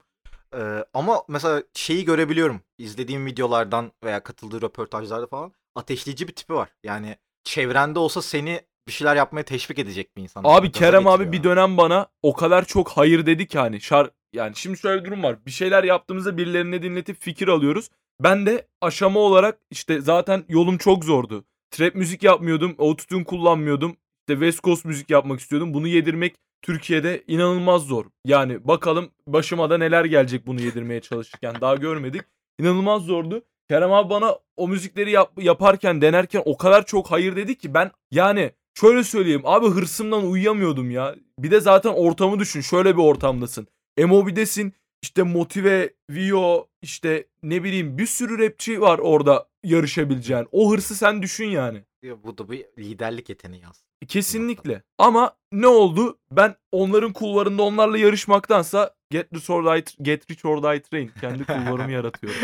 Ee, 0.55 0.85
ama 0.93 1.23
mesela 1.27 1.63
şeyi 1.73 2.05
görebiliyorum. 2.05 2.61
İzlediğim 2.77 3.25
videolardan 3.25 3.91
veya 4.03 4.23
katıldığı 4.23 4.61
röportajlarda 4.61 5.27
falan 5.27 5.53
ateşleyici 5.75 6.27
bir 6.27 6.35
tipi 6.35 6.53
var. 6.53 6.69
Yani 6.83 7.17
çevrende 7.43 7.99
olsa 7.99 8.21
seni 8.21 8.61
bir 8.87 8.91
şeyler 8.91 9.15
yapmaya 9.15 9.43
teşvik 9.43 9.79
edecek 9.79 10.17
bir 10.17 10.21
insan. 10.21 10.41
Abi 10.45 10.67
Gaza 10.67 10.79
Kerem 10.79 11.07
abi 11.07 11.31
bir 11.31 11.43
dönem 11.43 11.77
bana 11.77 12.07
o 12.23 12.33
kadar 12.33 12.65
çok 12.65 12.89
hayır 12.89 13.25
dedi 13.25 13.47
ki 13.47 13.59
hani 13.59 13.81
şar 13.81 14.09
yani 14.33 14.55
şimdi 14.55 14.77
şöyle 14.77 15.01
bir 15.01 15.05
durum 15.05 15.23
var. 15.23 15.45
Bir 15.45 15.51
şeyler 15.51 15.83
yaptığımızda 15.83 16.37
birilerine 16.37 16.83
dinletip 16.83 17.21
fikir 17.21 17.47
alıyoruz. 17.47 17.89
Ben 18.23 18.45
de 18.45 18.67
aşama 18.81 19.19
olarak 19.19 19.59
işte 19.71 20.01
zaten 20.01 20.43
yolum 20.49 20.77
çok 20.77 21.05
zordu. 21.05 21.45
Trap 21.71 21.95
müzik 21.95 22.23
yapmıyordum, 22.23 22.75
autotune 22.79 23.23
kullanmıyordum. 23.23 23.97
İşte 24.21 24.33
West 24.33 24.63
Coast 24.63 24.85
müzik 24.85 25.09
yapmak 25.09 25.39
istiyordum. 25.39 25.73
Bunu 25.73 25.87
yedirmek 25.87 26.35
Türkiye'de 26.61 27.23
inanılmaz 27.27 27.81
zor. 27.81 28.05
Yani 28.25 28.67
bakalım 28.67 29.09
başıma 29.27 29.69
da 29.69 29.77
neler 29.77 30.05
gelecek 30.05 30.47
bunu 30.47 30.61
yedirmeye 30.61 31.01
çalışırken. 31.01 31.55
Daha 31.61 31.75
görmedik. 31.75 32.21
İnanılmaz 32.59 33.01
zordu. 33.01 33.43
Kerem 33.69 33.93
abi 33.93 34.09
bana 34.09 34.39
o 34.57 34.67
müzikleri 34.67 35.11
yap- 35.11 35.43
yaparken, 35.43 36.01
denerken 36.01 36.41
o 36.45 36.57
kadar 36.57 36.85
çok 36.85 37.11
hayır 37.11 37.35
dedi 37.35 37.57
ki 37.57 37.73
ben 37.73 37.91
yani 38.11 38.51
şöyle 38.79 39.03
söyleyeyim 39.03 39.41
abi 39.43 39.67
hırsımdan 39.67 40.27
uyuyamıyordum 40.27 40.91
ya. 40.91 41.15
Bir 41.39 41.51
de 41.51 41.59
zaten 41.59 41.93
ortamı 41.93 42.39
düşün. 42.39 42.61
Şöyle 42.61 42.97
bir 42.97 43.01
ortamdasın. 43.01 43.67
Emobi'desin. 43.97 44.73
işte 45.01 45.23
Motive, 45.23 45.93
Vio, 46.09 46.67
işte 46.81 47.27
ne 47.43 47.63
bileyim 47.63 47.97
bir 47.97 48.05
sürü 48.05 48.45
rapçi 48.45 48.81
var 48.81 48.99
orada 48.99 49.47
yarışabileceğin. 49.63 50.47
O 50.51 50.71
hırsı 50.71 50.95
sen 50.95 51.21
düşün 51.21 51.45
yani. 51.45 51.83
Ya 52.03 52.23
Bu 52.23 52.37
da 52.37 52.49
bir 52.51 52.65
liderlik 52.77 53.29
yeteneği 53.29 53.67
aslında. 53.67 53.87
Kesinlikle. 54.07 54.83
Ama 54.97 55.35
ne 55.51 55.67
oldu? 55.67 56.17
Ben 56.31 56.55
onların 56.71 57.13
kulvarında 57.13 57.63
onlarla 57.63 57.97
yarışmaktansa 57.97 58.95
Get 59.09 59.33
Rich 59.33 59.49
or 59.49 59.65
Die, 59.65 59.83
Get 60.01 60.31
Rich 60.31 60.45
or 60.45 60.63
Die 60.63 60.81
Train 60.81 61.11
kendi 61.21 61.45
kulvarımı 61.45 61.91
yaratıyorum. 61.91 62.39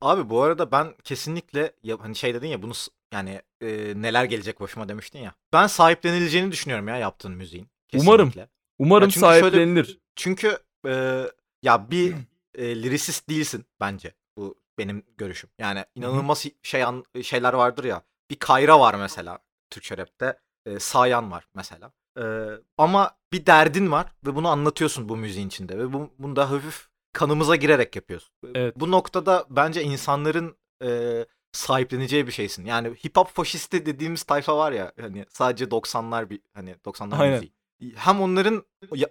Abi 0.00 0.30
bu 0.30 0.42
arada 0.42 0.70
ben 0.70 0.86
kesinlikle 1.04 1.72
ya, 1.82 1.96
hani 2.00 2.16
şey 2.16 2.34
dedin 2.34 2.48
ya 2.48 2.62
bunu 2.62 2.72
yani 3.12 3.42
e, 3.60 3.92
neler 3.96 4.24
gelecek 4.24 4.60
başıma 4.60 4.88
demiştin 4.88 5.18
ya. 5.18 5.34
Ben 5.52 5.66
sahiplenileceğini 5.66 6.52
düşünüyorum 6.52 6.88
ya 6.88 6.96
yaptığın 6.96 7.32
müziğin. 7.32 7.68
Umarım. 7.94 8.28
Kesinlikle. 8.28 8.52
Umarım 8.78 9.08
çünkü 9.08 9.26
şöyle- 9.26 9.40
sahiplenilir. 9.40 9.98
Çünkü 10.16 10.58
e, 10.86 11.22
ya 11.62 11.90
bir 11.90 12.14
e, 12.54 12.82
liricist 12.82 13.28
değilsin 13.28 13.64
bence. 13.80 14.14
Bu 14.36 14.54
benim 14.78 15.02
görüşüm. 15.18 15.50
Yani 15.58 15.84
inanılmaz 15.94 16.46
şey 16.62 16.84
an, 16.84 17.04
şeyler 17.22 17.52
vardır 17.52 17.84
ya. 17.84 18.02
Bir 18.30 18.36
Kayra 18.36 18.80
var 18.80 18.94
mesela 18.94 19.38
Türkçe 19.70 19.96
rapte. 19.96 20.38
E, 20.66 20.78
Sayan 20.78 21.30
var 21.30 21.48
mesela. 21.54 21.92
E, 22.18 22.24
ama 22.78 23.16
bir 23.32 23.46
derdin 23.46 23.90
var 23.92 24.06
ve 24.26 24.34
bunu 24.34 24.48
anlatıyorsun 24.48 25.08
bu 25.08 25.16
müziğin 25.16 25.48
içinde 25.48 25.78
ve 25.78 25.92
bu, 25.92 26.10
bunu 26.18 26.36
da 26.36 26.50
hafif 26.50 26.88
kanımıza 27.12 27.56
girerek 27.56 27.96
yapıyorsun. 27.96 28.34
Evet. 28.54 28.76
Bu 28.80 28.90
noktada 28.90 29.46
bence 29.50 29.82
insanların 29.82 30.56
e, 30.84 31.24
sahipleneceği 31.52 32.26
bir 32.26 32.32
şeysin. 32.32 32.64
Yani 32.64 32.88
hip 33.04 33.16
hop 33.16 33.28
faşisti 33.28 33.86
dediğimiz 33.86 34.22
tayfa 34.22 34.56
var 34.56 34.72
ya 34.72 34.92
hani 35.00 35.26
sadece 35.28 35.64
90'lar 35.64 36.30
bir 36.30 36.40
hani 36.54 36.70
90'lar 36.84 37.18
Aynen. 37.18 37.32
müziği. 37.34 37.52
Hem 37.96 38.20
onların 38.20 38.64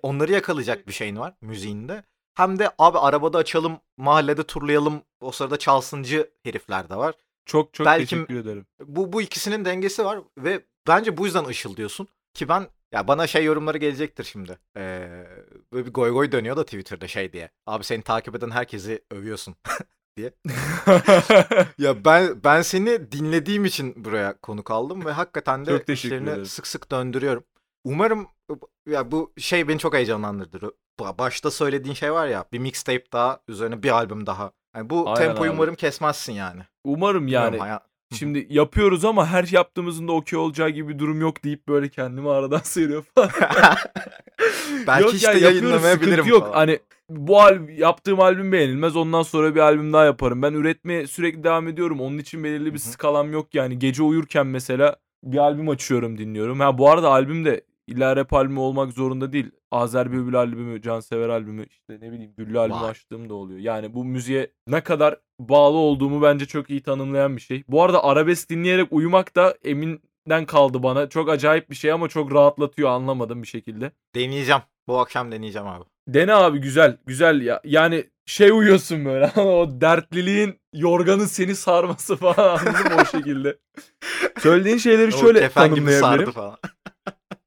onları 0.03 0.31
yakalayacak 0.31 0.87
bir 0.87 0.93
şeyin 0.93 1.15
var 1.17 1.33
müziğinde. 1.41 2.03
Hem 2.33 2.59
de 2.59 2.69
abi 2.77 2.97
arabada 2.99 3.37
açalım, 3.37 3.79
mahallede 3.97 4.43
turlayalım, 4.43 5.01
o 5.21 5.31
sırada 5.31 5.57
çalsıncı 5.57 6.31
herifler 6.43 6.89
de 6.89 6.95
var. 6.95 7.15
Çok 7.45 7.73
çok 7.73 7.85
Belki- 7.85 8.07
teşekkür 8.15 8.35
ederim. 8.35 8.65
Bu 8.85 9.13
bu 9.13 9.21
ikisinin 9.21 9.65
dengesi 9.65 10.05
var 10.05 10.19
ve 10.37 10.65
bence 10.87 11.17
bu 11.17 11.25
yüzden 11.25 11.45
ışıldıyorsun 11.45 12.07
ki 12.33 12.49
ben 12.49 12.67
ya 12.91 13.07
bana 13.07 13.27
şey 13.27 13.43
yorumları 13.43 13.77
gelecektir 13.77 14.23
şimdi. 14.23 14.59
Ee, 14.77 15.25
böyle 15.73 15.85
bir 15.85 15.93
goy 15.93 16.11
goy 16.11 16.31
dönüyor 16.31 16.57
da 16.57 16.65
Twitter'da 16.65 17.07
şey 17.07 17.33
diye. 17.33 17.49
Abi 17.65 17.83
seni 17.83 18.01
takip 18.01 18.35
eden 18.35 18.49
herkesi 18.49 19.03
övüyorsun. 19.11 19.55
Ya 21.77 22.05
ben 22.05 22.43
ben 22.43 22.61
seni 22.61 23.11
dinlediğim 23.11 23.65
için 23.65 24.05
buraya 24.05 24.37
konuk 24.41 24.71
aldım 24.71 25.05
ve 25.05 25.11
hakikaten 25.11 25.65
de 25.65 25.83
işlerini 25.93 26.45
sık 26.45 26.67
sık 26.67 26.91
döndürüyorum. 26.91 27.43
Umarım 27.83 28.27
ya 28.87 29.11
bu 29.11 29.33
şey 29.37 29.67
beni 29.67 29.79
çok 29.79 29.93
heyecanlandırdı. 29.93 30.71
Ba- 30.99 31.17
Başta 31.17 31.51
söylediğin 31.51 31.95
şey 31.95 32.13
var 32.13 32.27
ya 32.27 32.45
bir 32.53 32.59
mixtape 32.59 33.11
daha 33.13 33.39
üzerine 33.47 33.83
bir 33.83 33.89
albüm 33.89 34.25
daha. 34.25 34.51
Yani 34.75 34.89
bu 34.89 35.09
Aynen 35.09 35.27
tempoyu 35.27 35.51
abi. 35.51 35.55
umarım 35.57 35.75
kesmezsin 35.75 36.33
yani. 36.33 36.61
Umarım 36.83 37.27
yani. 37.27 37.53
Bilmiyorum, 37.53 37.59
haya- 37.59 37.90
Şimdi 38.13 38.47
yapıyoruz 38.49 39.05
ama 39.05 39.27
her 39.27 39.47
yaptığımızın 39.51 40.07
da 40.07 40.11
okey 40.11 40.39
olacağı 40.39 40.69
gibi 40.69 40.93
bir 40.93 40.99
durum 40.99 41.21
yok 41.21 41.43
deyip 41.43 41.67
böyle 41.67 41.89
kendimi 41.89 42.29
aradan 42.29 42.59
sıyırıyor 42.63 43.03
falan. 43.15 43.29
Belki 44.87 45.03
yok 45.03 45.13
işte 45.13 45.27
ya 45.27 45.33
yapıyoruz 45.33 45.61
yayınlamayabilirim 45.61 46.25
yok. 46.25 46.41
falan. 46.41 46.53
Hani 46.53 46.79
bu 47.09 47.41
al 47.41 47.69
yaptığım 47.69 48.19
albüm 48.19 48.51
beğenilmez 48.51 48.95
ondan 48.95 49.21
sonra 49.21 49.55
bir 49.55 49.59
albüm 49.59 49.93
daha 49.93 50.05
yaparım. 50.05 50.41
Ben 50.41 50.53
üretmeye 50.53 51.07
sürekli 51.07 51.43
devam 51.43 51.67
ediyorum. 51.67 52.01
Onun 52.01 52.17
için 52.17 52.43
belirli 52.43 52.73
bir 52.73 52.79
skalam 52.79 53.33
yok 53.33 53.55
yani. 53.55 53.79
Gece 53.79 54.03
uyurken 54.03 54.47
mesela 54.47 54.95
bir 55.23 55.37
albüm 55.37 55.69
açıyorum 55.69 56.17
dinliyorum. 56.17 56.59
Ha 56.59 56.77
bu 56.77 56.89
arada 56.89 57.09
albüm 57.09 57.45
de 57.45 57.61
illa 57.87 58.15
rap 58.15 58.33
albümü 58.33 58.59
olmak 58.59 58.93
zorunda 58.93 59.33
değil. 59.33 59.51
Azer 59.71 60.11
Bülbül 60.11 60.35
albümü, 60.35 60.81
Cansever 60.81 61.29
albümü, 61.29 61.65
işte 61.65 61.97
ne 62.01 62.11
bileyim 62.11 62.33
Güllü 62.37 62.59
albümü 62.59 62.81
Vay. 62.81 62.89
açtığım 62.89 63.29
da 63.29 63.33
oluyor. 63.33 63.59
Yani 63.59 63.93
bu 63.93 64.05
müziğe 64.05 64.51
ne 64.67 64.81
kadar 64.81 65.17
bağlı 65.39 65.77
olduğumu 65.77 66.21
bence 66.21 66.45
çok 66.45 66.69
iyi 66.69 66.83
tanımlayan 66.83 67.35
bir 67.35 67.41
şey. 67.41 67.63
Bu 67.67 67.83
arada 67.83 68.03
arabesk 68.03 68.49
dinleyerek 68.49 68.87
uyumak 68.91 69.35
da 69.35 69.57
eminden 69.63 70.45
kaldı 70.45 70.83
bana. 70.83 71.09
Çok 71.09 71.29
acayip 71.29 71.69
bir 71.69 71.75
şey 71.75 71.91
ama 71.91 72.07
çok 72.09 72.33
rahatlatıyor 72.33 72.89
anlamadım 72.89 73.41
bir 73.41 73.47
şekilde. 73.47 73.91
Deneyeceğim. 74.15 74.61
Bu 74.87 74.99
akşam 74.99 75.31
deneyeceğim 75.31 75.67
abi. 75.67 75.83
Dene 76.07 76.33
abi 76.33 76.59
güzel 76.59 76.97
güzel 77.05 77.41
ya. 77.41 77.61
Yani 77.63 78.05
şey 78.25 78.51
uyuyorsun 78.51 79.05
böyle 79.05 79.25
o 79.41 79.81
dertliliğin 79.81 80.59
yorganın 80.73 81.25
seni 81.25 81.55
sarması 81.55 82.15
falan 82.15 82.49
anladın 82.49 82.93
mı 82.93 83.01
o 83.01 83.05
şekilde. 83.05 83.57
Söylediğin 84.39 84.77
şeyleri 84.77 85.11
şöyle 85.11 85.39
gibi 85.39 85.49
sardı 85.49 85.75
tanımlayabilirim. 85.75 86.31
falan. 86.31 86.57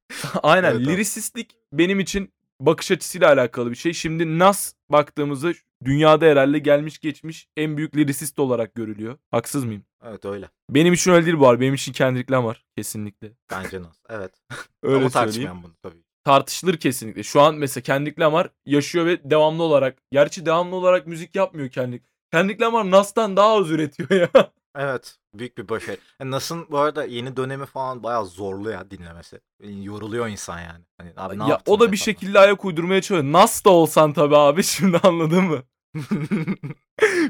Aynen 0.42 0.70
Evet 0.70 0.76
abi. 0.80 0.86
lirisistlik 0.86 1.56
benim 1.72 2.00
için 2.00 2.32
bakış 2.60 2.90
açısıyla 2.90 3.28
alakalı 3.32 3.70
bir 3.70 3.76
şey. 3.76 3.92
Şimdi 3.92 4.38
Nas 4.38 4.72
baktığımızda 4.88 5.52
dünyada 5.84 6.24
herhalde 6.26 6.58
gelmiş 6.58 6.98
geçmiş 6.98 7.48
en 7.56 7.76
büyük 7.76 7.96
lirisist 7.96 8.38
olarak 8.38 8.74
görülüyor. 8.74 9.18
Haksız 9.30 9.64
mıyım? 9.64 9.84
Evet 10.04 10.24
öyle. 10.24 10.48
Benim 10.70 10.92
için 10.92 11.10
öyle 11.10 11.26
değil 11.26 11.38
bu 11.38 11.48
arada. 11.48 11.60
Benim 11.60 11.74
için 11.74 11.92
Kendrick 11.92 12.32
Lamar 12.34 12.64
kesinlikle. 12.76 13.32
Bence 13.50 13.82
nasıl? 13.82 14.00
Evet. 14.08 14.32
Öyle 14.82 14.96
Ama 14.96 15.08
tartışmayalım 15.10 15.62
bunu 15.62 15.72
tabii. 15.82 16.02
tartışılır 16.24 16.76
kesinlikle. 16.76 17.22
Şu 17.22 17.40
an 17.40 17.54
mesela 17.54 17.82
Kendrick 17.82 18.22
Lamar 18.22 18.48
yaşıyor 18.66 19.06
ve 19.06 19.30
devamlı 19.30 19.62
olarak 19.62 19.96
gerçi 20.12 20.46
devamlı 20.46 20.76
olarak 20.76 21.06
müzik 21.06 21.34
yapmıyor 21.36 21.68
Kendrick. 21.70 22.06
Kendrick 22.32 22.64
Lamar 22.64 22.90
Nas'tan 22.90 23.36
daha 23.36 23.56
az 23.56 23.70
üretiyor 23.70 24.10
ya. 24.10 24.28
Evet. 24.76 25.16
Büyük 25.34 25.58
bir 25.58 25.68
başarı. 25.68 25.96
Yani 26.20 26.30
Nas'ın 26.30 26.66
bu 26.70 26.78
arada 26.78 27.04
yeni 27.04 27.36
dönemi 27.36 27.66
falan 27.66 28.02
bayağı 28.02 28.26
zorlu 28.26 28.70
ya 28.70 28.90
dinlemesi. 28.90 29.40
Yani 29.62 29.84
Yoruluyor 29.86 30.28
insan 30.28 30.60
yani. 30.60 30.84
Hani 30.98 31.12
abi 31.16 31.38
ne 31.38 31.48
ya 31.48 31.60
o 31.66 31.80
da 31.80 31.92
bir 31.92 31.96
falan. 31.96 32.04
şekilde 32.04 32.38
ayak 32.38 32.64
uydurmaya 32.64 33.02
çalışıyor. 33.02 33.32
Nas 33.32 33.64
da 33.64 33.70
olsan 33.70 34.12
tabii 34.12 34.36
abi 34.36 34.62
şimdi 34.64 34.98
anladın 34.98 35.44
mı? 35.44 35.62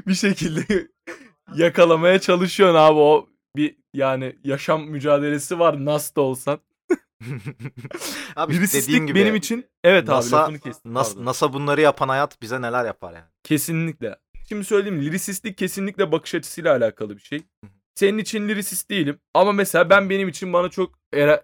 bir 0.07 0.13
şekilde 0.13 0.87
yakalamaya 1.55 2.19
çalışıyorsun 2.19 2.75
abi 2.75 2.99
o 2.99 3.29
bir 3.55 3.77
yani 3.93 4.35
yaşam 4.43 4.83
mücadelesi 4.83 5.59
var 5.59 5.85
Nas 5.85 6.15
da 6.15 6.21
olsan. 6.21 6.59
abi 8.35 8.53
Lirisistlik 8.53 9.07
gibi 9.07 9.19
benim 9.19 9.35
için 9.35 9.65
evet 9.83 10.03
abi 10.09 10.15
NASA 10.15 10.37
lafını 10.37 10.59
kestim. 10.59 10.91
Nas- 10.91 11.13
pardon. 11.13 11.25
NASA 11.25 11.53
bunları 11.53 11.81
yapan 11.81 12.09
hayat 12.09 12.41
bize 12.41 12.61
neler 12.61 12.85
yapar 12.85 13.13
yani. 13.13 13.25
Kesinlikle. 13.43 14.15
Şimdi 14.49 14.63
söyleyeyim 14.63 15.01
lirisistlik 15.01 15.57
kesinlikle 15.57 16.11
bakış 16.11 16.35
açısıyla 16.35 16.75
alakalı 16.77 17.15
bir 17.17 17.21
şey. 17.21 17.41
Senin 17.95 18.17
için 18.17 18.47
lirisist 18.49 18.89
değilim 18.89 19.19
ama 19.33 19.51
mesela 19.51 19.89
ben 19.89 20.09
benim 20.09 20.27
için 20.29 20.53
bana 20.53 20.69
çok 20.69 20.99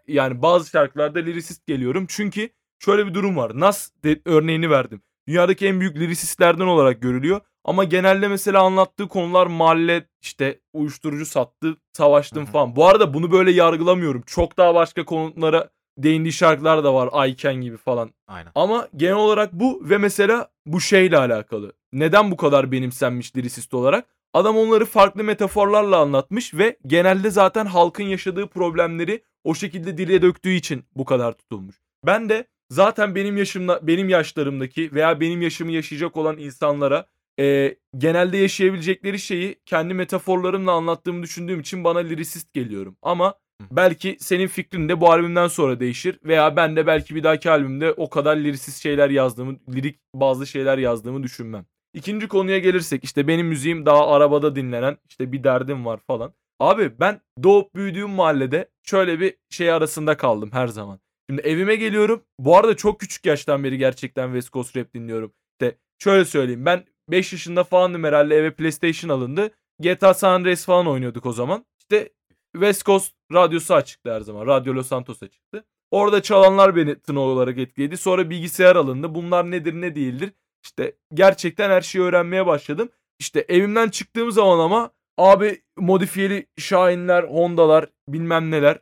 yani 0.08 0.42
bazı 0.42 0.70
şarkılarda 0.70 1.20
lirisist 1.20 1.68
geliyorum. 1.68 2.06
Çünkü 2.10 2.50
şöyle 2.80 3.08
bir 3.08 3.14
durum 3.14 3.38
var. 3.38 3.52
Nas 3.60 3.92
de- 4.04 4.22
örneğini 4.26 4.70
verdim. 4.70 5.02
Dünyadaki 5.28 5.68
en 5.68 5.80
büyük 5.80 5.96
lirisistlerden 5.98 6.66
olarak 6.66 7.02
görülüyor. 7.02 7.42
Ama 7.64 7.84
genelde 7.84 8.28
mesela 8.28 8.62
anlattığı 8.64 9.08
konular 9.08 9.48
mahalle 9.48 10.08
işte 10.22 10.60
uyuşturucu 10.74 11.26
sattı, 11.26 11.78
savaştım 11.94 12.46
falan. 12.46 12.76
Bu 12.76 12.88
arada 12.88 13.14
bunu 13.14 13.32
böyle 13.32 13.52
yargılamıyorum. 13.52 14.22
Çok 14.26 14.58
daha 14.58 14.76
başka 14.76 15.06
konulara 15.06 15.70
değindiği 15.98 16.34
şarkılar 16.34 16.84
da 16.84 16.94
var. 16.94 17.10
Ayken 17.12 17.56
gibi 17.56 17.78
falan. 17.78 18.12
Aynen. 18.28 18.52
Ama 18.56 18.88
genel 18.96 19.16
olarak 19.16 19.54
bu 19.54 19.82
ve 19.90 19.98
mesela 19.98 20.48
bu 20.66 20.82
şeyle 20.82 21.18
alakalı. 21.18 21.74
Neden 21.94 22.32
bu 22.32 22.38
kadar 22.38 22.72
benimsenmiş 22.72 23.36
lirist 23.36 23.74
olarak? 23.74 24.06
Adam 24.34 24.58
onları 24.58 24.86
farklı 24.86 25.24
metaforlarla 25.24 25.98
anlatmış 25.98 26.54
ve 26.54 26.78
genelde 26.88 27.30
zaten 27.30 27.66
halkın 27.66 28.04
yaşadığı 28.04 28.48
problemleri 28.48 29.24
o 29.44 29.56
şekilde 29.56 29.98
dile 29.98 30.22
döktüğü 30.22 30.54
için 30.54 30.84
bu 30.96 31.06
kadar 31.06 31.34
tutulmuş. 31.34 31.76
Ben 32.06 32.30
de 32.30 32.48
zaten 32.70 33.16
benim 33.16 33.38
yaşımda 33.38 33.88
benim 33.88 34.10
yaşlarımdaki 34.10 34.94
veya 34.94 35.20
benim 35.20 35.42
yaşımı 35.42 35.72
yaşayacak 35.72 36.18
olan 36.18 36.38
insanlara 36.38 37.06
e, 37.40 37.76
genelde 37.98 38.38
yaşayabilecekleri 38.38 39.20
şeyi 39.20 39.60
kendi 39.66 39.94
metaforlarımla 39.94 40.72
anlattığımı 40.72 41.24
düşündüğüm 41.24 41.60
için 41.60 41.84
bana 41.84 42.00
lirisist 42.00 42.54
geliyorum. 42.54 42.98
Ama 43.02 43.34
belki 43.72 44.18
senin 44.20 44.48
fikrin 44.48 44.90
de 44.90 45.02
bu 45.02 45.12
albümden 45.12 45.48
sonra 45.48 45.80
değişir 45.80 46.20
veya 46.24 46.56
ben 46.56 46.76
de 46.76 46.88
belki 46.88 47.16
bir 47.16 47.24
dahaki 47.24 47.52
albümde 47.52 47.92
o 47.92 48.10
kadar 48.10 48.38
lirisist 48.38 48.84
şeyler 48.84 49.10
yazdığımı, 49.10 49.58
lirik 49.74 50.00
bazı 50.14 50.48
şeyler 50.48 50.78
yazdığımı 50.78 51.24
düşünmem. 51.24 51.66
İkinci 51.94 52.28
konuya 52.28 52.58
gelirsek 52.58 53.04
işte 53.04 53.28
benim 53.28 53.48
müziğim 53.48 53.86
daha 53.86 54.08
arabada 54.08 54.56
dinlenen 54.56 54.98
işte 55.10 55.32
bir 55.32 55.44
derdim 55.44 55.86
var 55.86 56.00
falan. 56.08 56.34
Abi 56.60 57.00
ben 57.00 57.22
doğup 57.44 57.76
büyüdüğüm 57.76 58.10
mahallede 58.10 58.70
şöyle 58.84 59.20
bir 59.20 59.38
şey 59.50 59.72
arasında 59.72 60.18
kaldım 60.18 60.50
her 60.54 60.68
zaman. 60.68 61.00
Şimdi 61.30 61.42
evime 61.42 61.76
geliyorum. 61.76 62.24
Bu 62.40 62.58
arada 62.58 62.76
çok 62.76 63.00
küçük 63.00 63.26
yaştan 63.26 63.64
beri 63.64 63.78
gerçekten 63.78 64.28
West 64.28 64.54
Coast 64.54 64.78
Rap 64.78 64.94
dinliyorum. 64.94 65.34
İşte 65.52 65.78
şöyle 66.00 66.26
söyleyeyim. 66.26 66.66
Ben 66.66 66.86
5 67.10 67.34
yaşında 67.34 67.64
falandım 67.64 68.04
herhalde 68.04 68.36
eve 68.36 68.52
PlayStation 68.52 69.10
alındı. 69.10 69.52
GTA 69.80 70.14
San 70.14 70.32
Andreas 70.34 70.66
falan 70.66 70.88
oynuyorduk 70.88 71.26
o 71.26 71.34
zaman. 71.34 71.66
İşte 71.80 72.10
West 72.54 72.86
Coast 72.86 73.14
radyosu 73.34 73.74
açıktı 73.74 74.14
her 74.14 74.22
zaman. 74.22 74.48
Radyo 74.48 74.74
Los 74.74 74.88
Santos 74.88 75.24
açıktı. 75.24 75.66
Orada 75.92 76.22
çalanlar 76.22 76.76
beni 76.76 77.00
tını 77.00 77.20
olarak 77.20 77.58
etkiledi. 77.58 77.98
Sonra 77.98 78.30
bilgisayar 78.30 78.76
alındı. 78.76 79.16
Bunlar 79.16 79.52
nedir 79.52 79.74
ne 79.74 79.96
değildir. 79.96 80.32
İşte 80.64 80.96
gerçekten 81.14 81.70
her 81.70 81.82
şeyi 81.82 82.04
öğrenmeye 82.04 82.46
başladım. 82.46 82.90
İşte 83.20 83.46
evimden 83.50 83.90
çıktığım 83.90 84.32
zaman 84.32 84.60
ama 84.60 84.92
abi 85.18 85.62
modifiyeli 85.78 86.48
Şahinler, 86.58 87.24
Honda'lar 87.24 87.90
bilmem 88.08 88.52
neler. 88.52 88.80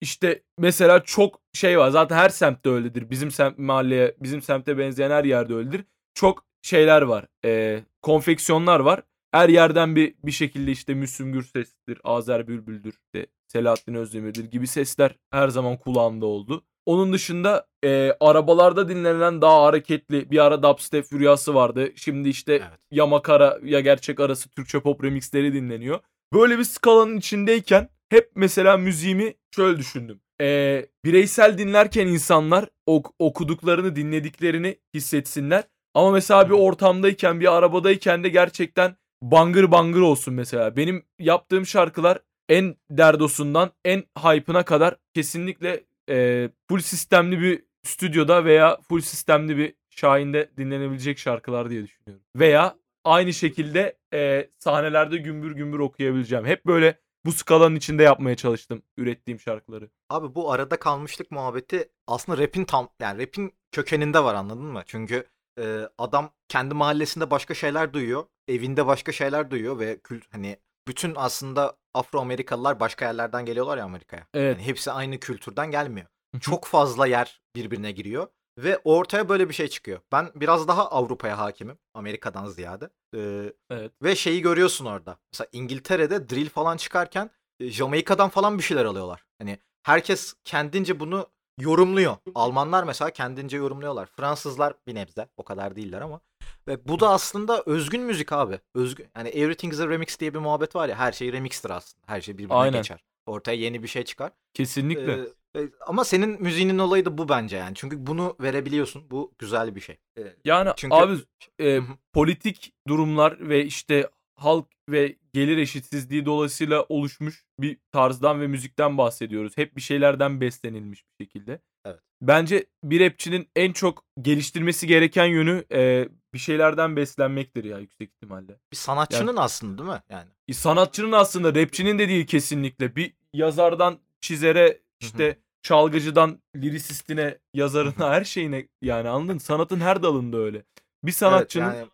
İşte 0.00 0.42
mesela 0.58 1.02
çok 1.02 1.40
şey 1.52 1.78
var. 1.78 1.90
Zaten 1.90 2.16
her 2.16 2.28
semtte 2.28 2.70
öyledir. 2.70 3.10
Bizim 3.10 3.30
semt 3.30 3.58
mahalleye, 3.58 4.16
bizim 4.20 4.42
semte 4.42 4.78
benzeyen 4.78 5.10
her 5.10 5.24
yerde 5.24 5.54
öyledir. 5.54 5.84
Çok 6.14 6.44
şeyler 6.62 7.02
var. 7.02 7.26
E, 7.44 7.80
konfeksiyonlar 8.02 8.80
var. 8.80 9.02
Her 9.32 9.48
yerden 9.48 9.96
bir 9.96 10.14
bir 10.24 10.30
şekilde 10.30 10.70
işte 10.70 10.94
Müslüm 10.94 11.32
Gürses'tir, 11.32 12.00
Azer 12.04 12.48
Bülbül'dür, 12.48 12.94
işte 13.04 13.26
Selahattin 13.48 13.94
Özdemir'dir 13.94 14.44
gibi 14.44 14.66
sesler 14.66 15.14
her 15.30 15.48
zaman 15.48 15.76
kulağımda 15.76 16.26
oldu. 16.26 16.64
Onun 16.86 17.12
dışında 17.12 17.66
e, 17.84 18.12
arabalarda 18.20 18.88
dinlenen 18.88 19.42
daha 19.42 19.62
hareketli 19.62 20.30
bir 20.30 20.44
ara 20.44 20.62
dubstep 20.62 21.04
füryası 21.04 21.54
vardı. 21.54 21.92
Şimdi 21.96 22.28
işte 22.28 22.52
Evet. 22.52 22.78
ya 22.90 23.06
makara 23.06 23.58
ya 23.64 23.80
gerçek 23.80 24.20
arası 24.20 24.48
Türkçe 24.50 24.80
pop 24.80 25.04
remixleri 25.04 25.52
dinleniyor. 25.52 26.00
Böyle 26.32 26.58
bir 26.58 26.64
skalanın 26.64 27.16
içindeyken 27.16 27.88
hep 28.10 28.30
mesela 28.34 28.76
müziğimi 28.76 29.34
şöyle 29.56 29.78
düşündüm. 29.78 30.20
E, 30.40 30.86
bireysel 31.04 31.58
dinlerken 31.58 32.06
insanlar 32.06 32.64
ok- 32.86 33.10
okuduklarını 33.18 33.96
dinlediklerini 33.96 34.78
hissetsinler. 34.94 35.64
Ama 35.94 36.10
mesela 36.10 36.46
bir 36.48 36.54
ortamdayken 36.54 37.40
bir 37.40 37.56
arabadayken 37.56 38.24
de 38.24 38.28
gerçekten 38.28 38.96
bangır 39.22 39.70
bangır 39.70 40.00
olsun 40.00 40.34
mesela. 40.34 40.76
Benim 40.76 41.04
yaptığım 41.18 41.66
şarkılar 41.66 42.18
en 42.48 42.76
derdosundan 42.90 43.70
en 43.84 44.04
hype'ına 44.18 44.64
kadar 44.64 44.96
kesinlikle 45.14 45.84
e, 46.10 46.48
full 46.68 46.80
sistemli 46.80 47.40
bir 47.40 47.64
stüdyoda 47.82 48.44
veya 48.44 48.78
full 48.88 49.00
sistemli 49.00 49.56
bir 49.56 49.74
Şahin'de 49.90 50.50
dinlenebilecek 50.56 51.18
şarkılar 51.18 51.70
diye 51.70 51.84
düşünüyorum. 51.84 52.24
Veya 52.36 52.76
aynı 53.04 53.32
şekilde 53.32 53.98
e, 54.14 54.50
sahnelerde 54.58 55.16
gümbür 55.16 55.52
gümbür 55.52 55.78
okuyabileceğim. 55.78 56.46
Hep 56.46 56.66
böyle 56.66 56.98
bu 57.24 57.32
skalanın 57.32 57.76
içinde 57.76 58.02
yapmaya 58.02 58.36
çalıştım 58.36 58.82
ürettiğim 58.96 59.40
şarkıları. 59.40 59.90
Abi 60.10 60.34
bu 60.34 60.52
arada 60.52 60.78
kalmışlık 60.78 61.30
muhabbeti 61.30 61.88
aslında 62.06 62.42
rap'in 62.42 62.64
tam 62.64 62.88
yani 63.00 63.22
rap'in 63.22 63.52
kökeninde 63.72 64.24
var 64.24 64.34
anladın 64.34 64.64
mı? 64.64 64.82
Çünkü 64.86 65.24
e, 65.58 65.88
adam 65.98 66.30
kendi 66.48 66.74
mahallesinde 66.74 67.30
başka 67.30 67.54
şeyler 67.54 67.92
duyuyor, 67.92 68.24
evinde 68.48 68.86
başka 68.86 69.12
şeyler 69.12 69.50
duyuyor 69.50 69.78
ve 69.78 69.98
kült 70.04 70.24
hani 70.30 70.56
bütün 70.88 71.12
aslında 71.16 71.76
Afro 71.94 72.20
Amerikalılar 72.20 72.80
başka 72.80 73.04
yerlerden 73.04 73.44
geliyorlar 73.46 73.78
ya 73.78 73.84
Amerika'ya. 73.84 74.26
Evet. 74.34 74.56
Yani 74.56 74.66
hepsi 74.66 74.92
aynı 74.92 75.20
kültürden 75.20 75.70
gelmiyor. 75.70 76.06
Çok 76.40 76.64
fazla 76.64 77.06
yer 77.06 77.40
birbirine 77.56 77.92
giriyor 77.92 78.26
ve 78.58 78.78
ortaya 78.84 79.28
böyle 79.28 79.48
bir 79.48 79.54
şey 79.54 79.68
çıkıyor. 79.68 80.00
Ben 80.12 80.30
biraz 80.34 80.68
daha 80.68 80.90
Avrupa'ya 80.90 81.38
hakimim 81.38 81.78
Amerika'dan 81.94 82.46
ziyade. 82.46 82.90
Ee, 83.16 83.52
Evet. 83.70 83.92
ve 84.02 84.16
şeyi 84.16 84.42
görüyorsun 84.42 84.84
orada. 84.84 85.16
Mesela 85.32 85.48
İngiltere'de 85.52 86.28
drill 86.28 86.48
falan 86.48 86.76
çıkarken 86.76 87.30
e, 87.60 87.68
Jamaika'dan 87.70 88.28
falan 88.28 88.58
bir 88.58 88.62
şeyler 88.62 88.84
alıyorlar. 88.84 89.24
Hani 89.38 89.58
herkes 89.82 90.34
kendince 90.44 91.00
bunu 91.00 91.26
yorumluyor. 91.60 92.16
Almanlar 92.34 92.84
mesela 92.84 93.10
kendince 93.10 93.56
yorumluyorlar. 93.56 94.06
Fransızlar 94.06 94.74
bir 94.86 94.94
nebze 94.94 95.28
o 95.36 95.42
kadar 95.44 95.76
değiller 95.76 96.00
ama. 96.00 96.20
Ve 96.68 96.88
bu 96.88 97.00
da 97.00 97.10
aslında 97.10 97.62
özgün 97.66 98.02
müzik 98.02 98.32
abi. 98.32 98.58
Özgün. 98.74 99.06
Yani 99.16 99.28
Everything's 99.28 99.80
a 99.80 99.88
Remix 99.88 100.20
diye 100.20 100.34
bir 100.34 100.38
muhabbet 100.38 100.76
var 100.76 100.88
ya. 100.88 100.98
Her 100.98 101.12
şey 101.12 101.32
remixtir 101.32 101.70
aslında. 101.70 102.02
Her 102.06 102.20
şey 102.20 102.34
birbirine 102.38 102.54
Aynen. 102.54 102.78
geçer. 102.78 103.04
Ortaya 103.26 103.56
yeni 103.56 103.82
bir 103.82 103.88
şey 103.88 104.04
çıkar. 104.04 104.32
Kesinlikle. 104.54 105.12
Ee, 105.54 105.60
e, 105.60 105.68
ama 105.86 106.04
senin 106.04 106.42
müziğinin 106.42 106.78
olayı 106.78 107.04
da 107.04 107.18
bu 107.18 107.28
bence 107.28 107.56
yani. 107.56 107.74
Çünkü 107.74 108.06
bunu 108.06 108.36
verebiliyorsun. 108.40 109.10
Bu 109.10 109.32
güzel 109.38 109.74
bir 109.74 109.80
şey. 109.80 109.96
Ee, 110.18 110.22
Yani 110.44 110.70
çünkü- 110.76 110.94
abi 110.94 111.16
e, 111.60 111.80
politik 112.12 112.72
durumlar 112.88 113.48
ve 113.48 113.64
işte 113.64 114.10
halk 114.34 114.66
ve 114.88 115.16
gelir 115.32 115.58
eşitsizliği 115.58 116.26
dolayısıyla 116.26 116.86
oluşmuş 116.88 117.44
bir 117.60 117.76
tarzdan 117.92 118.40
ve 118.40 118.46
müzikten 118.46 118.98
bahsediyoruz. 118.98 119.56
Hep 119.56 119.76
bir 119.76 119.80
şeylerden 119.80 120.40
beslenilmiş 120.40 121.04
bir 121.04 121.24
şekilde. 121.24 121.60
Evet. 121.84 122.00
Bence 122.22 122.66
bir 122.84 123.00
rapçinin 123.00 123.48
en 123.56 123.72
çok 123.72 124.04
geliştirmesi 124.22 124.86
gereken 124.86 125.26
yönü 125.26 125.64
e, 125.72 126.08
bir 126.34 126.38
şeylerden 126.38 126.96
beslenmektir 126.96 127.64
ya 127.64 127.78
yüksek 127.78 128.10
ihtimalle. 128.10 128.56
bir 128.72 128.76
sanatçının 128.76 129.36
aslında 129.36 129.78
değil 129.78 129.90
mi? 129.90 130.02
Yani. 130.10 130.28
E, 130.48 130.52
Sanatçının 130.52 131.12
aslında 131.12 131.54
rapçinin 131.54 131.98
de 131.98 132.08
değil 132.08 132.26
kesinlikle. 132.26 132.96
Bir 132.96 133.12
yazardan 133.32 133.98
çizere 134.20 134.80
işte 135.00 135.38
çalgıcıdan 135.62 136.42
lirisistine 136.56 137.38
yazarına 137.54 138.10
her 138.10 138.24
şeyine 138.24 138.68
yani 138.82 139.08
anladın 139.08 139.38
sanatın 139.38 139.80
her 139.80 140.02
dalında 140.02 140.38
öyle. 140.38 140.62
Bir 141.04 141.12
sanatçının 141.12 141.64
Evet, 141.64 141.76
yani 141.76 141.88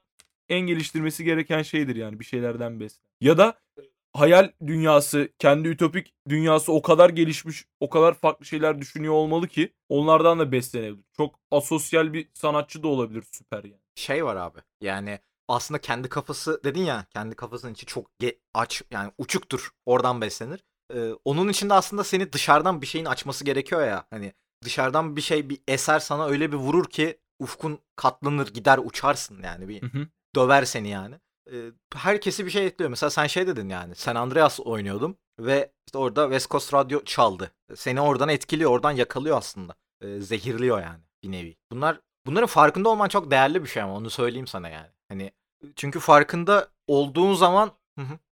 en 0.49 0.61
geliştirmesi 0.61 1.24
gereken 1.24 1.62
şeydir 1.62 1.97
yani 1.97 2.20
bir 2.20 2.24
şeylerden 2.24 2.80
beslen. 2.80 3.11
Ya 3.20 3.39
da 3.39 3.59
hayal 4.12 4.51
dünyası, 4.66 5.28
kendi 5.39 5.68
ütopik 5.68 6.14
dünyası 6.28 6.72
o 6.72 6.82
kadar 6.82 7.11
gelişmiş, 7.11 7.64
o 7.80 7.91
kadar 7.91 8.14
farklı 8.14 8.47
şeyler 8.47 8.80
düşünüyor 8.80 9.14
olmalı 9.14 9.49
ki 9.49 9.72
onlardan 9.89 10.39
da 10.39 10.53
beslenebilir. 10.53 11.05
Çok 11.16 11.39
asosyal 11.51 12.12
bir 12.12 12.28
sanatçı 12.35 12.82
da 12.82 12.89
olabilir 12.89 13.24
süper 13.32 13.64
yani. 13.64 13.84
Şey 13.95 14.24
var 14.24 14.36
abi. 14.36 14.59
Yani 14.80 15.18
aslında 15.49 15.80
kendi 15.80 16.09
kafası 16.09 16.61
dedin 16.64 16.84
ya 16.84 17.07
kendi 17.11 17.34
kafasının 17.34 17.72
içi 17.72 17.86
çok 17.86 18.07
aç 18.55 18.82
yani 18.90 19.12
uçuktur. 19.18 19.70
Oradan 19.86 20.20
beslenir. 20.20 20.64
Ee, 20.95 21.12
onun 21.24 21.49
için 21.49 21.70
de 21.70 21.74
aslında 21.74 22.05
seni 22.05 22.32
dışarıdan 22.32 22.82
bir 22.82 22.86
şeyin 22.86 23.05
açması 23.05 23.45
gerekiyor 23.45 23.86
ya. 23.86 24.07
Hani 24.11 24.32
dışarıdan 24.64 25.16
bir 25.16 25.20
şey 25.20 25.49
bir 25.49 25.59
eser 25.68 25.99
sana 25.99 26.26
öyle 26.26 26.53
bir 26.53 26.57
vurur 26.57 26.84
ki 26.84 27.18
ufkun 27.38 27.78
katlanır 27.97 28.49
gider 28.49 28.80
uçarsın 28.84 29.42
yani 29.42 29.68
bir 29.68 29.82
Hı 29.82 29.86
hı. 29.86 30.09
döver 30.34 30.64
seni 30.64 30.88
yani. 30.88 31.20
Ee, 31.53 31.70
herkesi 31.95 32.47
bir 32.47 32.51
şey 32.51 32.66
ekliyor. 32.66 32.90
Mesela 32.90 33.11
sen 33.11 33.26
şey 33.26 33.47
dedin 33.47 33.68
yani 33.68 33.95
San 33.95 34.16
Andreas 34.16 34.61
oynuyordum 34.61 35.16
ve 35.38 35.72
işte 35.86 35.99
orada 35.99 36.24
West 36.24 36.51
Coast 36.51 36.74
Radyo 36.74 37.05
çaldı. 37.05 37.53
Seni 37.74 38.01
oradan 38.01 38.28
etkiliyor, 38.28 38.70
oradan 38.70 38.90
yakalıyor 38.90 39.38
aslında. 39.38 39.74
Ee, 40.01 40.20
zehirliyor 40.20 40.82
yani 40.82 41.01
bir 41.22 41.32
nevi. 41.32 41.57
Bunlar 41.70 42.01
bunların 42.27 42.47
farkında 42.47 42.89
olman 42.89 43.09
çok 43.09 43.31
değerli 43.31 43.62
bir 43.62 43.68
şey 43.68 43.83
ama 43.83 43.95
onu 43.95 44.11
söyleyeyim 44.11 44.47
sana 44.47 44.68
yani. 44.68 44.87
Hani 45.09 45.33
çünkü 45.77 46.01
farkında 46.01 46.68
olduğun 46.87 47.35
zaman. 47.35 47.72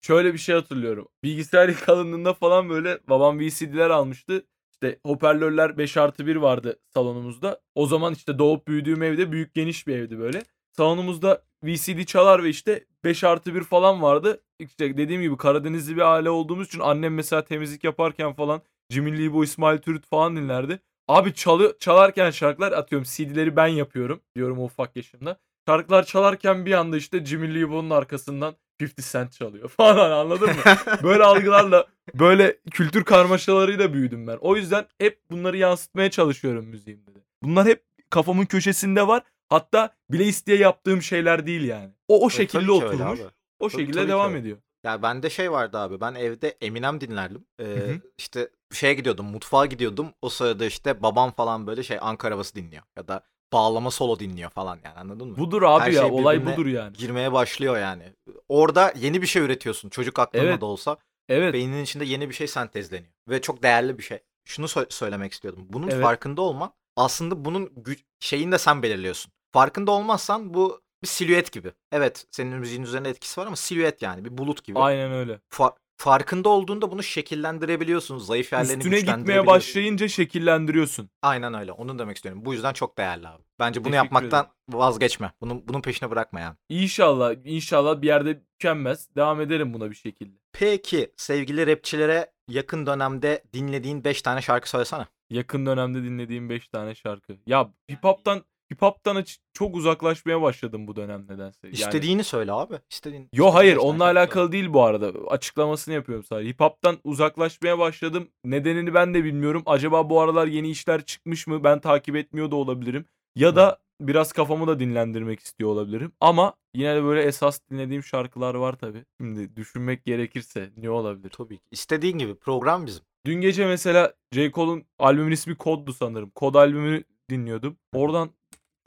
Şöyle 0.01 0.33
bir 0.33 0.39
şey 0.39 0.55
hatırlıyorum. 0.55 1.09
Bilgisayar 1.25 1.75
kalınlığında 1.87 2.35
falan 2.35 2.69
böyle 2.69 2.99
babam 3.09 3.41
VCD'ler 3.41 3.91
almıştı. 3.91 4.47
İşte 4.73 4.99
hoparlörler 5.07 5.79
5 5.79 5.97
artı 5.97 6.27
1 6.27 6.37
vardı 6.37 6.79
salonumuzda. 6.95 7.61
O 7.75 7.87
zaman 7.87 8.13
işte 8.15 8.39
doğup 8.39 8.69
büyüdüğüm 8.69 9.03
evde 9.03 9.33
büyük 9.33 9.55
geniş 9.55 9.87
bir 9.87 9.97
evdi 9.97 10.19
böyle. 10.19 10.43
Salonumuzda 10.77 11.43
VCD 11.65 12.05
çalar 12.05 12.45
ve 12.45 12.49
işte 12.49 12.85
5 13.05 13.25
artı 13.25 13.55
1 13.55 13.63
falan 13.63 14.03
vardı. 14.03 14.43
İşte 14.59 14.97
dediğim 14.97 15.23
gibi 15.23 15.37
Karadenizli 15.37 15.97
bir 15.97 16.13
aile 16.13 16.31
olduğumuz 16.31 16.67
için 16.67 16.81
annem 16.81 17.15
mesela 17.15 17.45
temizlik 17.45 17.85
yaparken 17.85 18.33
falan 18.33 18.63
Cemil 18.91 19.19
Libo, 19.19 19.45
İsmail 19.45 19.79
Türüt 19.79 20.07
falan 20.07 20.37
dinlerdi. 20.37 20.81
Abi 21.11 21.35
çalı, 21.35 21.77
çalarken 21.81 22.31
şarkılar 22.31 22.73
atıyorum 22.73 23.09
CD'leri 23.11 23.57
ben 23.57 23.67
yapıyorum 23.67 24.21
diyorum 24.37 24.59
o 24.59 24.65
ufak 24.65 24.97
yaşımda. 24.97 25.37
Şarkılar 25.69 26.07
çalarken 26.07 26.67
bir 26.67 26.73
anda 26.73 26.97
işte 26.97 27.25
Cemil 27.25 27.55
Libo'nun 27.55 27.91
arkasından 27.91 28.57
50 28.81 28.91
Cent 29.13 29.33
çalıyor 29.33 29.69
falan 29.77 30.11
anladın 30.11 30.49
mı? 30.49 30.55
Böyle 31.03 31.23
algılarla 31.25 31.87
böyle 32.15 32.57
kültür 32.71 33.05
karmaşalarıyla 33.05 33.93
büyüdüm 33.93 34.27
ben. 34.27 34.39
O 34.41 34.57
yüzden 34.57 34.87
hep 34.99 35.21
bunları 35.31 35.57
yansıtmaya 35.57 36.11
çalışıyorum 36.11 36.67
müziğimde 36.67 37.15
de. 37.15 37.19
Bunlar 37.43 37.67
hep 37.67 37.85
kafamın 38.11 38.45
köşesinde 38.45 39.07
var. 39.07 39.23
Hatta 39.49 39.95
bile 40.11 40.25
isteye 40.25 40.59
yaptığım 40.59 41.03
şeyler 41.03 41.47
değil 41.47 41.63
yani. 41.63 41.91
O 42.09 42.25
o 42.25 42.31
şekilde 42.31 42.63
tabii 42.63 42.73
oturmuş. 42.73 43.21
O 43.61 43.69
Tabii- 43.69 43.81
şekilde 43.81 43.93
tabii 43.93 44.05
ki 44.05 44.09
devam 44.09 44.37
ediyor. 44.37 44.59
Ya 44.85 45.03
bende 45.03 45.31
şey 45.31 45.53
vardı 45.53 45.79
abi. 45.79 46.01
Ben 46.01 46.15
evde 46.15 46.49
Eminem 46.61 47.01
dinlerdim. 47.01 47.45
Ee, 47.59 47.65
hı. 47.65 48.01
işte 48.19 48.51
şeye 48.73 48.95
gidiyordum, 48.95 49.27
mutfağa 49.27 49.67
gidiyordum. 49.67 50.13
O 50.23 50.29
sırada 50.29 50.65
işte 50.65 51.03
babam 51.03 51.31
falan 51.33 51.67
böyle 51.67 51.83
şey 51.83 51.99
Ankara 52.01 52.35
havası 52.35 52.55
dinliyor 52.55 52.83
ya 52.97 53.09
da 53.09 53.23
bağlama 53.53 53.91
solo 53.91 54.19
dinliyor 54.19 54.51
falan 54.51 54.79
yani 54.85 54.99
anladın 54.99 55.29
mı? 55.29 55.39
Budur 55.39 55.63
abi 55.63 55.81
Her 55.83 55.91
ya. 55.91 56.01
şey 56.03 56.11
olay 56.11 56.47
budur 56.47 56.67
yani. 56.67 56.93
Girmeye 56.97 57.33
başlıyor 57.33 57.79
yani. 57.79 58.03
Orada 58.49 58.93
yeni 58.97 59.23
bir 59.23 59.27
şey 59.27 59.43
üretiyorsun. 59.43 59.89
Çocuk 59.89 60.19
aklında 60.19 60.45
Evet. 60.45 60.61
da 60.61 60.67
olsa 60.67 60.97
Evet. 61.29 61.55
beyninin 61.55 61.83
içinde 61.85 62.05
yeni 62.05 62.29
bir 62.29 62.35
şey 62.35 62.47
sentezleniyor 62.47 63.13
ve 63.29 63.41
çok 63.41 63.63
değerli 63.63 63.99
bir 63.99 64.03
şey. 64.03 64.19
Şunu 64.45 64.67
sö- 64.67 64.93
söylemek 64.93 65.33
istiyordum. 65.33 65.67
Bunun 65.69 65.89
Evet. 65.89 66.03
farkında 66.03 66.43
olman 66.43 66.73
aslında 66.97 67.45
bunun 67.45 67.67
gü- 67.67 68.05
şeyini 68.21 68.53
de 68.53 68.59
sen 68.59 68.83
belirliyorsun. 68.83 69.33
Farkında 69.53 69.91
olmazsan 69.91 70.55
bu 70.55 70.81
bir 71.03 71.09
silüet 71.09 71.53
gibi. 71.53 71.73
Evet, 71.93 72.27
senin 72.31 72.59
müziğin 72.59 72.83
üzerinde 72.83 73.09
etkisi 73.09 73.41
var 73.41 73.47
ama 73.47 73.57
silüet 73.57 74.03
yani 74.03 74.25
bir 74.25 74.39
bulut 74.39 74.65
gibi. 74.65 74.79
Aynen 74.79 75.13
öyle. 75.13 75.41
Fa- 75.51 75.75
farkında 75.97 76.49
olduğunda 76.49 76.91
bunu 76.91 77.03
şekillendirebiliyorsun. 77.03 78.19
Zayıf 78.19 78.53
yerlerini 78.53 78.79
Üstüne 78.79 79.01
gitmeye 79.01 79.47
başlayınca 79.47 80.09
şekillendiriyorsun. 80.09 81.11
Aynen 81.23 81.55
öyle. 81.55 81.73
Onu 81.73 81.99
demek 81.99 82.17
istiyorum. 82.17 82.45
Bu 82.45 82.55
yüzden 82.55 82.73
çok 82.73 82.99
değerli 82.99 83.29
abi. 83.29 83.43
Bence 83.59 83.81
bunu 83.81 83.93
Teşekkür 83.93 84.05
yapmaktan 84.05 84.49
vazgeçme. 84.69 85.33
Bunun 85.41 85.69
bunun 85.69 85.83
peşine 85.83 86.11
bırakma 86.11 86.41
yani. 86.41 86.57
İnşallah, 86.69 87.35
inşallah 87.45 88.03
bir 88.03 88.07
yerde 88.07 88.43
tükenmez. 88.43 89.09
Devam 89.17 89.41
ederim 89.41 89.75
buna 89.75 89.91
bir 89.91 89.97
şekilde. 89.97 90.37
Peki 90.53 91.13
sevgili 91.17 91.67
rapçilere 91.67 92.33
yakın 92.49 92.87
dönemde 92.87 93.45
dinlediğin 93.53 94.05
5 94.05 94.23
tane 94.23 94.43
şarkı 94.43 94.71
söylesene. 94.71 95.07
Yakın 95.31 95.67
dönemde 95.67 96.03
dinlediğim 96.03 96.49
5 96.51 96.69
tane 96.69 96.95
şarkı. 96.95 97.37
Ya 97.47 97.71
hip 97.91 98.05
hop'tan 98.05 98.45
hip 98.73 98.83
hop'tan 98.83 99.25
çok 99.55 99.77
uzaklaşmaya 99.77 100.43
başladım 100.43 100.87
bu 100.87 100.97
dönem 100.97 101.27
nedense. 101.29 101.59
Yani 101.63 101.75
İstediğini 101.75 102.25
söyle 102.25 102.53
abi. 102.53 102.75
İstediğin. 102.91 103.29
Yo 103.35 103.55
hayır 103.55 103.77
onunla 103.77 104.05
alakalı 104.05 104.53
değil 104.53 104.73
bu 104.73 104.83
arada. 104.83 105.13
Açıklamasını 105.29 105.95
yapıyorum 105.95 106.25
sadece. 106.25 106.51
Hip 106.51 106.61
hop'tan 106.61 106.99
uzaklaşmaya 107.05 107.79
başladım. 107.79 108.29
Nedenini 108.45 108.95
ben 108.95 109.15
de 109.15 109.25
bilmiyorum. 109.25 109.63
Acaba 109.67 110.11
bu 110.11 110.21
aralar 110.21 110.47
yeni 110.47 110.71
işler 110.71 111.05
çıkmış 111.05 111.47
mı? 111.47 111.65
Ben 111.65 111.81
takip 111.81 112.17
etmiyor 112.17 112.51
da 112.51 112.57
olabilirim. 112.57 113.05
Ya 113.37 113.57
da 113.57 113.79
biraz 114.01 114.33
kafamı 114.33 114.67
da 114.67 114.81
dinlendirmek 114.81 115.41
istiyor 115.41 115.71
olabilirim. 115.71 116.13
Ama 116.21 116.55
yine 116.75 116.97
de 116.97 117.05
böyle 117.05 117.23
esas 117.23 117.61
dinlediğim 117.71 118.03
şarkılar 118.03 118.55
var 118.55 118.73
tabii. 118.73 119.05
Şimdi 119.21 119.57
düşünmek 119.57 120.05
gerekirse 120.05 120.71
ne 120.77 120.91
olabilir? 120.91 121.31
Tabii 121.31 121.57
ki. 121.57 121.63
İstediğin 121.71 122.19
gibi. 122.19 122.35
Program 122.35 122.87
bizim. 122.87 123.03
Dün 123.27 123.41
gece 123.41 123.67
mesela 123.67 124.15
J. 124.33 124.53
Cole'un 124.53 124.85
albümün 124.99 125.33
ismi 125.33 125.57
Code'du 125.61 125.93
sanırım. 125.93 126.31
Kod 126.31 126.55
albümünü 126.55 127.05
dinliyordum. 127.31 127.77
Oradan 127.93 128.31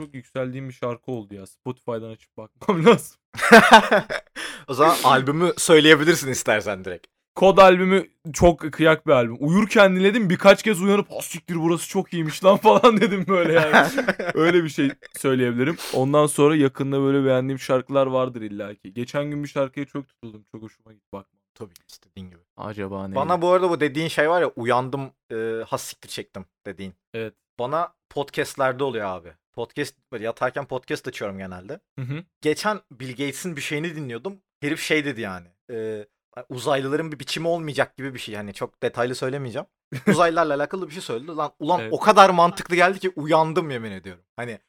çok 0.02 0.14
yükseldiğim 0.14 0.70
bir 0.70 0.74
şarkı 0.74 1.12
oldu 1.12 1.36
ya. 1.36 1.46
Spotify'dan 1.48 2.10
açıp 2.10 2.38
bakmam 2.38 2.86
lazım. 2.86 3.18
o 4.68 4.74
zaman 4.74 4.96
albümü 5.04 5.52
söyleyebilirsin 5.58 6.32
istersen 6.32 6.86
direkt. 6.86 7.08
Kod 7.36 7.58
albümü 7.58 8.08
çok 8.34 8.60
kıyak 8.74 9.08
bir 9.08 9.12
albüm. 9.12 9.38
Uyurken 9.40 9.96
dinledim 9.96 10.30
birkaç 10.30 10.64
kez 10.64 10.82
uyanıp 10.82 11.08
"Ah 11.18 11.22
siktir 11.22 11.56
burası 11.56 11.90
çok 11.90 12.14
iyiymiş 12.14 12.44
lan 12.44 12.58
falan 12.68 13.02
dedim 13.02 13.26
böyle 13.28 13.54
yani. 13.54 13.88
Öyle 14.34 14.64
bir 14.64 14.70
şey 14.70 14.90
söyleyebilirim. 15.18 15.78
Ondan 15.94 16.26
sonra 16.26 16.56
yakında 16.56 17.02
böyle 17.02 17.26
beğendiğim 17.26 17.60
şarkılar 17.60 18.08
vardır 18.08 18.42
illaki. 18.42 18.94
Geçen 18.94 19.26
gün 19.30 19.44
bir 19.44 19.48
şarkıya 19.50 19.86
çok 19.86 20.10
tutuldum. 20.10 20.46
Çok 20.52 20.62
hoşuma 20.62 20.94
gitti 20.94 21.08
bakma. 21.14 21.40
Tabii 21.56 21.74
istediğin 21.90 22.30
gibi. 22.30 22.40
Acaba 22.58 23.08
ne? 23.08 23.16
Bana 23.16 23.42
bu 23.42 23.50
arada 23.50 23.70
bu 23.70 23.80
dediğin 23.80 24.08
şey 24.08 24.30
var 24.30 24.42
ya 24.42 24.48
uyandım 24.56 25.12
e, 25.32 25.64
has 25.68 25.84
siktir 25.84 26.10
çektim 26.10 26.46
dediğin. 26.66 26.94
Evet. 27.14 27.34
Bana 27.60 27.94
podcastlerde 28.10 28.84
oluyor 28.84 29.06
abi. 29.06 29.34
Podcast 29.54 29.96
böyle 30.12 30.24
yatarken 30.24 30.66
podcast 30.66 31.08
açıyorum 31.08 31.38
genelde. 31.38 31.80
Hı 32.00 32.06
hı. 32.06 32.24
Geçen 32.42 32.80
Bill 32.92 33.10
Gates'in 33.10 33.56
bir 33.56 33.62
şeyini 33.62 33.96
dinliyordum. 33.96 34.38
Herif 34.62 34.80
şey 34.82 35.06
dedi 35.06 35.22
yani. 35.22 35.48
E, 35.72 36.06
uzaylıların 36.50 37.12
bir 37.12 37.20
biçimi 37.20 37.48
olmayacak 37.48 37.98
gibi 37.98 38.14
bir 38.14 38.20
şey. 38.20 38.36
Hani 38.36 38.54
çok 38.54 38.84
detaylı 38.84 39.16
söylemeyeceğim. 39.16 39.66
Uzaylılarla 40.08 40.56
alakalı 40.56 40.88
bir 40.88 40.94
şey 40.94 41.02
söyledi. 41.02 41.28
Lan 41.32 41.52
ulan 41.60 41.80
Evet. 41.82 41.94
o 41.94 42.00
kadar 42.00 42.30
mantıklı 42.30 42.76
geldi 42.76 43.00
ki 43.00 43.12
uyandım 43.16 43.70
yemin 43.72 43.92
ediyorum. 43.92 44.24
Hani 44.36 44.60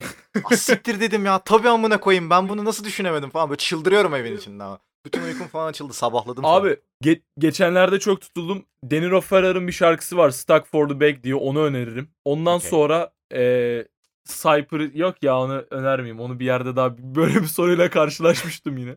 "Ah, 0.45 0.51
siktir 0.57 1.01
dedim 1.01 1.27
ya. 1.27 1.39
Tabii 1.39 1.69
amına 1.69 2.01
koyayım. 2.01 2.31
Ben 2.31 2.49
bunu 2.49 2.65
nasıl 2.65 2.85
düşünemedim 2.85 3.31
falan. 3.31 3.49
Böyle 3.51 3.59
çıldırıyorum 3.59 4.15
evin 4.15 4.37
içinde 4.37 4.65
ama. 4.65 4.79
Bütün 5.07 5.23
uykum 5.23 5.47
falan 5.47 5.69
açıldı. 5.69 5.93
Sabahladım. 5.93 6.43
falan. 6.43 6.61
Abi 6.61 6.77
ge- 7.05 7.23
geçenlerde 7.39 7.99
çok 7.99 8.21
tutuldum. 8.21 8.67
Deniro 8.85 9.21
Ferrer'ın 9.21 9.67
bir 9.67 9.73
şarkısı 9.73 10.17
var. 10.17 10.31
Stuck 10.31 10.67
for 10.67 10.89
the 10.89 11.01
Bag 11.01 11.23
diye 11.23 11.35
onu 11.35 11.63
öneririm. 11.63 12.09
Ondan 12.25 12.57
Okey. 12.57 12.71
sonra 12.71 13.13
eee 13.35 13.89
Cypher 14.25 14.95
yok 14.95 15.23
ya 15.23 15.39
onu 15.39 15.65
önermeyeyim. 15.71 16.21
Onu 16.21 16.41
bir 16.41 16.45
yerde 16.45 16.77
daha 16.77 16.99
böyle 16.99 17.35
bir 17.35 17.47
soruyla 17.47 17.91
karşılaşmıştım 17.91 18.77
yine. 18.77 18.97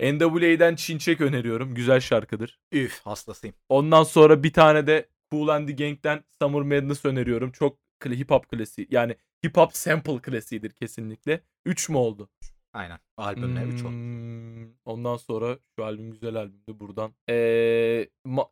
NWA'den 0.00 0.76
Çinçek 0.76 1.20
öneriyorum. 1.20 1.74
Güzel 1.74 2.00
şarkıdır. 2.00 2.58
Üf 2.72 3.00
hastasıyım. 3.00 3.56
Ondan 3.68 4.02
sonra 4.02 4.42
bir 4.42 4.52
tane 4.52 4.86
de 4.86 5.08
Cool 5.30 5.48
and 5.48 5.68
the 5.68 5.72
Gang'den 5.74 6.24
Summer 6.42 6.62
Madness 6.62 7.04
öneriyorum. 7.04 7.52
Çok 7.52 7.78
hip 8.06 8.30
hop 8.30 8.48
klasiği. 8.48 8.88
Yani 8.90 9.16
hip 9.46 9.56
hop 9.56 9.76
sample 9.76 10.18
klasiğidir 10.18 10.70
kesinlikle. 10.70 11.40
3 11.64 11.88
mü 11.88 11.96
oldu? 11.96 12.30
Aynen. 12.72 12.98
Albümle 13.16 13.62
3 13.62 13.82
oldu. 13.82 13.90
Hmm, 13.90 14.68
Ondan 14.84 15.16
sonra 15.16 15.58
şu 15.76 15.84
albüm 15.84 16.10
güzel 16.10 16.36
albümdü 16.36 16.80
buradan. 16.80 17.14
Ee, 17.28 18.08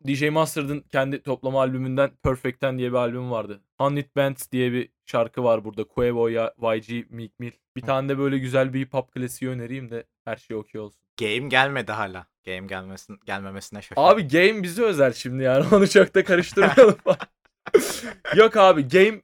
DJ 0.07 0.29
Mustard'ın 0.29 0.79
kendi 0.81 1.23
toplama 1.23 1.59
albümünden 1.61 2.11
Perfect'ten 2.23 2.77
diye 2.79 2.89
bir 2.91 2.97
albüm 2.97 3.31
vardı. 3.31 3.61
Hundred 3.79 4.15
Bands 4.15 4.51
diye 4.51 4.71
bir 4.71 4.89
şarkı 5.07 5.43
var 5.43 5.65
burada. 5.65 5.83
Quavo, 5.83 6.27
ya- 6.27 6.53
YG, 6.61 7.05
Meek 7.09 7.39
Mill. 7.39 7.51
Bir 7.75 7.81
tane 7.81 8.09
de 8.09 8.17
böyle 8.17 8.37
güzel 8.37 8.73
bir 8.73 8.79
hip 8.79 8.93
hop 8.93 9.11
klasiği 9.11 9.51
önereyim 9.51 9.91
de 9.91 10.03
her 10.25 10.35
şey 10.35 10.57
okey 10.57 10.81
olsun. 10.81 11.01
Game 11.19 11.47
gelmedi 11.47 11.91
hala. 11.91 12.27
Game 12.45 12.67
gelmesin 12.67 13.19
gelmemesine 13.25 13.81
şaşırdım. 13.81 14.03
Abi 14.03 14.27
game 14.27 14.63
bize 14.63 14.83
özel 14.83 15.13
şimdi 15.13 15.43
yani 15.43 15.65
onu 15.75 15.89
çok 15.89 16.15
da 16.15 16.23
karıştırmayalım. 16.23 16.97
Yok 18.35 18.57
abi 18.57 18.87
game 18.87 19.19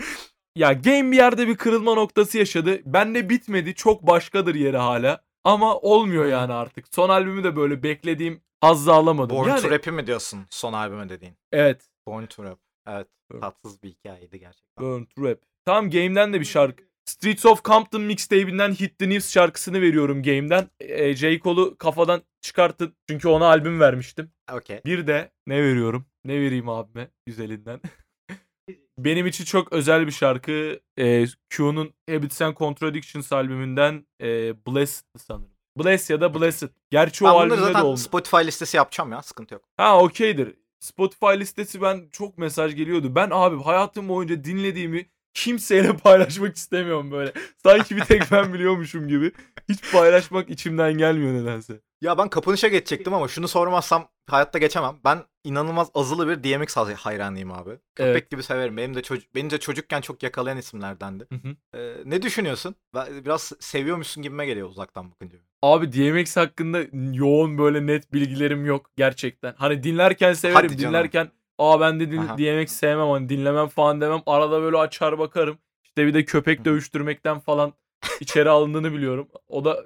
ya 0.55 0.73
game 0.73 1.11
bir 1.11 1.17
yerde 1.17 1.47
bir 1.47 1.55
kırılma 1.55 1.93
noktası 1.93 2.37
yaşadı. 2.37 2.79
Bende 2.85 3.29
bitmedi. 3.29 3.75
Çok 3.75 4.07
başkadır 4.07 4.55
yeri 4.55 4.77
hala. 4.77 5.23
Ama 5.43 5.77
olmuyor 5.77 6.25
yani 6.25 6.53
artık. 6.53 6.85
Son 6.91 7.09
albümü 7.09 7.43
de 7.43 7.55
böyle 7.55 7.83
beklediğim 7.83 8.41
hazzı 8.61 8.93
alamadım. 8.93 9.37
Born 9.37 9.49
yani, 9.49 9.61
to 9.61 9.69
Rap'i 9.69 9.91
mi 9.91 10.07
diyorsun 10.07 10.45
son 10.49 10.73
albüme 10.73 11.09
dediğin? 11.09 11.37
Evet. 11.51 11.89
Born 12.07 12.25
to 12.25 12.43
Rap. 12.43 12.59
Evet. 12.87 13.07
Evet. 13.31 13.41
Tatsız 13.41 13.83
bir 13.83 13.89
hikayeydi 13.89 14.39
gerçekten. 14.39 14.85
Burn 14.85 15.03
to 15.03 15.23
Rap. 15.23 15.39
Tamam 15.65 15.89
Game'den 15.89 16.33
de 16.33 16.39
bir 16.39 16.45
şarkı. 16.45 16.83
Streets 17.05 17.45
of 17.45 17.63
Compton 17.63 18.01
mixtape'inden 18.01 18.71
Hit 18.71 18.99
the 18.99 19.09
News 19.09 19.33
şarkısını 19.33 19.81
veriyorum 19.81 20.23
Game'den. 20.23 20.69
E, 20.79 21.15
J. 21.15 21.39
Cole'u 21.39 21.77
kafadan 21.77 22.21
çıkartın. 22.41 22.95
Çünkü 23.09 23.27
ona 23.27 23.45
albüm 23.45 23.79
vermiştim. 23.79 24.31
Okey. 24.53 24.81
Bir 24.85 25.07
de 25.07 25.31
ne 25.47 25.63
veriyorum? 25.63 26.05
Ne 26.25 26.41
vereyim 26.41 26.69
abime 26.69 27.09
güzelinden? 27.25 27.81
Benim 28.97 29.27
için 29.27 29.45
çok 29.45 29.73
özel 29.73 30.07
bir 30.07 30.11
şarkı. 30.11 30.79
E, 30.97 31.25
Q'nun 31.49 31.93
Habits 32.09 32.41
and 32.41 32.57
Contradictions 32.57 33.31
albümünden 33.33 34.07
e, 34.21 34.27
Blessed 34.67 35.05
sanırım. 35.17 35.53
Bless 35.79 36.09
ya 36.09 36.21
da 36.21 36.33
Blessed. 36.33 36.69
Gerçi 36.91 37.25
o 37.25 37.27
Ben 37.27 37.33
bunları 37.33 37.45
albümde 37.45 37.61
de 37.61 37.73
zaten 37.73 37.85
olmuş. 37.85 37.99
Spotify 37.99 38.37
listesi 38.37 38.77
yapacağım 38.77 39.11
ya. 39.11 39.21
Sıkıntı 39.21 39.53
yok. 39.53 39.63
Ha 39.77 39.99
okeydir. 39.99 40.55
Spotify 40.79 41.39
listesi 41.39 41.81
ben 41.81 42.09
çok 42.11 42.37
mesaj 42.37 42.75
geliyordu. 42.75 43.15
Ben 43.15 43.29
abi 43.31 43.63
hayatım 43.63 44.09
boyunca 44.09 44.43
dinlediğimi 44.43 45.09
kimseyle 45.33 45.97
paylaşmak 46.03 46.55
istemiyorum 46.55 47.11
böyle. 47.11 47.33
Sanki 47.63 47.95
bir 47.95 48.01
tek 48.01 48.31
ben 48.31 48.53
biliyormuşum 48.53 49.07
gibi. 49.07 49.31
Hiç 49.69 49.91
paylaşmak 49.91 50.49
içimden 50.49 50.93
gelmiyor 50.97 51.33
nedense. 51.33 51.81
Ya 52.01 52.17
ben 52.17 52.29
kapanışa 52.29 52.67
geçecektim 52.67 53.13
ama 53.13 53.27
şunu 53.27 53.47
sormazsam 53.47 54.07
hayatta 54.29 54.59
geçemem. 54.59 54.95
Ben 55.05 55.23
inanılmaz 55.43 55.89
azılı 55.93 56.27
bir 56.27 56.43
DMX 56.43 56.77
hay- 56.77 56.93
hayranıyım 56.93 57.51
abi. 57.51 57.69
Köpek 57.95 58.11
Evet. 58.11 58.31
gibi 58.31 58.43
severim. 58.43 58.77
Benim 58.77 58.95
de 58.95 59.01
çocuk 59.01 59.35
beni 59.35 59.49
de 59.49 59.59
çocukken 59.59 60.01
çok 60.01 60.23
yakalayan 60.23 60.57
isimlerdendi. 60.57 61.27
Hı 61.29 61.35
hı. 61.35 61.77
Ee, 61.79 61.95
ne 62.05 62.21
düşünüyorsun? 62.21 62.75
Biraz 62.95 63.51
seviyormuşsun 63.59 64.23
gibime 64.23 64.45
geliyor 64.45 64.69
uzaktan 64.69 65.11
bakınca. 65.11 65.37
Abi 65.61 65.93
DMX 65.93 66.37
hakkında 66.37 66.81
yoğun 67.13 67.57
böyle 67.57 67.87
net 67.87 68.13
bilgilerim 68.13 68.65
yok 68.65 68.91
gerçekten. 68.97 69.53
Hani 69.57 69.83
dinlerken 69.83 70.33
severim. 70.33 70.69
Dinlerken 70.77 71.31
aa 71.57 71.79
ben 71.79 71.99
de 71.99 72.11
din- 72.11 72.17
Aha. 72.17 72.37
DMX 72.37 72.71
sevmem 72.71 73.07
hani 73.09 73.29
dinlemem 73.29 73.67
falan 73.67 74.01
demem. 74.01 74.21
Arada 74.25 74.61
böyle 74.61 74.77
açar 74.77 75.19
bakarım. 75.19 75.57
İşte 75.83 76.07
bir 76.07 76.13
de 76.13 76.25
köpek 76.25 76.65
dövüştürmekten 76.65 77.39
falan 77.39 77.73
içeri 78.19 78.49
alındığını 78.49 78.93
biliyorum. 78.93 79.27
O 79.47 79.65
da 79.65 79.85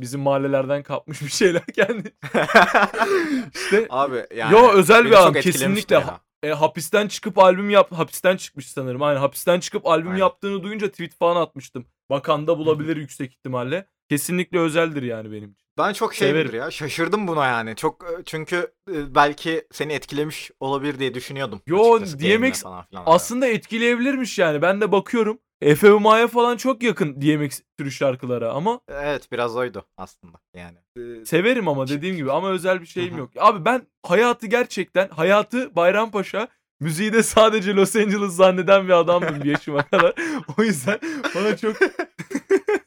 bizim 0.00 0.20
mahallelerden 0.20 0.82
kapmış 0.82 1.22
bir 1.22 1.28
şeyler 1.28 1.66
kendi. 1.66 2.12
İşte 3.54 3.86
Abi 3.90 4.26
yani. 4.36 4.52
Yo 4.52 4.72
özel 4.72 4.98
beni 5.04 5.10
bir 5.10 5.16
çok 5.16 5.22
adam 5.22 5.36
etkilemişti 5.36 5.62
kesinlikle. 5.86 5.94
ya. 5.96 6.20
E, 6.42 6.50
hapisten 6.50 7.08
çıkıp 7.08 7.38
albüm 7.38 7.70
yap 7.70 7.92
hapisten 7.92 8.36
çıkmış 8.36 8.66
sanırım. 8.70 9.02
Aynen 9.02 9.20
hapisten 9.20 9.60
çıkıp 9.60 9.86
albüm 9.86 10.08
Aynen. 10.08 10.18
yaptığını 10.20 10.62
duyunca 10.62 10.90
tweet 10.90 11.14
falan 11.18 11.40
atmıştım. 11.42 11.86
Bakan'da 12.10 12.58
bulabilir 12.58 12.96
yüksek 12.96 13.32
ihtimalle. 13.32 13.86
Kesinlikle 14.08 14.58
özeldir 14.58 15.02
yani 15.02 15.32
benim 15.32 15.50
için. 15.50 15.66
Ben 15.78 15.92
çok 15.92 16.14
şeyimdir 16.14 16.40
Severim. 16.46 16.60
ya. 16.60 16.70
Şaşırdım 16.70 17.28
buna 17.28 17.46
yani. 17.46 17.76
Çok 17.76 18.04
e, 18.04 18.24
çünkü 18.24 18.72
e, 18.92 19.14
belki 19.14 19.66
seni 19.72 19.92
etkilemiş 19.92 20.50
olabilir 20.60 20.98
diye 20.98 21.14
düşünüyordum. 21.14 21.60
Yo, 21.66 22.00
DMX 22.00 22.62
falan 22.62 22.84
filan. 22.84 23.02
Aslında 23.06 23.46
etkileyebilirmiş 23.46 24.38
yani. 24.38 24.62
Ben 24.62 24.80
de 24.80 24.92
bakıyorum. 24.92 25.38
FMA'ya 25.76 26.28
falan 26.28 26.56
çok 26.56 26.82
yakın 26.82 27.20
DMX 27.22 27.60
türü 27.78 27.90
şarkılara 27.90 28.52
ama 28.52 28.80
Evet 28.88 29.32
biraz 29.32 29.56
oydu 29.56 29.84
aslında 29.96 30.38
yani. 30.56 30.78
Severim 31.26 31.68
ama 31.68 31.88
dediğim 31.88 32.16
gibi 32.16 32.32
ama 32.32 32.50
özel 32.50 32.80
bir 32.80 32.86
şeyim 32.86 33.18
yok. 33.18 33.30
Abi 33.38 33.64
ben 33.64 33.86
hayatı 34.06 34.46
gerçekten 34.46 35.08
hayatı 35.08 35.76
Bayrampaşa 35.76 36.48
müziği 36.80 37.12
de 37.12 37.22
sadece 37.22 37.74
Los 37.74 37.96
Angeles 37.96 38.32
zanneden 38.32 38.84
bir 38.88 38.92
adamdım 38.92 39.40
bir 39.40 39.50
yaşıma 39.50 39.82
kadar. 39.90 40.14
O 40.58 40.62
yüzden 40.62 40.98
bana 41.34 41.56
çok 41.56 41.76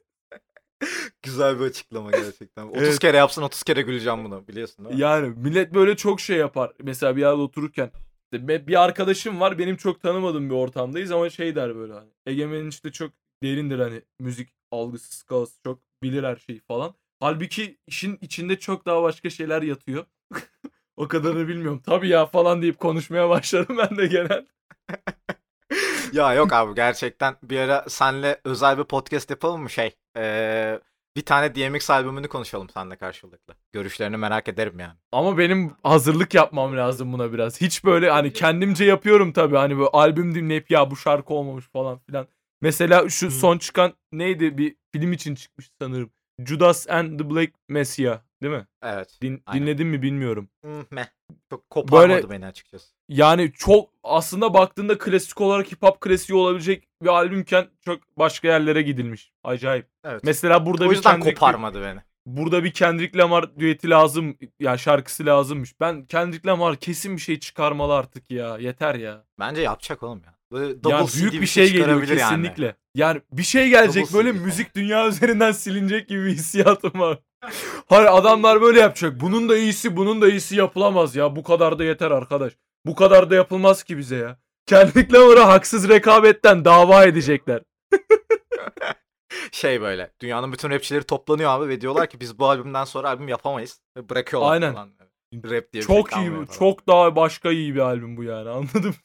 Güzel 1.23 1.59
bir 1.59 1.65
açıklama 1.65 2.11
gerçekten. 2.11 2.67
30 2.67 2.82
Evet. 2.84 2.99
kere 2.99 3.17
yapsın 3.17 3.41
30 3.41 3.63
kere 3.63 3.82
güleceğim 3.82 4.25
buna 4.25 4.47
biliyorsun 4.47 4.86
değil 4.86 4.95
mi? 4.95 5.01
Yani 5.01 5.34
millet 5.38 5.73
böyle 5.73 5.95
çok 5.97 6.21
şey 6.21 6.38
yapar. 6.38 6.71
Mesela 6.84 7.15
bir 7.15 7.21
yerde 7.21 7.41
otururken 7.41 7.91
bir 8.34 8.84
arkadaşım 8.84 9.39
var 9.39 9.59
benim 9.59 9.75
çok 9.77 10.01
tanımadığım 10.01 10.49
bir 10.49 10.55
ortamdayız 10.55 11.11
ama 11.11 11.30
şey 11.30 11.55
der 11.55 11.75
böyle 11.75 11.93
hani 11.93 12.09
Egemen'in 12.25 12.69
işte 12.69 12.91
çok 12.91 13.11
derindir 13.43 13.80
hani 13.80 14.01
müzik 14.19 14.49
algısı 14.71 15.17
skalası 15.17 15.53
çok 15.63 15.80
bilir 16.03 16.23
her 16.23 16.36
şeyi 16.36 16.59
falan. 16.67 16.95
Halbuki 17.19 17.77
işin 17.88 18.17
içinde 18.21 18.59
çok 18.59 18.86
daha 18.86 19.03
başka 19.03 19.30
şeyler 19.30 19.61
yatıyor. 19.61 20.05
O 20.97 21.07
kadarını 21.07 21.47
bilmiyorum. 21.47 21.82
Tabii 21.86 22.07
ya 22.07 22.25
falan 22.25 22.61
deyip 22.61 22.80
konuşmaya 22.80 23.30
başlarım 23.30 23.77
ben 23.77 23.97
de 23.97 24.07
genel. 24.07 24.45
Ya 26.13 26.34
yok 26.34 26.53
abi 26.53 26.75
gerçekten 26.75 27.36
bir 27.43 27.59
ara 27.59 27.86
senle 27.89 28.41
özel 28.43 28.77
bir 28.77 28.84
podcast 28.84 29.30
yapalım 29.30 29.61
mı 29.61 29.69
şey? 29.69 29.95
Ee, 30.20 30.80
bir 31.15 31.26
tane 31.26 31.55
DMX 31.55 31.89
albümünü 31.89 32.28
konuşalım 32.28 32.70
seninle 32.70 32.95
karşılıklı. 32.95 33.55
Görüşlerini 33.72 34.17
merak 34.17 34.47
ederim 34.47 34.80
yani. 34.80 34.93
Ama 35.11 35.38
benim 35.38 35.76
hazırlık 35.84 36.34
yapmam 36.34 36.78
lazım 36.78 37.13
buna 37.13 37.34
biraz. 37.34 37.61
Hiç 37.61 37.86
böyle 37.86 38.09
hani 38.09 38.34
kendimce 38.34 38.86
yapıyorum 38.86 39.34
tabii. 39.34 39.55
Hani 39.55 39.78
böyle 39.78 39.89
albüm 39.93 40.36
dinleyip 40.36 40.72
ya 40.72 40.91
bu 40.91 40.95
şarkı 40.95 41.34
olmamış 41.34 41.65
falan 41.65 41.99
filan. 41.99 42.28
Mesela 42.61 43.09
şu 43.09 43.32
son 43.32 43.57
çıkan 43.57 43.93
neydi 44.11 44.57
bir 44.57 44.76
film 44.91 45.13
için 45.13 45.36
çıkmış 45.36 45.70
sanırım. 45.82 46.11
Judas 46.45 46.89
and 46.89 47.19
the 47.19 47.29
Black 47.29 47.53
Messiah 47.69 48.19
değil 48.41 48.53
mi? 48.53 48.67
Evet. 48.83 49.17
Din, 49.21 49.43
Aynen. 49.45 49.61
dinledin 49.67 49.87
mi 49.87 50.01
bilmiyorum. 50.01 50.49
Meh. 50.91 51.05
Çok 51.49 51.69
koparmadı 51.69 52.09
Böyle- 52.09 52.29
beni 52.29 52.45
açıkçası. 52.45 52.87
Yani 53.09 53.51
çok 53.55 53.89
aslında 54.03 54.53
baktığında 54.53 54.97
klasik 54.97 55.41
olarak 55.41 55.71
hip 55.71 55.83
hop 55.83 56.01
klasiği 56.01 56.37
olabilecek 56.39 56.87
bir 57.03 57.07
albümken 57.07 57.67
çok 57.85 58.17
başka 58.17 58.47
yerlere 58.47 58.81
gidilmiş. 58.81 59.31
Acayip. 59.43 59.87
Evet. 60.03 60.21
Mesela 60.23 60.65
burada 60.65 60.87
o 60.87 60.91
bir 60.91 61.01
Kendrick, 61.01 61.33
koparmadı 61.33 61.81
beni. 61.81 61.99
burada 62.25 62.63
bir 62.63 62.71
Kendrick 62.71 63.17
Lamar 63.19 63.59
düeti 63.59 63.89
lazım. 63.89 64.37
Yani 64.59 64.79
şarkısı 64.79 65.25
lazımmış. 65.25 65.79
Ben 65.79 66.05
Kendrick 66.05 66.49
Lamar 66.49 66.75
kesin 66.75 67.15
bir 67.15 67.21
şey 67.21 67.39
çıkarmalı 67.39 67.95
artık 67.95 68.31
ya. 68.31 68.57
Yeter 68.57 68.95
ya. 68.95 69.23
Bence 69.39 69.61
yapacak 69.61 70.03
oğlum 70.03 70.21
ya. 70.25 70.38
Böyle 70.52 70.84
double 70.84 70.95
Ya 70.95 71.06
CD 71.06 71.22
büyük 71.22 71.41
bir 71.41 71.47
şey 71.47 71.68
geliyor 71.68 71.86
çıkarabilir 71.86 72.18
yani. 72.18 72.30
kesinlikle. 72.30 72.76
Yani. 72.95 73.22
bir 73.32 73.43
şey 73.43 73.70
gelecek 73.70 74.06
Double 74.06 74.18
böyle 74.18 74.34
CD 74.34 74.41
müzik 74.41 74.76
dünya 74.76 75.08
üzerinden 75.08 75.52
silinecek 75.52 76.10
gibi 76.10 76.26
bir 76.26 76.32
hissiyatım 76.32 77.00
var. 77.00 77.20
Hayır 77.89 78.08
adamlar 78.12 78.62
böyle 78.62 78.80
yapacak. 78.80 79.20
Bunun 79.22 79.50
da 79.50 79.58
iyisi 79.58 79.97
bunun 79.97 80.22
da 80.22 80.30
iyisi 80.30 80.56
yapılamaz 80.56 81.16
ya. 81.16 81.36
Bu 81.36 81.43
kadar 81.43 81.80
da 81.80 81.84
yeter 81.84 82.12
arkadaş. 82.12 82.54
Bu 82.86 82.95
kadar 82.95 83.30
da 83.30 83.36
yapılmaz 83.36 83.84
ki 83.84 83.97
bize 83.97 84.16
ya. 84.16 84.39
Kendrick 84.66 85.14
Lamar'a 85.14 85.47
haksız 85.47 85.89
rekabetten 85.89 86.66
dava 86.66 87.04
edecekler. 87.04 87.62
Şey 89.52 89.82
böyle 89.82 90.12
dünyanın 90.22 90.54
bütün 90.54 90.70
rapçileri 90.70 91.04
toplanıyor 91.04 91.50
abi 91.50 91.68
ve 91.68 91.82
diyorlar 91.82 92.10
ki 92.10 92.20
biz 92.20 92.39
bu 92.39 92.50
albümden 92.50 92.84
sonra 92.84 93.10
albüm 93.10 93.28
yapamayız. 93.28 93.82
Ve 93.97 94.10
bırakıyorlar 94.10 94.52
Aynen. 94.52 94.74
falan. 94.74 94.89
Rap 95.34 95.50
diye 95.52 95.62
bir 95.74 95.82
şey 95.82 95.82
Çok 95.82 96.18
iyi, 96.18 96.32
çok 96.60 96.88
daha 96.88 97.16
başka 97.16 97.52
iyi 97.52 97.76
bir 97.76 97.80
albüm 97.80 98.18
bu 98.18 98.24
yani 98.24 98.50
anladım. 98.50 98.95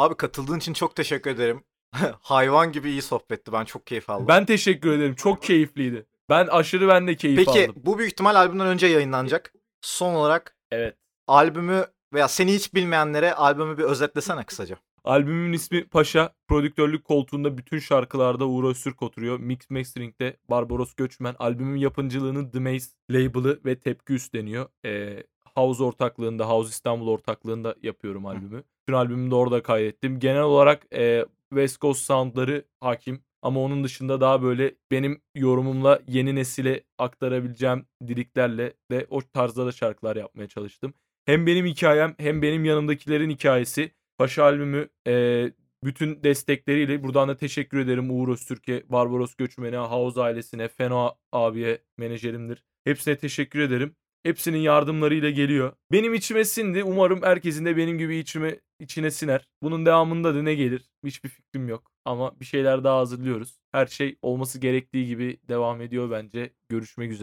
Abi 0.00 0.16
katıldığın 0.16 0.58
için 0.58 0.72
çok 0.72 0.96
teşekkür 0.96 1.30
ederim. 1.30 1.64
Hayvan 2.20 2.72
gibi 2.72 2.90
iyi 2.90 3.02
sohbetti. 3.02 3.52
Ben 3.52 3.64
çok 3.64 3.86
keyif 3.86 4.10
aldım. 4.10 4.28
Ben 4.28 4.46
teşekkür 4.46 4.92
ederim. 4.92 5.14
Çok 5.14 5.42
keyifliydi. 5.42 6.06
Ben 6.28 6.46
aşırı 6.46 6.88
ben 6.88 7.06
de 7.06 7.16
keyif 7.16 7.38
Peki 7.38 7.64
aldım. 7.64 7.82
bu 7.84 7.98
büyük 7.98 8.12
ihtimal 8.12 8.34
albümden 8.34 8.66
önce 8.66 8.86
yayınlanacak. 8.86 9.52
Son 9.80 10.14
olarak 10.14 10.56
Evet. 10.70 10.96
albümü 11.26 11.86
veya 12.12 12.28
seni 12.28 12.54
hiç 12.54 12.74
bilmeyenlere 12.74 13.34
albümü 13.34 13.78
bir 13.78 13.82
özetlesene 13.82 14.44
kısaca. 14.44 14.76
Albümümün 15.04 15.52
ismi 15.52 15.88
Paşa. 15.88 16.34
Prodüktörlük 16.48 17.04
koltuğunda 17.04 17.58
bütün 17.58 17.78
şarkılarda 17.78 18.46
Uğur 18.46 18.64
Öztürk 18.64 19.02
oturuyor. 19.02 19.38
Mix 19.38 19.70
Mastering'de 19.70 20.36
Barbaros 20.50 20.94
Göçmen. 20.94 21.34
Albümün 21.38 21.78
yapımcılığını 21.78 22.50
The 22.50 22.58
Maze 22.60 22.90
label'ı 23.10 23.60
ve 23.64 23.78
Tepki 23.78 24.12
üstleniyor. 24.12 24.66
Ee, 24.84 25.22
House 25.54 25.82
ortaklığında, 25.82 26.48
House 26.48 26.70
İstanbul 26.70 27.08
ortaklığında 27.08 27.74
yapıyorum 27.82 28.26
albümü. 28.26 28.64
Bütün 28.90 28.98
albümümü 28.98 29.30
de 29.30 29.34
orada 29.34 29.62
kaydettim. 29.62 30.18
Genel 30.18 30.42
olarak 30.42 30.86
e, 30.94 31.26
West 31.48 31.80
Coast 31.80 32.00
soundları 32.00 32.64
hakim. 32.80 33.24
Ama 33.42 33.60
onun 33.60 33.84
dışında 33.84 34.20
daha 34.20 34.42
böyle 34.42 34.74
benim 34.90 35.20
yorumumla 35.34 36.00
yeni 36.08 36.34
nesile 36.34 36.84
aktarabileceğim 36.98 37.86
diriklerle 38.06 38.72
de 38.90 39.06
o 39.10 39.20
tarzda 39.20 39.66
da 39.66 39.72
şarkılar 39.72 40.16
yapmaya 40.16 40.48
çalıştım. 40.48 40.94
Hem 41.26 41.46
benim 41.46 41.66
hikayem 41.66 42.14
hem 42.18 42.42
benim 42.42 42.64
yanımdakilerin 42.64 43.30
hikayesi. 43.30 43.90
Paşa 44.18 44.44
albümü 44.44 44.88
e, 45.06 45.46
bütün 45.84 46.22
destekleriyle 46.22 47.02
buradan 47.02 47.28
da 47.28 47.36
teşekkür 47.36 47.78
ederim 47.78 48.10
Uğur 48.10 48.28
Öztürk'e, 48.28 48.82
Barbaros 48.88 49.34
Göçmen'e, 49.34 49.76
Havuz 49.76 50.18
ailesine, 50.18 50.68
Feno 50.68 51.14
abiye 51.32 51.78
menajerimdir. 51.98 52.64
Hepsine 52.84 53.16
teşekkür 53.16 53.60
ederim. 53.60 53.96
Hepsinin 54.22 54.58
yardımlarıyla 54.58 55.30
geliyor. 55.30 55.72
Benim 55.92 56.14
içime 56.14 56.44
sindi. 56.44 56.84
Umarım 56.84 57.22
herkesin 57.22 57.64
de 57.64 57.76
benim 57.76 57.98
gibi 57.98 58.16
içime 58.16 58.60
içine 58.80 59.10
siner. 59.10 59.48
Bunun 59.62 59.86
devamında 59.86 60.34
da 60.34 60.42
ne 60.42 60.54
gelir? 60.54 60.90
Hiçbir 61.04 61.28
fikrim 61.28 61.68
yok. 61.68 61.92
Ama 62.04 62.40
bir 62.40 62.44
şeyler 62.44 62.84
daha 62.84 62.98
hazırlıyoruz. 62.98 63.58
Her 63.72 63.86
şey 63.86 64.16
olması 64.22 64.58
gerektiği 64.58 65.06
gibi 65.06 65.40
devam 65.48 65.80
ediyor 65.80 66.10
bence. 66.10 66.52
Görüşmek 66.68 67.10
üzere. 67.12 67.18